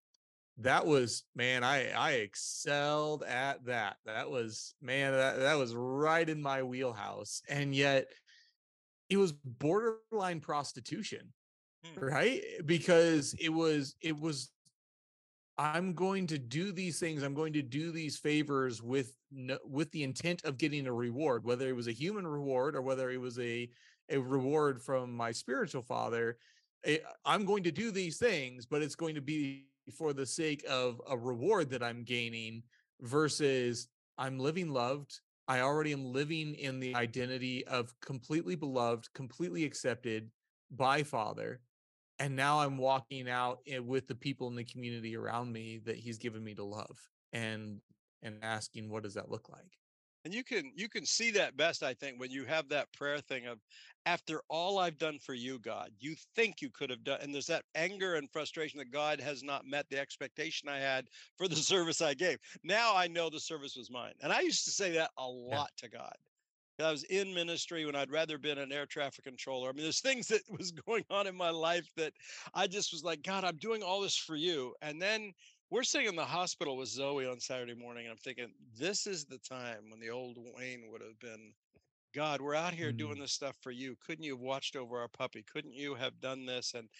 that 0.59 0.85
was 0.85 1.25
man 1.37 1.63
i 1.63 1.91
i 1.93 2.13
excelled 2.13 3.23
at 3.23 3.65
that. 3.67 3.97
That 4.07 4.31
was 4.31 4.75
man 4.83 5.13
that, 5.13 5.39
that 5.39 5.59
was 5.59 5.75
right 5.75 6.29
in 6.29 6.43
my 6.43 6.63
wheelhouse 6.63 7.43
and 7.49 7.75
yet 7.75 8.09
it 9.09 9.17
was 9.17 9.33
borderline 9.33 10.41
prostitution 10.41 11.33
Hmm. 11.85 12.01
right 12.01 12.43
because 12.67 13.35
it 13.41 13.51
was 13.51 13.95
it 14.01 14.19
was 14.19 14.51
i'm 15.59 15.93
going 15.93 16.27
to 16.27 16.39
do 16.39 16.73
these 16.73 16.99
things 16.99 17.23
i'm 17.23 17.35
going 17.35 17.53
to 17.53 17.63
do 17.63 17.91
these 17.93 18.17
favors 18.19 18.83
with 18.83 19.13
no, 19.31 19.59
with 19.65 19.91
the 19.93 20.03
intent 20.03 20.45
of 20.45 20.59
getting 20.59 20.87
a 20.87 20.93
reward 20.93 21.45
whether 21.45 21.69
it 21.69 21.77
was 21.77 21.87
a 21.89 21.93
human 21.93 22.27
reward 22.27 22.75
or 22.75 22.83
whether 22.83 23.11
it 23.11 23.21
was 23.21 23.39
a 23.39 23.69
a 24.11 24.19
reward 24.19 24.81
from 24.83 25.15
my 25.15 25.31
spiritual 25.31 25.83
father 25.83 26.39
eh, 26.85 26.99
i'm 27.25 27.45
going 27.45 27.63
to 27.63 27.73
do 27.73 27.91
these 27.91 28.19
things 28.19 28.67
but 28.67 28.83
it's 28.83 28.97
going 28.97 29.15
to 29.15 29.21
be 29.21 29.67
for 29.97 30.13
the 30.13 30.27
sake 30.27 30.65
of 30.69 31.01
a 31.09 31.17
reward 31.17 31.71
that 31.71 31.83
i'm 31.83 32.03
gaining 32.05 32.63
versus 33.03 33.89
i'm 34.17 34.39
living 34.39 34.69
loved 34.69 35.21
i 35.49 35.61
already 35.61 35.92
am 35.92 36.12
living 36.12 36.55
in 36.55 36.78
the 36.78 36.94
identity 36.94 37.66
of 37.66 37.92
completely 38.01 38.55
beloved 38.55 39.12
completely 39.14 39.64
accepted 39.64 40.30
by 40.70 41.03
father 41.03 41.61
and 42.18 42.36
now 42.36 42.61
i'm 42.61 42.76
walking 42.78 43.28
out 43.28 43.61
with 43.84 44.07
the 44.07 44.14
people 44.14 44.49
in 44.49 44.55
the 44.55 44.64
community 44.64 45.16
around 45.16 45.53
me 45.53 45.80
that 45.84 45.96
he's 45.96 46.18
given 46.18 46.44
me 46.44 46.55
to 46.55 46.64
love 46.64 46.99
and 47.32 47.80
and 48.22 48.36
asking 48.42 48.90
what 48.90 49.03
does 49.03 49.14
that 49.14 49.30
look 49.30 49.49
like 49.49 49.78
And 50.25 50.35
you 50.35 50.45
can 50.45 50.73
you 50.75 50.89
can 50.89 51.07
see 51.07 51.31
that 51.33 51.57
best, 51.57 51.83
I 51.83 51.95
think, 51.95 52.21
when 52.21 52.31
you 52.31 52.45
have 52.45 52.69
that 52.69 52.93
prayer 52.93 53.21
thing 53.21 53.47
of 53.47 53.59
after 54.07 54.41
all 54.49 54.79
I've 54.79 54.99
done 54.99 55.19
for 55.19 55.35
you, 55.35 55.59
God, 55.59 55.91
you 56.01 56.14
think 56.35 56.61
you 56.61 56.71
could 56.71 56.91
have 56.91 57.05
done, 57.05 57.21
and 57.21 57.33
there's 57.33 57.47
that 57.47 57.64
anger 57.75 58.14
and 58.14 58.31
frustration 58.31 58.79
that 58.79 58.91
God 58.91 59.21
has 59.21 59.43
not 59.43 59.66
met 59.66 59.87
the 59.91 59.99
expectation 59.99 60.69
I 60.69 60.79
had 60.79 61.09
for 61.37 61.47
the 61.47 61.57
service 61.57 62.01
I 62.01 62.14
gave. 62.14 62.39
Now 62.64 62.97
I 62.97 63.07
know 63.07 63.31
the 63.31 63.41
service 63.41 63.77
was 63.77 63.91
mine. 63.91 64.14
And 64.23 64.33
I 64.33 64.41
used 64.41 64.64
to 64.64 64.71
say 64.71 64.93
that 64.93 65.11
a 65.19 65.27
lot 65.27 65.71
to 65.79 65.89
God. 65.89 66.14
I 66.81 66.93
was 66.93 67.03
in 67.05 67.35
ministry 67.35 67.85
when 67.85 67.97
I'd 67.97 68.12
rather 68.12 68.39
been 68.39 68.59
an 68.59 68.71
air 68.71 68.87
traffic 68.87 69.25
controller. 69.25 69.69
I 69.69 69.73
mean, 69.73 69.83
there's 69.83 70.01
things 70.01 70.29
that 70.29 70.43
was 70.59 70.71
going 70.71 71.05
on 71.11 71.27
in 71.27 71.37
my 71.37 71.51
life 71.51 71.91
that 71.97 72.12
I 72.55 72.66
just 72.66 72.93
was 72.93 73.03
like, 73.03 73.23
God, 73.23 73.45
I'm 73.45 73.57
doing 73.57 73.83
all 73.83 74.01
this 74.01 74.16
for 74.16 74.37
you. 74.37 74.75
And 74.81 75.03
then 75.03 75.33
we're 75.71 75.83
sitting 75.85 76.09
in 76.09 76.16
the 76.16 76.25
hospital 76.25 76.77
with 76.77 76.89
Zoe 76.89 77.27
on 77.27 77.41
Saturday 77.41 77.75
morning, 77.75 78.07
and 78.07 78.12
I'm 78.12 78.19
thinking, 78.19 78.55
this 78.77 79.07
is 79.07 79.25
the 79.27 79.39
time 79.39 79.91
when 79.91 80.01
the 80.01 80.11
old 80.11 80.39
Wayne 80.39 80.91
would 80.91 81.03
have 81.03 81.19
been, 81.19 81.55
God, 82.14 82.41
we're 82.41 82.55
out 82.55 82.75
here 82.75 82.93
doing 82.93 83.19
Mm. 83.19 83.21
this 83.21 83.33
stuff 83.33 83.57
for 83.62 83.71
you. 83.73 83.97
Couldn't 83.97 84.25
you 84.25 84.35
have 84.35 84.43
watched 84.43 84.77
over 84.77 84.99
our 85.01 85.09
puppy? 85.09 85.43
Couldn't 85.45 85.75
you 85.75 85.95
have 85.95 86.21
done 86.21 86.47
this? 86.47 86.75
And 86.75 86.91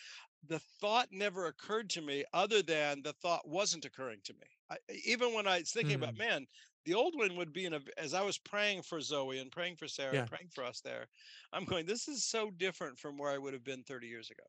the 0.43 0.61
thought 0.61 1.09
never 1.12 1.47
occurred 1.47 1.91
to 1.91 2.03
me 2.03 2.25
other 2.33 2.62
than 2.62 3.03
the 3.03 3.14
thought 3.14 3.49
wasn't 3.49 3.85
occurring 3.87 4.23
to 4.25 4.35
me. 4.35 4.47
I, 4.71 4.79
even 5.07 5.35
when 5.35 5.47
I 5.49 5.61
was 5.61 5.73
thinking 5.73 5.97
about, 5.97 6.14
Mm. 6.14 6.19
man, 6.19 6.47
the 6.85 6.95
old 6.95 7.16
one 7.16 7.37
would 7.37 7.53
be 7.53 7.66
in 7.66 7.75
a, 7.75 7.81
as 7.99 8.14
I 8.14 8.23
was 8.23 8.39
praying 8.39 8.83
for 8.83 9.01
Zoe 9.01 9.39
and 9.39 9.53
praying 9.53 9.77
for 9.77 9.89
Sarah, 9.89 10.14
Yeah. 10.14 10.19
and 10.19 10.29
praying 10.29 10.51
for 10.55 10.64
us 10.64 10.81
there, 10.83 11.09
I'm 11.53 11.64
going, 11.66 11.87
this 11.87 12.09
is 12.09 12.25
so 12.27 12.51
different 12.51 12.99
from 12.99 13.19
where 13.19 13.31
I 13.33 13.39
would 13.39 13.55
have 13.55 13.64
been 13.64 13.85
30 13.85 14.09
years 14.09 14.31
ago 14.31 14.45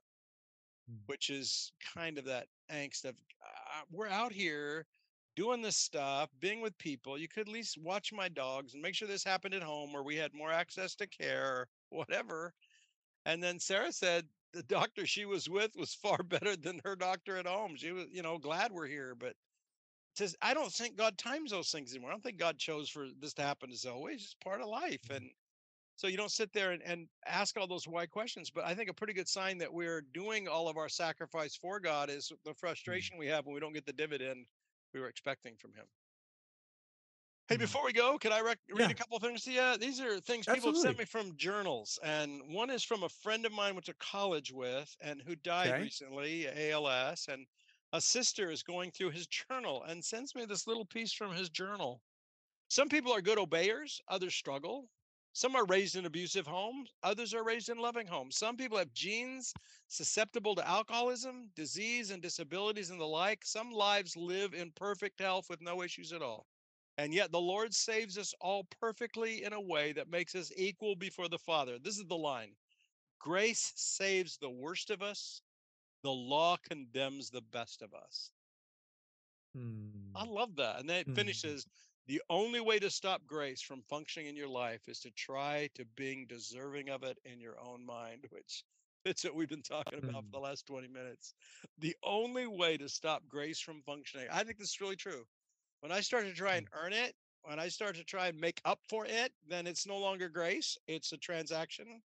Mm. 0.90 1.10
which 1.10 1.30
is 1.30 1.74
kind 1.82 2.18
of 2.18 2.26
that 2.26 2.48
angst 2.72 3.06
of 3.06 3.16
uh, 3.44 3.82
we're 3.92 4.08
out 4.08 4.32
here 4.34 4.86
doing 5.36 5.62
this 5.62 5.78
stuff, 5.78 6.30
being 6.40 6.62
with 6.62 6.78
people. 6.78 7.18
You 7.18 7.28
could 7.28 7.48
at 7.48 7.54
least 7.54 7.78
watch 7.78 8.12
my 8.14 8.30
dogs 8.30 8.74
and 8.74 8.82
make 8.82 8.96
sure 8.96 9.08
this 9.08 9.24
happened 9.24 9.54
at 9.54 9.64
home 9.64 9.94
where 9.94 10.04
we 10.04 10.16
had 10.16 10.34
more 10.34 10.52
access 10.52 10.96
to 10.96 11.08
care, 11.08 11.46
or 11.46 11.68
whatever. 11.90 12.54
And 13.26 13.42
then 13.44 13.60
Sarah 13.60 13.92
said 13.94 14.28
the 14.54 14.64
doctor 14.64 15.06
she 15.06 15.26
was 15.26 15.50
with 15.50 15.76
was 15.78 15.94
far 15.96 16.18
better 16.24 16.56
than 16.56 16.82
her 16.86 16.96
doctor 16.96 17.38
at 17.38 17.48
home. 17.48 17.76
She 17.78 17.92
was, 17.92 18.08
you 18.12 18.22
know, 18.24 18.38
glad 18.40 18.72
we're 18.72 18.88
here, 18.88 19.16
but 19.16 19.36
just 20.16 20.36
I 20.42 20.54
don't 20.54 20.72
think 20.72 20.98
God 20.98 21.18
times 21.18 21.52
those 21.52 21.72
things 21.72 21.92
anymore. 21.94 22.12
I 22.12 22.14
don't 22.14 22.24
think 22.24 22.38
God 22.38 22.58
chose 22.58 22.90
for 22.90 23.08
this 23.20 23.34
to 23.36 23.42
happen 23.44 23.70
to 23.70 23.78
Zoe. 23.78 24.14
It's 24.14 24.24
just 24.24 24.40
part 24.42 24.62
of 24.62 24.68
life. 24.68 25.02
Mhm. 25.10 25.16
And 25.18 25.32
so 26.00 26.08
you 26.08 26.16
don't 26.16 26.32
sit 26.32 26.54
there 26.54 26.72
and, 26.72 26.82
and 26.84 27.10
ask 27.26 27.58
all 27.58 27.68
those 27.68 27.86
why 27.86 28.06
questions. 28.06 28.50
But 28.50 28.64
I 28.64 28.74
think 28.74 28.90
a 28.90 28.94
pretty 28.94 29.12
good 29.12 29.28
sign 29.28 29.58
that 29.58 29.74
we're 29.74 30.00
doing 30.14 30.48
all 30.48 30.70
of 30.70 30.78
our 30.78 30.88
sacrifice 30.88 31.58
for 31.58 31.78
God 31.78 32.10
is 32.10 32.32
the 32.46 32.54
frustration 32.54 33.18
we 33.18 33.28
have 33.28 33.46
when 33.46 33.54
we 33.54 33.60
don't 33.60 33.74
get 33.74 33.86
the 33.86 33.92
dividend 33.92 34.46
we 34.94 35.02
were 35.02 35.10
expecting 35.10 35.58
from 35.58 35.74
Him. 35.74 35.84
Hey, 37.50 37.56
Mm. 37.58 37.60
before 37.60 37.84
we 37.84 37.92
go, 37.92 38.18
can 38.18 38.32
I 38.32 38.40
rec- 38.40 38.60
read 38.70 38.86
Yeah. 38.86 38.92
a 38.92 38.94
couple 38.94 39.18
of 39.18 39.24
things 39.24 39.44
to 39.44 39.52
you? 39.52 39.78
These 39.78 40.00
are 40.00 40.22
things 40.22 40.46
people 40.46 40.72
have 40.72 40.78
sent 40.82 40.98
me 41.00 41.04
from 41.04 41.36
journals, 41.36 42.00
and 42.02 42.48
one 42.54 42.70
is 42.70 42.82
from 42.86 43.04
a 43.04 43.10
friend 43.10 43.46
of 43.46 43.52
mine 43.52 43.74
went 43.76 43.86
to 43.88 43.94
college 43.96 44.54
with 44.54 44.96
and 45.02 45.22
who 45.22 45.36
died 45.36 45.68
Okay. 45.72 45.82
recently, 45.82 46.48
ALS, 46.48 47.28
and 47.28 47.46
a 47.92 48.00
sister 48.00 48.50
is 48.50 48.64
going 48.64 48.92
through 48.92 49.10
his 49.10 49.28
journal 49.28 49.84
and 49.84 50.06
sends 50.06 50.34
me 50.34 50.46
this 50.46 50.66
little 50.66 50.86
piece 50.86 51.12
from 51.12 51.34
his 51.34 51.50
journal. 51.50 52.02
Some 52.70 52.88
people 52.88 53.12
are 53.12 53.22
good 53.22 53.38
obeyers, 53.38 54.00
others 54.08 54.34
struggle. 54.34 54.90
Some 55.34 55.56
are 55.56 55.66
raised 55.66 55.96
in 55.96 56.06
abusive 56.06 56.48
homes, 56.48 56.92
others 57.04 57.34
are 57.34 57.44
raised 57.44 57.70
in 57.70 57.78
loving 57.78 58.08
homes. 58.08 58.38
Some 58.38 58.58
people 58.58 58.78
have 58.78 58.94
genes 58.94 59.54
susceptible 59.88 60.56
to 60.56 60.68
alcoholism, 60.68 61.52
disease, 61.56 62.10
and 62.12 62.22
disabilities 62.22 62.90
and 62.90 63.00
the 63.00 63.06
like. 63.06 63.46
Some 63.46 63.72
lives 63.72 64.16
live 64.18 64.54
in 64.54 64.72
perfect 64.72 65.20
health 65.20 65.50
with 65.50 65.62
no 65.62 65.82
issues 65.82 66.12
at 66.14 66.22
all. 66.22 66.48
And 66.98 67.14
yet 67.14 67.32
the 67.32 67.40
Lord 67.42 67.74
saves 67.74 68.18
us 68.18 68.34
all 68.42 68.64
perfectly 68.66 69.44
in 69.44 69.54
a 69.54 69.62
way 69.62 69.94
that 69.94 70.10
makes 70.10 70.36
us 70.36 70.52
equal 70.56 70.96
before 70.96 71.30
the 71.30 71.40
Father. 71.40 71.80
This 71.80 71.98
is 71.98 72.06
the 72.06 72.18
line 72.18 72.56
Grace 73.20 73.74
saves 73.76 74.38
the 74.38 74.50
worst 74.50 74.90
of 74.90 75.02
us, 75.02 75.42
the 76.04 76.12
law 76.12 76.58
condemns 76.58 77.30
the 77.30 77.42
best 77.42 77.82
of 77.82 77.94
us. 77.94 78.32
I 80.16 80.24
Mm. 80.24 80.26
love 80.26 80.56
that. 80.58 80.80
And 80.80 80.90
then 80.90 81.02
it 81.02 81.08
Mm. 81.08 81.14
finishes 81.14 81.66
the 82.10 82.22
only 82.30 82.60
way 82.62 82.80
to 82.80 82.92
stop 82.92 83.26
grace 83.28 83.62
from 83.62 83.84
functioning 83.84 84.28
in 84.30 84.36
your 84.36 84.50
life 84.50 84.90
is 84.90 85.00
to 85.02 85.12
try 85.12 85.70
to 85.76 85.86
being 85.86 86.28
deserving 86.28 86.90
of 86.90 87.04
it 87.04 87.20
in 87.26 87.40
your 87.40 87.60
own 87.62 87.86
mind, 87.86 88.28
which 88.32 88.66
it's 89.06 89.24
what 89.26 89.36
we've 89.36 89.50
been 89.50 89.64
talking 89.64 90.00
about 90.00 90.26
for 90.26 90.32
the 90.34 90.40
Mm. 90.40 90.42
last 90.42 90.68
20 90.68 90.90
minutes. 90.90 91.36
The 91.78 91.96
only 92.04 92.48
way 92.48 92.78
to 92.78 92.90
stop 92.90 93.28
grace 93.28 93.62
from 93.62 93.84
functioning, 93.84 94.28
I 94.32 94.44
think 94.44 94.60
this 94.60 94.72
is 94.72 94.82
really 94.82 94.98
true. 94.98 95.26
When 95.82 95.92
I 95.92 96.02
start 96.02 96.26
to 96.26 96.34
try 96.34 96.56
and 96.58 96.68
Mm. 96.68 96.74
earn 96.74 96.94
it, 96.94 97.16
when 97.44 97.60
I 97.60 97.70
start 97.70 97.96
to 97.98 98.04
try 98.04 98.28
and 98.28 98.40
make 98.40 98.62
up 98.66 98.82
for 98.90 99.06
it, 99.06 99.34
then 99.48 99.68
it's 99.68 99.88
no 99.88 99.98
longer 100.00 100.30
grace, 100.30 100.78
it's 100.88 101.14
a 101.14 101.18
transaction. 101.18 102.04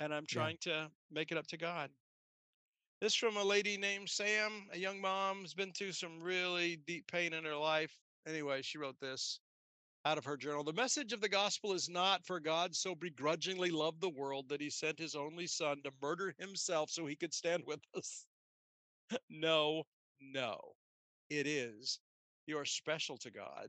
And 0.00 0.14
I'm 0.14 0.26
Yeah. 0.30 0.50
trying 0.50 0.58
to 0.62 0.92
make 1.10 1.32
it 1.32 1.38
up 1.38 1.48
to 1.48 1.58
God. 1.58 1.90
This 3.00 3.14
from 3.14 3.36
a 3.36 3.44
lady 3.44 3.78
named 3.78 4.10
Sam, 4.10 4.68
a 4.72 4.78
young 4.78 5.00
mom 5.00 5.40
who's 5.40 5.54
been 5.54 5.72
through 5.72 5.92
some 5.92 6.20
really 6.22 6.76
deep 6.76 7.06
pain 7.06 7.32
in 7.32 7.44
her 7.44 7.56
life. 7.56 7.98
Anyway, 8.30 8.62
she 8.62 8.78
wrote 8.78 9.00
this 9.00 9.40
out 10.04 10.16
of 10.16 10.24
her 10.24 10.36
journal. 10.36 10.62
The 10.62 10.72
message 10.72 11.12
of 11.12 11.20
the 11.20 11.28
gospel 11.28 11.72
is 11.72 11.88
not 11.88 12.24
for 12.24 12.38
God 12.38 12.74
so 12.76 12.94
begrudgingly 12.94 13.70
loved 13.70 14.00
the 14.00 14.08
world 14.08 14.48
that 14.48 14.60
he 14.60 14.70
sent 14.70 14.98
his 14.98 15.16
only 15.16 15.48
son 15.48 15.82
to 15.82 15.90
murder 16.00 16.32
himself 16.38 16.90
so 16.90 17.06
he 17.06 17.16
could 17.16 17.34
stand 17.34 17.64
with 17.66 17.80
us. 17.96 18.26
no, 19.28 19.82
no, 20.20 20.58
it 21.28 21.46
is. 21.48 21.98
You 22.46 22.56
are 22.58 22.64
special 22.64 23.18
to 23.18 23.30
God. 23.32 23.68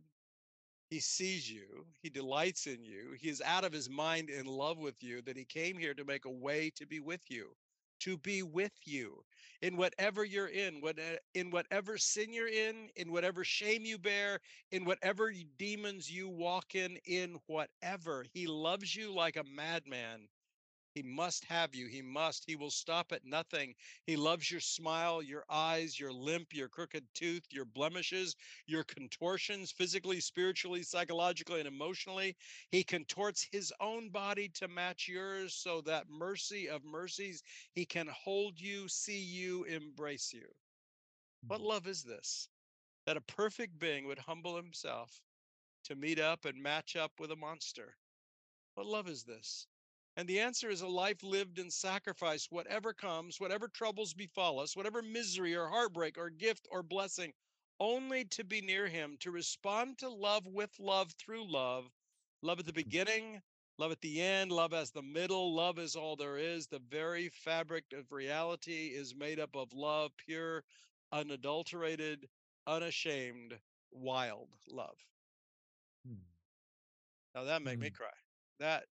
He 0.91 0.99
sees 0.99 1.49
you. 1.49 1.85
He 2.03 2.09
delights 2.09 2.67
in 2.67 2.83
you. 2.85 3.13
He 3.19 3.29
is 3.29 3.41
out 3.41 3.63
of 3.63 3.73
his 3.73 3.89
mind 3.89 4.29
in 4.29 4.45
love 4.45 4.77
with 4.77 5.01
you 5.01 5.21
that 5.23 5.37
he 5.37 5.45
came 5.45 5.77
here 5.77 5.93
to 5.95 6.05
make 6.05 6.25
a 6.25 6.29
way 6.29 6.71
to 6.75 6.85
be 6.85 6.99
with 6.99 7.21
you, 7.29 7.55
to 8.01 8.17
be 8.17 8.43
with 8.43 8.73
you 8.85 9.23
in 9.61 9.77
whatever 9.77 10.23
you're 10.25 10.47
in, 10.47 10.81
uh, 10.85 11.17
in 11.33 11.51
whatever 11.51 11.97
sin 11.97 12.33
you're 12.33 12.47
in, 12.47 12.89
in 12.95 13.11
whatever 13.11 13.43
shame 13.43 13.85
you 13.85 13.97
bear, 13.97 14.39
in 14.71 14.85
whatever 14.85 15.31
demons 15.57 16.09
you 16.09 16.29
walk 16.29 16.75
in, 16.75 16.97
in 17.05 17.37
whatever. 17.47 18.25
He 18.33 18.47
loves 18.47 18.95
you 18.95 19.13
like 19.13 19.37
a 19.37 19.43
madman. 19.43 20.27
He 20.93 21.03
must 21.03 21.45
have 21.45 21.75
you. 21.75 21.87
He 21.87 22.01
must. 22.01 22.45
He 22.45 22.55
will 22.55 22.71
stop 22.71 23.11
at 23.11 23.25
nothing. 23.25 23.75
He 24.05 24.15
loves 24.15 24.49
your 24.51 24.59
smile, 24.61 25.21
your 25.21 25.45
eyes, 25.49 25.99
your 25.99 26.11
limp, 26.13 26.53
your 26.53 26.69
crooked 26.69 27.05
tooth, 27.13 27.43
your 27.51 27.65
blemishes, 27.65 28.35
your 28.67 28.83
contortions, 28.83 29.71
physically, 29.71 30.19
spiritually, 30.21 30.83
psychologically, 30.83 31.59
and 31.59 31.67
emotionally. 31.67 32.35
He 32.71 32.83
contorts 32.83 33.47
his 33.51 33.73
own 33.79 34.09
body 34.09 34.49
to 34.55 34.67
match 34.67 35.07
yours 35.07 35.53
so 35.55 35.81
that 35.81 36.09
mercy 36.09 36.67
of 36.69 36.83
mercies, 36.83 37.43
he 37.73 37.85
can 37.85 38.07
hold 38.07 38.59
you, 38.59 38.87
see 38.87 39.19
you, 39.19 39.63
embrace 39.65 40.33
you. 40.33 40.47
What 41.47 41.61
Mm. 41.61 41.65
love 41.65 41.87
is 41.87 42.03
this? 42.03 42.49
That 43.05 43.17
a 43.17 43.21
perfect 43.21 43.79
being 43.79 44.05
would 44.07 44.19
humble 44.19 44.55
himself 44.55 45.21
to 45.85 45.95
meet 45.95 46.19
up 46.19 46.45
and 46.45 46.61
match 46.61 46.95
up 46.95 47.19
with 47.19 47.31
a 47.31 47.35
monster. 47.35 47.97
What 48.75 48.87
love 48.87 49.07
is 49.09 49.23
this? 49.25 49.67
And 50.15 50.27
the 50.27 50.39
answer 50.39 50.69
is 50.69 50.81
a 50.81 50.87
life 50.87 51.23
lived 51.23 51.59
in 51.59 51.69
sacrifice, 51.71 52.49
whatever 52.49 52.93
comes, 52.93 53.39
whatever 53.39 53.67
troubles 53.67 54.13
befall 54.13 54.59
us, 54.59 54.75
whatever 54.75 55.01
misery 55.01 55.55
or 55.55 55.67
heartbreak 55.69 56.17
or 56.17 56.29
gift 56.29 56.67
or 56.71 56.83
blessing, 56.83 57.33
only 57.79 58.25
to 58.25 58.43
be 58.43 58.61
near 58.61 58.87
Him, 58.87 59.17
to 59.19 59.31
respond 59.31 59.97
to 59.99 60.09
love 60.09 60.45
with 60.47 60.79
love 60.79 61.13
through 61.13 61.45
love, 61.51 61.91
love 62.41 62.59
at 62.59 62.65
the 62.65 62.73
beginning, 62.73 63.41
love 63.77 63.91
at 63.91 64.01
the 64.01 64.21
end, 64.21 64.51
love 64.51 64.73
as 64.73 64.91
the 64.91 65.01
middle, 65.01 65.53
love 65.53 65.77
is 65.79 65.95
all 65.95 66.15
there 66.15 66.37
is. 66.37 66.67
The 66.67 66.79
very 66.79 67.29
fabric 67.29 67.91
of 67.93 68.11
reality 68.11 68.87
is 68.93 69.15
made 69.15 69.39
up 69.39 69.55
of 69.55 69.73
love, 69.73 70.15
pure, 70.17 70.63
unadulterated, 71.11 72.29
unashamed, 72.67 73.59
wild 73.91 74.49
love. 74.67 74.97
Hmm. 76.05 76.21
Now 77.35 77.43
that 77.43 77.61
made 77.61 77.79
me 77.79 77.89
Mm. 77.89 77.91
cry. 77.91 78.13
That 78.59 78.87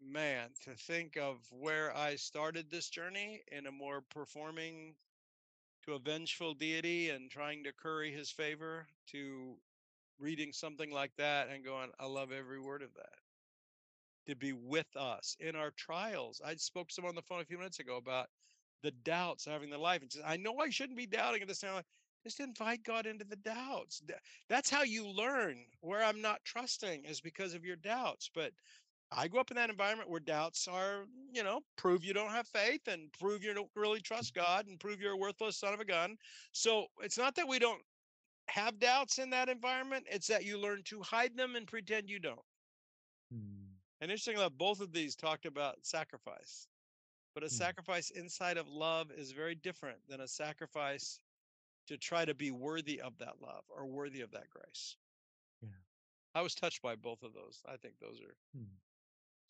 man, 0.00 0.48
to 0.64 0.74
think 0.74 1.16
of 1.16 1.36
where 1.50 1.96
I 1.96 2.16
started 2.16 2.70
this 2.70 2.88
journey 2.88 3.42
in 3.52 3.66
a 3.66 3.72
more 3.72 4.02
performing 4.10 4.94
to 5.84 5.94
a 5.94 5.98
vengeful 5.98 6.54
deity 6.54 7.10
and 7.10 7.30
trying 7.30 7.64
to 7.64 7.72
curry 7.72 8.12
his 8.12 8.30
favor 8.30 8.86
to 9.12 9.54
reading 10.18 10.52
something 10.52 10.90
like 10.90 11.12
that 11.16 11.48
and 11.48 11.64
going, 11.64 11.90
I 11.98 12.06
love 12.06 12.30
every 12.32 12.60
word 12.60 12.82
of 12.82 12.92
that. 12.94 13.18
To 14.26 14.36
be 14.36 14.52
with 14.52 14.86
us 14.96 15.36
in 15.40 15.56
our 15.56 15.70
trials. 15.76 16.40
I 16.44 16.54
spoke 16.56 16.88
to 16.88 16.94
someone 16.94 17.10
on 17.10 17.16
the 17.16 17.22
phone 17.22 17.40
a 17.40 17.44
few 17.46 17.58
minutes 17.58 17.80
ago 17.80 17.96
about 17.96 18.28
the 18.82 18.90
doubts 18.90 19.46
having 19.46 19.70
the 19.70 19.78
life. 19.78 20.02
And 20.02 20.12
says, 20.12 20.22
I 20.26 20.36
know 20.36 20.58
I 20.58 20.70
shouldn't 20.70 20.98
be 20.98 21.06
doubting 21.06 21.42
at 21.42 21.48
this 21.48 21.60
time. 21.60 21.82
Just 22.22 22.40
invite 22.40 22.84
God 22.84 23.06
into 23.06 23.24
the 23.24 23.36
doubts. 23.36 24.02
That's 24.48 24.68
how 24.68 24.82
you 24.82 25.08
learn 25.08 25.56
where 25.80 26.04
I'm 26.04 26.20
not 26.20 26.44
trusting 26.44 27.04
is 27.06 27.20
because 27.20 27.54
of 27.54 27.64
your 27.64 27.76
doubts. 27.76 28.30
But 28.34 28.52
I 29.12 29.28
grew 29.28 29.40
up 29.40 29.50
in 29.50 29.56
that 29.56 29.70
environment 29.70 30.08
where 30.10 30.20
doubts 30.20 30.68
are, 30.68 31.06
you 31.32 31.42
know, 31.42 31.62
prove 31.76 32.04
you 32.04 32.12
don't 32.12 32.30
have 32.30 32.46
faith 32.48 32.88
and 32.88 33.12
prove 33.12 33.42
you 33.44 33.54
don't 33.54 33.70
really 33.74 34.00
trust 34.00 34.34
God 34.34 34.66
and 34.66 34.78
prove 34.80 35.00
you're 35.00 35.12
a 35.12 35.16
worthless 35.16 35.58
son 35.58 35.74
of 35.74 35.80
a 35.80 35.84
gun. 35.84 36.16
So 36.52 36.88
it's 37.00 37.18
not 37.18 37.34
that 37.36 37.48
we 37.48 37.58
don't 37.58 37.82
have 38.50 38.78
doubts 38.80 39.18
in 39.18 39.30
that 39.30 39.48
environment, 39.48 40.06
it's 40.10 40.28
that 40.28 40.44
you 40.44 40.58
learn 40.58 40.84
to 40.84 41.02
hide 41.02 41.36
them 41.36 41.56
and 41.56 41.66
pretend 41.68 42.10
you 42.10 42.20
don't. 42.20 42.44
Hmm. 43.30 43.80
And 44.02 44.10
interestingly 44.10 44.42
enough, 44.42 44.58
both 44.58 44.80
of 44.80 44.92
these 44.92 45.16
talked 45.16 45.46
about 45.46 45.86
sacrifice. 45.86 46.68
But 47.34 47.44
a 47.44 47.50
Hmm. 47.50 47.50
sacrifice 47.50 48.10
inside 48.10 48.56
of 48.58 48.68
love 48.68 49.10
is 49.12 49.32
very 49.32 49.54
different 49.56 50.06
than 50.08 50.20
a 50.20 50.28
sacrifice 50.28 51.20
to 51.86 51.98
try 51.98 52.24
to 52.24 52.34
be 52.34 52.50
worthy 52.50 53.00
of 53.00 53.18
that 53.18 53.40
love 53.40 53.66
or 53.68 53.86
worthy 53.86 54.20
of 54.22 54.32
that 54.32 54.50
grace. 54.50 54.96
Yeah. 55.62 55.70
I 56.34 56.42
was 56.42 56.56
touched 56.56 56.82
by 56.82 56.96
both 56.96 57.22
of 57.22 57.34
those. 57.34 57.62
I 57.64 57.76
think 57.76 58.00
those 58.00 58.20
are 58.20 58.36
Hmm. 58.54 58.80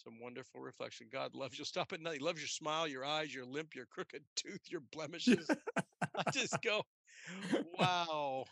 Some 0.04 0.20
wonderful 0.20 0.60
reflection. 0.60 1.08
God 1.12 1.34
loves 1.34 1.58
you. 1.58 1.64
Stop 1.64 1.92
at 1.92 2.00
nothing. 2.00 2.20
He 2.20 2.24
loves 2.24 2.40
your 2.40 2.48
smile, 2.48 2.86
your 2.88 3.04
eyes, 3.04 3.34
your 3.34 3.44
limp, 3.46 3.74
your 3.74 3.86
crooked 3.86 4.22
tooth, 4.36 4.62
your 4.70 4.80
blemishes. 4.92 5.52
I 6.16 6.24
just 6.32 6.60
go, 6.62 6.82
wow. 7.78 8.44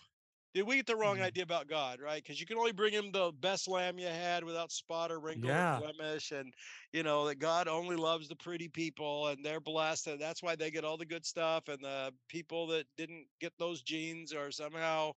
Did 0.55 0.67
we 0.67 0.77
get 0.77 0.87
the 0.87 0.97
wrong 0.97 1.21
Mhm. 1.21 1.23
idea 1.23 1.45
about 1.45 1.69
God, 1.69 2.01
right? 2.01 2.23
Because 2.23 2.41
you 2.41 2.47
can 2.47 2.59
only 2.59 2.73
bring 2.73 2.93
him 2.93 3.13
the 3.13 3.33
best 3.41 3.69
lamb 3.69 3.99
you 3.99 4.09
had 4.09 4.45
without 4.45 4.73
spot 4.73 5.13
or 5.13 5.21
wrinkle 5.21 5.51
Yeah. 5.51 5.81
or 5.81 5.93
blemish. 5.93 6.33
And, 6.33 6.55
you 6.93 7.05
know, 7.05 7.27
that 7.27 7.37
God 7.39 7.69
only 7.69 7.97
loves 7.97 8.29
the 8.29 8.37
pretty 8.37 8.69
people 8.69 9.29
and 9.29 9.45
they're 9.45 9.61
blessed. 9.61 10.09
And 10.09 10.21
that's 10.21 10.43
why 10.43 10.57
they 10.57 10.71
get 10.71 10.85
all 10.85 10.97
the 10.97 11.07
good 11.07 11.27
stuff. 11.27 11.69
And 11.69 11.85
the 11.85 12.13
people 12.29 12.67
that 12.69 12.87
didn't 12.97 13.29
get 13.41 13.53
those 13.59 13.83
genes 13.83 14.33
are 14.33 14.51
somehow 14.51 15.13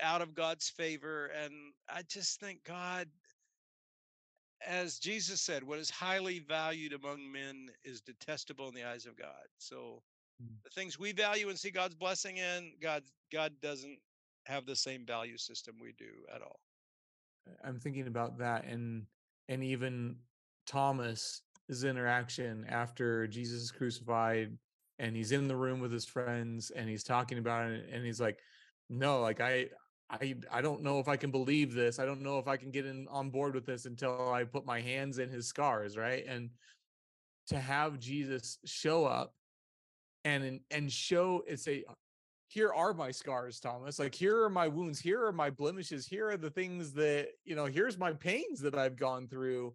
out 0.00 0.22
of 0.22 0.34
God's 0.34 0.68
favor. 0.70 1.26
And 1.26 1.72
I 1.88 2.02
just 2.02 2.40
think 2.40 2.64
God, 2.64 3.08
as 4.66 4.98
Jesus 4.98 5.40
said, 5.40 5.62
what 5.64 5.78
is 5.78 5.90
highly 5.90 6.38
valued 6.40 6.92
among 6.92 7.30
men 7.30 7.68
is 7.84 8.00
detestable 8.00 8.68
in 8.68 8.74
the 8.74 8.84
eyes 8.84 9.06
of 9.06 9.16
God. 9.16 9.46
So 9.58 10.02
Mm. 10.42 10.56
the 10.64 10.70
things 10.70 10.98
we 10.98 11.12
value 11.12 11.48
and 11.48 11.58
see 11.58 11.70
God's 11.70 11.94
blessing 11.94 12.38
in, 12.38 12.72
God 12.80 13.02
God 13.32 13.52
doesn't 13.60 13.98
have 14.46 14.66
the 14.66 14.76
same 14.76 15.06
value 15.06 15.36
system 15.38 15.76
we 15.80 15.92
do 15.92 16.24
at 16.34 16.42
all. 16.42 16.60
I'm 17.64 17.78
thinking 17.78 18.06
about 18.06 18.38
that 18.38 18.64
and 18.64 19.06
and 19.48 19.62
even 19.62 20.16
Thomas 20.66 21.42
his 21.68 21.84
interaction 21.84 22.64
after 22.68 23.26
Jesus 23.26 23.62
is 23.62 23.70
crucified 23.70 24.56
and 24.98 25.16
he's 25.16 25.32
in 25.32 25.48
the 25.48 25.56
room 25.56 25.80
with 25.80 25.92
his 25.92 26.04
friends 26.04 26.70
and 26.70 26.88
he's 26.88 27.04
talking 27.04 27.38
about 27.38 27.70
it 27.70 27.88
and 27.92 28.04
he's 28.04 28.20
like 28.20 28.38
no 28.88 29.20
like 29.20 29.40
I 29.40 29.66
I 30.12 30.34
I 30.50 30.60
don't 30.60 30.82
know 30.82 30.98
if 30.98 31.08
I 31.08 31.16
can 31.16 31.30
believe 31.30 31.72
this 31.72 31.98
I 31.98 32.04
don't 32.04 32.22
know 32.22 32.38
if 32.38 32.46
I 32.46 32.56
can 32.56 32.70
get 32.70 32.86
in 32.86 33.08
on 33.08 33.30
board 33.30 33.54
with 33.54 33.64
this 33.64 33.86
until 33.86 34.32
I 34.32 34.44
put 34.44 34.66
my 34.66 34.80
hands 34.80 35.18
in 35.18 35.30
his 35.30 35.46
scars 35.46 35.96
right? 35.96 36.24
And 36.26 36.50
to 37.48 37.58
have 37.58 37.98
Jesus 37.98 38.58
show 38.64 39.04
up 39.04 39.34
and 40.24 40.60
and 40.70 40.92
show 40.92 41.42
and 41.48 41.58
say 41.58 41.84
here 42.48 42.72
are 42.72 42.92
my 42.92 43.10
scars 43.10 43.58
thomas. 43.58 43.98
Like 43.98 44.14
here 44.14 44.42
are 44.42 44.50
my 44.50 44.68
wounds. 44.68 45.00
Here 45.00 45.24
are 45.24 45.32
my 45.32 45.48
blemishes. 45.48 46.06
Here 46.06 46.28
are 46.28 46.36
the 46.36 46.50
things 46.50 46.92
that 46.92 47.28
you 47.44 47.56
know 47.56 47.64
here's 47.64 47.98
my 47.98 48.12
pains 48.12 48.60
that 48.60 48.74
i've 48.74 48.96
gone 48.96 49.26
through. 49.26 49.74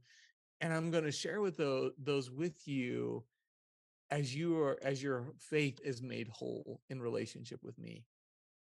And 0.62 0.72
i'm 0.72 0.92
going 0.92 1.04
to 1.04 1.12
share 1.12 1.42
with 1.42 1.58
those, 1.58 1.92
those 1.98 2.30
with 2.32 2.68
you 2.68 3.24
as 4.12 4.36
you 4.36 4.60
are 4.62 4.78
as 4.82 5.02
your 5.02 5.34
faith 5.40 5.80
is 5.84 6.02
made 6.02 6.28
whole 6.30 6.80
in 6.90 7.02
relationship 7.02 7.60
with 7.64 7.78
me 7.78 8.06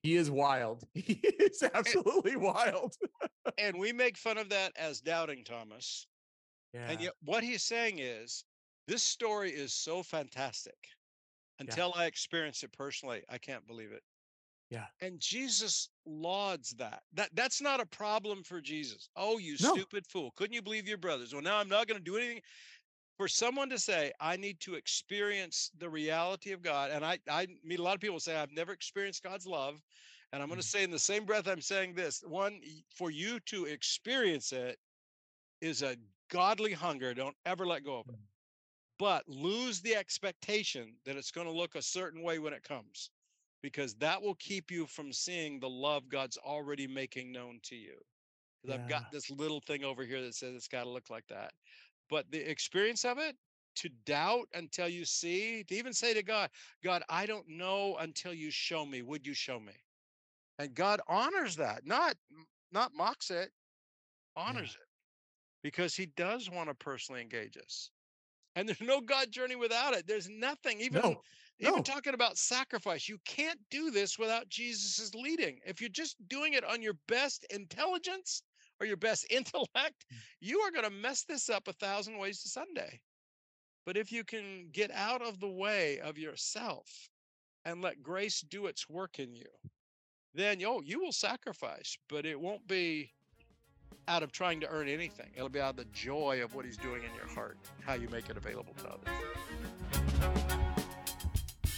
he 0.03 0.17
is 0.17 0.31
wild 0.31 0.85
he 0.95 1.15
is 1.15 1.63
absolutely 1.75 2.37
wild 2.37 2.97
And 3.59 3.79
we 3.79 3.93
make 3.93 4.17
fun 4.17 4.39
of 4.39 4.49
that 4.51 4.73
as 4.77 5.01
doubting 5.01 5.45
Thomas. 5.45 6.07
yeah 6.73 6.91
And 6.91 7.01
yet 7.01 7.13
what 7.23 7.43
he's 7.45 7.63
saying 7.63 7.99
is 7.99 8.45
this 8.89 9.03
story 9.03 9.51
is 9.51 9.75
so 9.75 10.03
fantastic. 10.03 10.77
Until 11.59 11.93
I 11.95 12.07
experience 12.07 12.63
it 12.65 12.73
personally, 12.73 13.23
I 13.29 13.39
can't 13.39 13.65
believe 13.67 13.93
it. 13.93 14.03
Yeah. 14.71 14.87
And 15.01 15.21
Jesus 15.21 15.91
lauds 16.07 16.71
that. 16.79 17.03
That 17.13 17.29
that's 17.35 17.61
not 17.61 17.79
a 17.81 17.87
problem 17.87 18.43
for 18.43 18.61
Jesus. 18.61 19.09
Oh, 19.15 19.39
you 19.39 19.57
No. 19.61 19.75
stupid 19.75 20.07
fool. 20.07 20.33
Couldn't 20.33 20.55
you 20.55 20.63
believe 20.63 20.89
your 20.89 20.99
brothers? 20.99 21.33
Well, 21.33 21.43
now 21.43 21.59
I'm 21.59 21.69
not 21.69 21.87
going 21.87 21.99
to 21.99 22.05
do 22.05 22.17
anything. 22.17 22.41
For 23.19 23.29
someone 23.29 23.69
to 23.71 23.79
say, 23.79 24.13
I 24.21 24.37
need 24.37 24.61
to 24.61 24.75
experience 24.75 25.71
the 25.79 25.89
reality 25.89 26.53
of 26.53 26.63
God, 26.63 26.91
and 26.91 27.05
I, 27.05 27.19
I 27.29 27.47
meet 27.63 27.79
a 27.79 27.83
lot 27.83 27.95
of 27.95 28.01
people 28.01 28.21
say, 28.21 28.37
I've 28.37 28.53
never 28.53 28.73
experienced 28.73 29.23
God's 29.23 29.47
love. 29.47 29.83
And 30.33 30.43
I'm 30.43 30.49
going 30.49 30.61
to 30.61 30.67
Mhm. 30.67 30.71
say 30.71 30.83
in 30.83 30.91
the 30.91 30.99
same 30.99 31.27
breath, 31.27 31.47
I'm 31.47 31.61
saying 31.61 31.95
this 31.95 32.23
one, 32.23 32.63
for 32.97 33.11
you 33.11 33.39
to 33.41 33.67
experience 33.67 34.53
it 34.53 34.81
is 35.61 35.83
a 35.83 35.97
godly 36.29 36.73
hunger. 36.73 37.15
Don't 37.15 37.37
ever 37.45 37.67
let 37.67 37.85
go 37.85 37.99
of 38.01 38.09
it. 38.09 38.19
Mm. 38.19 38.29
But 38.99 39.29
lose 39.29 39.81
the 39.83 39.95
expectation 39.95 41.01
that 41.05 41.17
it's 41.17 41.31
going 41.33 41.47
to 41.47 41.53
look 41.53 41.75
a 41.75 41.83
certain 41.83 42.23
way 42.23 42.39
when 42.39 42.53
it 42.55 42.63
comes, 42.63 43.11
because 43.63 43.95
that 43.97 44.21
will 44.23 44.35
keep 44.37 44.71
you 44.71 44.87
from 44.87 45.13
seeing 45.13 45.61
the 45.61 45.69
love 45.71 46.09
God's 46.09 46.39
already 46.39 46.87
making 46.87 47.33
known 47.33 47.61
to 47.65 47.77
you. 47.77 48.01
Because 48.63 48.75
I've 48.75 48.87
got 48.87 49.05
this 49.11 49.31
little 49.31 49.61
thing 49.61 49.85
over 49.85 50.05
here 50.05 50.23
that 50.23 50.35
says 50.35 50.55
it's 50.55 50.69
got 50.69 50.85
to 50.85 50.91
look 50.91 51.11
like 51.11 51.27
that. 51.29 51.53
But 52.13 52.31
the 52.31 52.51
experience 52.51 53.07
of 53.07 53.17
it, 53.17 53.37
to 53.77 53.89
doubt 54.05 54.47
until 54.53 54.87
you 54.87 55.07
see, 55.07 55.65
to 55.65 55.75
even 55.75 55.95
say 55.95 56.13
to 56.13 56.23
God, 56.23 56.51
God, 56.85 57.03
I 57.09 57.25
don't 57.25 57.49
know 57.49 57.97
until 58.01 58.35
you 58.35 58.51
show 58.51 58.85
me. 58.85 59.01
Would 59.01 59.27
you 59.27 59.33
show 59.33 59.59
me? 59.59 59.73
And 60.59 60.75
God 60.75 61.01
honors 61.09 61.57
that, 61.57 61.87
not 61.87 62.17
not 62.71 62.93
mocks 62.95 63.31
it, 63.31 63.51
honors 64.37 64.77
it, 64.79 64.89
because 65.63 65.95
He 65.95 66.05
does 66.05 66.51
want 66.51 66.69
to 66.69 66.75
personally 66.75 67.23
engage 67.23 67.57
us. 67.57 67.89
And 68.57 68.69
there's 68.69 68.83
no 68.83 69.01
God 69.01 69.31
journey 69.31 69.57
without 69.57 69.95
it. 69.95 70.07
There's 70.07 70.29
nothing. 70.29 70.83
Even 70.83 71.01
no 71.01 71.23
even 71.61 71.77
no. 71.77 71.83
talking 71.83 72.13
about 72.13 72.37
sacrifice, 72.37 73.09
you 73.09 73.17
can't 73.25 73.59
do 73.71 73.91
this 73.91 74.19
without 74.19 74.51
Jesus's 74.51 75.15
leading. 75.15 75.61
If 75.65 75.81
you're 75.81 75.89
just 75.89 76.17
doing 76.29 76.53
it 76.53 76.65
on 76.65 76.83
your 76.83 76.99
best 77.09 77.47
intelligence 77.49 78.43
or 78.83 78.87
your 78.87 78.97
best 78.97 79.25
intellect, 79.31 80.05
Mm. 80.13 80.17
you 80.41 80.59
are 80.61 80.71
going 80.73 80.85
to 80.85 80.91
mess 80.91 81.23
this 81.23 81.49
up 81.49 81.69
a 81.69 81.73
thousand 81.73 82.19
ways 82.19 82.43
to 82.43 82.49
Sunday. 82.49 83.01
But 83.87 83.97
if 83.97 84.11
you 84.13 84.25
can 84.25 84.69
get 84.73 84.91
out 84.91 85.23
of 85.23 85.39
the 85.41 85.49
way 85.49 86.01
of 86.01 86.19
yourself 86.19 87.09
and 87.65 87.81
let 87.81 88.03
grace 88.03 88.41
do 88.41 88.67
its 88.67 88.89
work 88.89 89.19
in 89.19 89.35
you, 89.35 89.47
then 90.35 90.59
yo, 90.61 90.81
you 90.81 90.99
will 91.01 91.13
sacrifice, 91.13 91.97
but 92.09 92.27
it 92.27 92.39
won't 92.41 92.67
be 92.67 93.13
out 94.09 94.23
of 94.25 94.33
trying 94.33 94.61
to 94.61 94.69
earn 94.69 94.89
anything. 94.89 95.31
It'll 95.37 95.49
be 95.49 95.61
out 95.61 95.71
of 95.71 95.77
the 95.77 95.85
joy 95.93 96.43
of 96.43 96.55
what 96.55 96.65
he's 96.65 96.77
doing 96.77 97.03
in 97.05 97.15
your 97.15 97.29
heart, 97.29 97.57
how 97.85 97.95
you 97.95 98.09
make 98.09 98.29
it 98.31 98.37
available 98.37 98.75
to 98.83 98.89
others. 98.89 100.43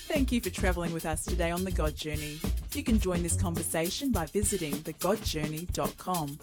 Thank 0.06 0.30
you 0.30 0.40
for 0.40 0.50
travelling 0.50 0.92
with 0.92 1.06
us 1.06 1.24
today 1.24 1.50
on 1.50 1.64
The 1.64 1.72
God 1.72 1.96
Journey. 1.96 2.38
You 2.72 2.82
can 2.84 2.98
join 3.00 3.22
this 3.22 3.36
conversation 3.40 4.12
by 4.12 4.26
visiting 4.26 4.72
thegodjourney.com. 4.74 6.38